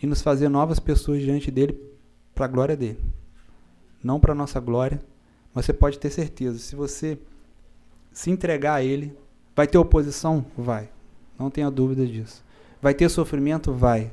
e 0.00 0.06
nos 0.06 0.22
fazer 0.22 0.48
novas 0.48 0.78
pessoas 0.78 1.20
diante 1.20 1.50
dele 1.50 1.78
para 2.34 2.44
a 2.44 2.48
glória 2.48 2.76
dele. 2.76 2.98
Não 4.02 4.20
para 4.20 4.32
a 4.32 4.34
nossa 4.34 4.60
glória, 4.60 5.00
mas 5.54 5.66
você 5.66 5.72
pode 5.72 5.98
ter 5.98 6.10
certeza, 6.10 6.58
se 6.58 6.76
você 6.76 7.18
se 8.12 8.30
entregar 8.30 8.74
a 8.74 8.82
ele, 8.82 9.16
vai 9.54 9.66
ter 9.66 9.78
oposição? 9.78 10.44
Vai. 10.56 10.88
Não 11.38 11.50
tenha 11.50 11.70
dúvida 11.70 12.06
disso. 12.06 12.44
Vai 12.80 12.94
ter 12.94 13.08
sofrimento? 13.08 13.72
Vai. 13.72 14.10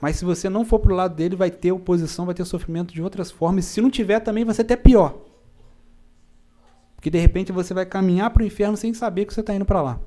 Mas 0.00 0.16
se 0.16 0.24
você 0.24 0.48
não 0.48 0.64
for 0.64 0.78
pro 0.78 0.94
lado 0.94 1.14
dele, 1.14 1.36
vai 1.36 1.50
ter 1.50 1.72
oposição, 1.72 2.26
vai 2.26 2.34
ter 2.34 2.44
sofrimento 2.44 2.92
de 2.92 3.02
outras 3.02 3.30
formas. 3.30 3.64
E 3.64 3.68
se 3.68 3.80
não 3.80 3.90
tiver 3.90 4.20
também, 4.20 4.44
vai 4.44 4.54
ser 4.54 4.62
até 4.62 4.76
pior. 4.76 5.18
Porque 6.96 7.10
de 7.10 7.18
repente 7.18 7.52
você 7.52 7.74
vai 7.74 7.86
caminhar 7.86 8.30
para 8.30 8.42
o 8.42 8.46
inferno 8.46 8.76
sem 8.76 8.92
saber 8.94 9.24
que 9.24 9.34
você 9.34 9.40
está 9.40 9.54
indo 9.54 9.64
para 9.64 9.82
lá. 9.82 10.00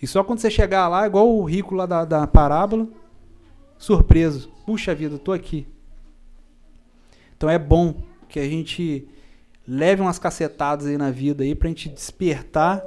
E 0.00 0.06
só 0.06 0.24
quando 0.24 0.38
você 0.38 0.50
chegar 0.50 0.88
lá, 0.88 1.06
igual 1.06 1.28
o 1.28 1.44
rico 1.44 1.74
lá 1.74 1.86
da, 1.86 2.04
da 2.04 2.26
parábola, 2.26 2.88
surpreso. 3.80 4.48
Puxa 4.64 4.94
vida, 4.94 5.16
estou 5.16 5.34
aqui. 5.34 5.66
Então 7.36 7.50
é 7.50 7.58
bom 7.58 7.96
que 8.28 8.38
a 8.38 8.48
gente 8.48 9.08
leve 9.66 10.00
umas 10.00 10.20
cacetadas 10.20 10.86
aí 10.86 10.96
na 10.96 11.10
vida 11.10 11.42
aí 11.42 11.56
pra 11.56 11.68
gente 11.68 11.88
despertar 11.88 12.84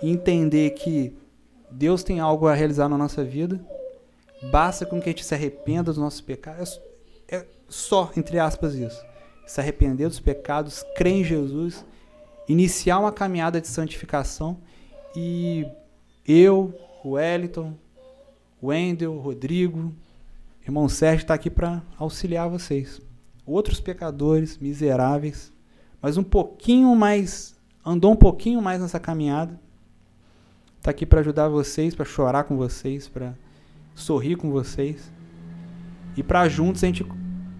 e 0.00 0.08
entender 0.08 0.70
que 0.70 1.12
Deus 1.68 2.04
tem 2.04 2.20
algo 2.20 2.46
a 2.46 2.54
realizar 2.54 2.88
na 2.88 2.96
nossa 2.96 3.24
vida 3.24 3.60
Basta 4.42 4.84
com 4.84 5.00
que 5.00 5.08
a 5.08 5.12
gente 5.12 5.24
se 5.24 5.34
arrependa 5.34 5.84
dos 5.84 5.98
nossos 5.98 6.20
pecados. 6.20 6.80
É, 7.28 7.36
é 7.36 7.46
só, 7.68 8.10
entre 8.16 8.38
aspas, 8.38 8.74
isso. 8.74 9.02
Se 9.46 9.60
arrepender 9.60 10.08
dos 10.08 10.20
pecados, 10.20 10.84
crer 10.96 11.14
em 11.14 11.24
Jesus, 11.24 11.84
iniciar 12.48 12.98
uma 12.98 13.12
caminhada 13.12 13.60
de 13.60 13.68
santificação 13.68 14.58
e 15.14 15.66
eu, 16.26 16.74
o 17.02 17.12
Wellington, 17.12 17.74
o 18.60 18.68
Wendel, 18.68 19.14
o 19.14 19.20
Rodrigo, 19.20 19.94
irmão 20.66 20.88
Sérgio 20.88 21.22
está 21.22 21.34
aqui 21.34 21.48
para 21.48 21.80
auxiliar 21.96 22.48
vocês. 22.48 23.00
Outros 23.46 23.80
pecadores, 23.80 24.58
miseráveis, 24.58 25.52
mas 26.02 26.16
um 26.16 26.24
pouquinho 26.24 26.94
mais, 26.96 27.54
andou 27.84 28.12
um 28.12 28.16
pouquinho 28.16 28.60
mais 28.60 28.80
nessa 28.80 28.98
caminhada, 28.98 29.60
está 30.78 30.90
aqui 30.90 31.06
para 31.06 31.20
ajudar 31.20 31.48
vocês, 31.48 31.94
para 31.94 32.04
chorar 32.04 32.44
com 32.44 32.56
vocês, 32.56 33.06
para 33.06 33.34
sorrir 33.94 34.34
com 34.36 34.50
vocês 34.50 35.12
e 36.16 36.22
para 36.22 36.48
juntos 36.48 36.82
a 36.82 36.86
gente 36.88 37.06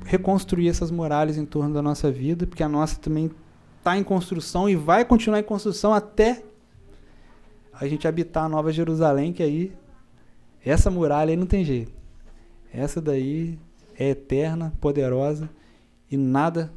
reconstruir 0.05 0.69
essas 0.69 0.91
muralhas 0.91 1.37
em 1.37 1.47
torno 1.47 1.73
da 1.73 1.83
nossa 1.83 2.11
vida, 2.11 2.45
porque 2.45 2.63
a 2.63 2.69
nossa 2.69 2.99
também 2.99 3.31
está 3.79 3.97
em 3.97 4.03
construção 4.03 4.69
e 4.69 4.75
vai 4.75 5.05
continuar 5.05 5.39
em 5.39 5.45
construção 5.45 5.95
até 5.95 6.43
a 7.73 7.87
gente 7.87 8.09
habitar 8.09 8.45
a 8.45 8.49
Nova 8.49 8.73
Jerusalém, 8.73 9.33
que 9.33 9.45
aí 9.45 9.73
essa 10.65 10.91
muralha 10.91 11.31
aí 11.31 11.37
não 11.37 11.47
tem 11.47 11.65
jeito. 11.65 11.93
Essa 12.77 13.01
daí 13.01 13.59
é 13.99 14.11
eterna, 14.11 14.71
poderosa 14.83 15.49
e 16.11 16.17
nada 16.19 16.71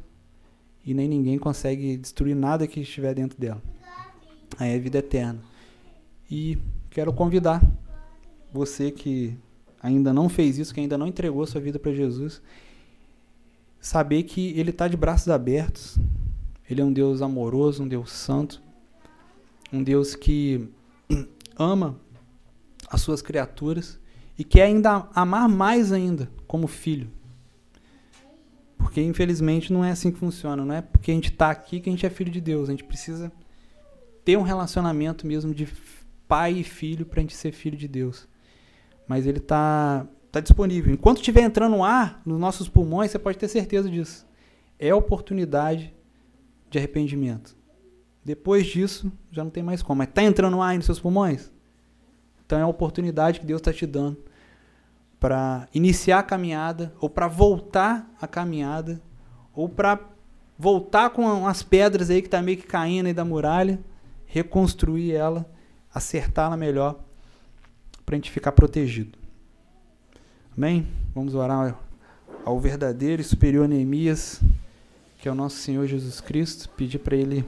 e 0.82 0.94
nem 0.94 1.06
ninguém 1.06 1.38
consegue 1.38 1.94
destruir 1.98 2.34
nada 2.34 2.66
que 2.66 2.80
estiver 2.80 3.14
dentro 3.14 3.38
dela. 3.38 3.62
Aí 4.58 4.70
é 4.70 4.78
vida 4.78 4.96
eterna. 4.96 5.42
E 6.30 6.56
quero 6.88 7.12
convidar 7.12 7.62
você 8.50 8.90
que 8.90 9.36
ainda 9.82 10.10
não 10.10 10.30
fez 10.30 10.56
isso, 10.56 10.72
que 10.72 10.80
ainda 10.80 10.96
não 10.96 11.06
entregou 11.06 11.46
sua 11.46 11.60
vida 11.60 11.78
para 11.78 11.92
Jesus, 11.92 12.40
saber 13.78 14.22
que 14.22 14.58
Ele 14.58 14.70
está 14.70 14.88
de 14.88 14.96
braços 14.96 15.28
abertos. 15.28 15.98
Ele 16.68 16.80
é 16.80 16.84
um 16.84 16.92
Deus 16.94 17.20
amoroso, 17.20 17.82
um 17.82 17.88
Deus 17.88 18.10
santo, 18.10 18.62
um 19.70 19.82
Deus 19.82 20.14
que 20.14 20.66
ama 21.58 22.00
as 22.88 23.02
suas 23.02 23.20
criaturas 23.20 24.00
e 24.40 24.44
quer 24.44 24.62
ainda 24.64 25.08
amar 25.14 25.48
mais 25.48 25.92
ainda 25.92 26.30
como 26.46 26.66
filho. 26.66 27.10
Porque 28.78 29.02
infelizmente 29.02 29.72
não 29.72 29.84
é 29.84 29.90
assim 29.90 30.10
que 30.10 30.18
funciona, 30.18 30.64
não 30.64 30.74
é 30.74 30.80
porque 30.80 31.10
a 31.10 31.14
gente 31.14 31.30
está 31.30 31.50
aqui 31.50 31.80
que 31.80 31.88
a 31.88 31.92
gente 31.92 32.06
é 32.06 32.10
filho 32.10 32.32
de 32.32 32.40
Deus. 32.40 32.68
A 32.68 32.72
gente 32.72 32.84
precisa 32.84 33.30
ter 34.24 34.36
um 34.36 34.42
relacionamento 34.42 35.26
mesmo 35.26 35.54
de 35.54 35.68
pai 36.26 36.54
e 36.54 36.64
filho 36.64 37.04
para 37.04 37.20
a 37.20 37.22
gente 37.22 37.36
ser 37.36 37.52
filho 37.52 37.76
de 37.76 37.86
Deus 37.86 38.28
mas 39.10 39.26
ele 39.26 39.38
está 39.38 40.06
tá 40.30 40.38
disponível. 40.38 40.94
Enquanto 40.94 41.16
estiver 41.16 41.42
entrando 41.42 41.82
ar 41.82 42.22
nos 42.24 42.38
nossos 42.38 42.68
pulmões, 42.68 43.10
você 43.10 43.18
pode 43.18 43.36
ter 43.36 43.48
certeza 43.48 43.90
disso. 43.90 44.24
É 44.78 44.94
oportunidade 44.94 45.92
de 46.70 46.78
arrependimento. 46.78 47.56
Depois 48.24 48.68
disso, 48.68 49.10
já 49.32 49.42
não 49.42 49.50
tem 49.50 49.64
mais 49.64 49.82
como. 49.82 49.98
Mas 49.98 50.10
está 50.10 50.22
entrando 50.22 50.62
ar 50.62 50.76
nos 50.76 50.84
seus 50.84 51.00
pulmões? 51.00 51.50
Então 52.46 52.56
é 52.56 52.62
a 52.62 52.68
oportunidade 52.68 53.40
que 53.40 53.46
Deus 53.46 53.60
está 53.60 53.72
te 53.72 53.84
dando 53.84 54.16
para 55.20 55.68
iniciar 55.74 56.20
a 56.20 56.22
caminhada, 56.22 56.92
ou 56.98 57.10
para 57.10 57.28
voltar 57.28 58.10
a 58.20 58.26
caminhada, 58.26 59.00
ou 59.54 59.68
para 59.68 60.00
voltar 60.58 61.10
com 61.10 61.46
as 61.46 61.62
pedras 61.62 62.08
aí 62.08 62.22
que 62.22 62.28
está 62.28 62.40
meio 62.40 62.56
que 62.56 62.66
caindo 62.66 63.06
aí 63.06 63.12
da 63.12 63.24
muralha, 63.24 63.78
reconstruir 64.26 65.12
ela, 65.12 65.48
acertá-la 65.92 66.56
melhor 66.56 66.98
para 68.04 68.14
a 68.14 68.16
gente 68.16 68.30
ficar 68.30 68.52
protegido. 68.52 69.18
Amém? 70.56 70.86
Vamos 71.14 71.34
orar 71.34 71.78
ao 72.44 72.58
verdadeiro 72.58 73.20
e 73.20 73.24
superior 73.24 73.68
Neemias, 73.68 74.40
que 75.18 75.28
é 75.28 75.32
o 75.32 75.34
nosso 75.34 75.56
Senhor 75.56 75.86
Jesus 75.86 76.20
Cristo, 76.20 76.68
pedir 76.70 76.98
para 76.98 77.16
Ele 77.16 77.44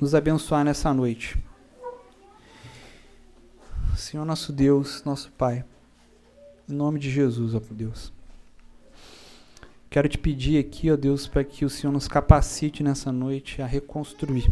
nos 0.00 0.14
abençoar 0.14 0.64
nessa 0.64 0.92
noite. 0.92 1.38
Senhor 3.96 4.24
nosso 4.24 4.52
Deus, 4.52 5.02
nosso 5.04 5.30
Pai, 5.32 5.64
em 6.68 6.72
nome 6.72 6.98
de 6.98 7.10
Jesus, 7.10 7.54
ó 7.54 7.60
Deus. 7.70 8.12
Quero 9.90 10.08
te 10.08 10.18
pedir 10.18 10.58
aqui, 10.58 10.90
ó 10.90 10.96
Deus, 10.96 11.26
para 11.26 11.44
que 11.44 11.64
o 11.64 11.70
Senhor 11.70 11.92
nos 11.92 12.08
capacite 12.08 12.82
nessa 12.82 13.12
noite 13.12 13.62
a 13.62 13.66
reconstruir. 13.66 14.50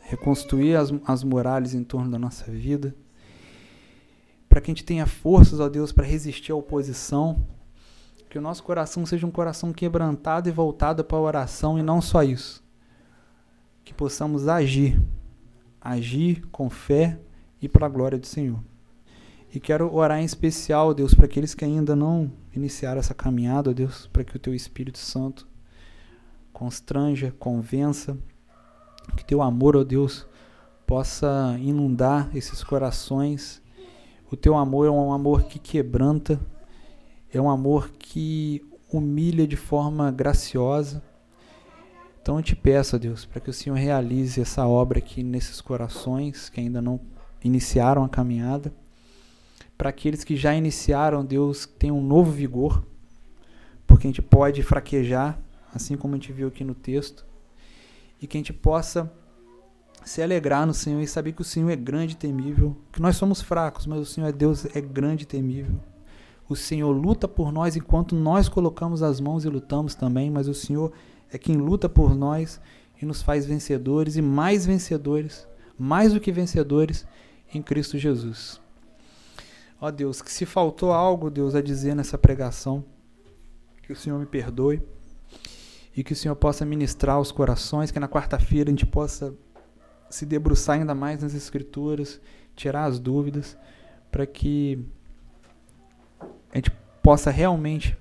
Reconstruir 0.00 0.76
as, 0.76 0.92
as 1.06 1.22
muralhas 1.22 1.74
em 1.74 1.84
torno 1.84 2.10
da 2.10 2.18
nossa 2.18 2.50
vida 2.50 2.94
para 4.50 4.60
que 4.60 4.68
a 4.68 4.74
gente 4.74 4.84
tenha 4.84 5.06
forças, 5.06 5.60
ó 5.60 5.68
Deus, 5.68 5.92
para 5.92 6.04
resistir 6.04 6.50
à 6.50 6.56
oposição. 6.56 7.46
Que 8.28 8.36
o 8.36 8.42
nosso 8.42 8.64
coração 8.64 9.06
seja 9.06 9.24
um 9.24 9.30
coração 9.30 9.72
quebrantado 9.72 10.48
e 10.48 10.52
voltado 10.52 11.04
para 11.04 11.16
a 11.16 11.20
oração 11.20 11.78
e 11.78 11.82
não 11.82 12.02
só 12.02 12.24
isso. 12.24 12.62
Que 13.84 13.94
possamos 13.94 14.48
agir, 14.48 15.00
agir 15.80 16.44
com 16.50 16.68
fé 16.68 17.20
e 17.62 17.68
para 17.68 17.86
a 17.86 17.88
glória 17.88 18.18
do 18.18 18.26
Senhor. 18.26 18.58
E 19.52 19.58
quero 19.58 19.92
orar 19.92 20.20
em 20.20 20.24
especial, 20.24 20.94
Deus, 20.94 21.14
para 21.14 21.26
aqueles 21.26 21.54
que 21.54 21.64
ainda 21.64 21.96
não 21.96 22.30
iniciaram 22.54 23.00
essa 23.00 23.14
caminhada, 23.14 23.74
Deus, 23.74 24.08
para 24.12 24.22
que 24.22 24.36
o 24.36 24.38
teu 24.38 24.54
Espírito 24.54 24.98
Santo 24.98 25.46
constranja, 26.52 27.34
convença, 27.38 28.16
que 29.16 29.24
teu 29.24 29.42
amor, 29.42 29.76
ó 29.76 29.82
Deus, 29.82 30.26
possa 30.86 31.56
inundar 31.60 32.30
esses 32.34 32.62
corações 32.62 33.60
o 34.32 34.36
teu 34.36 34.56
amor 34.56 34.86
é 34.86 34.90
um 34.90 35.12
amor 35.12 35.42
que 35.42 35.58
quebranta, 35.58 36.40
é 37.34 37.40
um 37.40 37.50
amor 37.50 37.90
que 37.98 38.64
humilha 38.88 39.44
de 39.44 39.56
forma 39.56 40.08
graciosa. 40.12 41.02
Então 42.22 42.36
eu 42.36 42.42
te 42.42 42.54
peço, 42.54 42.96
Deus, 42.96 43.24
para 43.24 43.40
que 43.40 43.50
o 43.50 43.52
Senhor 43.52 43.74
realize 43.74 44.40
essa 44.40 44.64
obra 44.64 45.00
aqui 45.00 45.24
nesses 45.24 45.60
corações 45.60 46.48
que 46.48 46.60
ainda 46.60 46.80
não 46.80 47.00
iniciaram 47.42 48.04
a 48.04 48.08
caminhada. 48.08 48.72
Para 49.80 49.88
aqueles 49.88 50.24
que 50.24 50.36
já 50.36 50.54
iniciaram, 50.54 51.24
Deus, 51.24 51.64
tenham 51.64 51.98
um 51.98 52.06
novo 52.06 52.30
vigor, 52.30 52.84
porque 53.86 54.06
a 54.06 54.10
gente 54.10 54.20
pode 54.20 54.62
fraquejar, 54.62 55.40
assim 55.74 55.96
como 55.96 56.12
a 56.12 56.18
gente 56.18 56.30
viu 56.34 56.48
aqui 56.48 56.62
no 56.62 56.74
texto, 56.74 57.24
e 58.20 58.26
que 58.26 58.36
a 58.36 58.40
gente 58.40 58.52
possa 58.52 59.10
se 60.04 60.20
alegrar 60.20 60.66
no 60.66 60.74
Senhor 60.74 61.00
e 61.00 61.06
saber 61.06 61.32
que 61.32 61.40
o 61.40 61.44
Senhor 61.46 61.70
é 61.70 61.76
grande 61.76 62.12
e 62.12 62.16
temível, 62.18 62.76
que 62.92 63.00
nós 63.00 63.16
somos 63.16 63.40
fracos, 63.40 63.86
mas 63.86 64.00
o 64.00 64.04
Senhor 64.04 64.26
é 64.26 64.32
Deus, 64.32 64.66
é 64.76 64.82
grande 64.82 65.22
e 65.22 65.26
temível. 65.26 65.80
O 66.46 66.54
Senhor 66.54 66.90
luta 66.92 67.26
por 67.26 67.50
nós 67.50 67.74
enquanto 67.74 68.14
nós 68.14 68.50
colocamos 68.50 69.02
as 69.02 69.18
mãos 69.18 69.46
e 69.46 69.48
lutamos 69.48 69.94
também, 69.94 70.30
mas 70.30 70.46
o 70.46 70.52
Senhor 70.52 70.92
é 71.32 71.38
quem 71.38 71.56
luta 71.56 71.88
por 71.88 72.14
nós 72.14 72.60
e 73.00 73.06
nos 73.06 73.22
faz 73.22 73.46
vencedores 73.46 74.16
e 74.16 74.20
mais 74.20 74.66
vencedores, 74.66 75.48
mais 75.78 76.12
do 76.12 76.20
que 76.20 76.30
vencedores 76.30 77.06
em 77.54 77.62
Cristo 77.62 77.96
Jesus. 77.96 78.59
Ó 79.80 79.90
Deus, 79.90 80.20
que 80.20 80.30
se 80.30 80.44
faltou 80.44 80.92
algo, 80.92 81.30
Deus, 81.30 81.54
a 81.54 81.62
dizer 81.62 81.94
nessa 81.94 82.18
pregação, 82.18 82.84
que 83.82 83.92
o 83.92 83.96
Senhor 83.96 84.18
me 84.18 84.26
perdoe 84.26 84.82
e 85.96 86.04
que 86.04 86.12
o 86.12 86.16
Senhor 86.16 86.36
possa 86.36 86.64
ministrar 86.64 87.18
os 87.18 87.32
corações, 87.32 87.90
que 87.90 87.98
na 87.98 88.08
quarta-feira 88.08 88.68
a 88.68 88.72
gente 88.72 88.86
possa 88.86 89.34
se 90.10 90.26
debruçar 90.26 90.78
ainda 90.78 90.94
mais 90.94 91.22
nas 91.22 91.34
Escrituras, 91.34 92.20
tirar 92.54 92.84
as 92.84 92.98
dúvidas, 92.98 93.56
para 94.10 94.26
que 94.26 94.84
a 96.52 96.56
gente 96.56 96.70
possa 97.02 97.30
realmente 97.30 97.96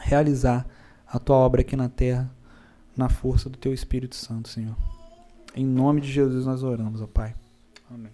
realizar 0.00 0.66
a 1.06 1.18
tua 1.18 1.36
obra 1.36 1.62
aqui 1.62 1.76
na 1.76 1.88
terra, 1.88 2.30
na 2.96 3.08
força 3.08 3.48
do 3.48 3.56
teu 3.56 3.72
Espírito 3.72 4.16
Santo, 4.16 4.48
Senhor. 4.48 4.76
Em 5.54 5.64
nome 5.64 6.00
de 6.00 6.10
Jesus 6.10 6.44
nós 6.44 6.62
oramos, 6.62 7.00
ó 7.00 7.06
Pai. 7.06 7.34
Amém. 7.90 8.12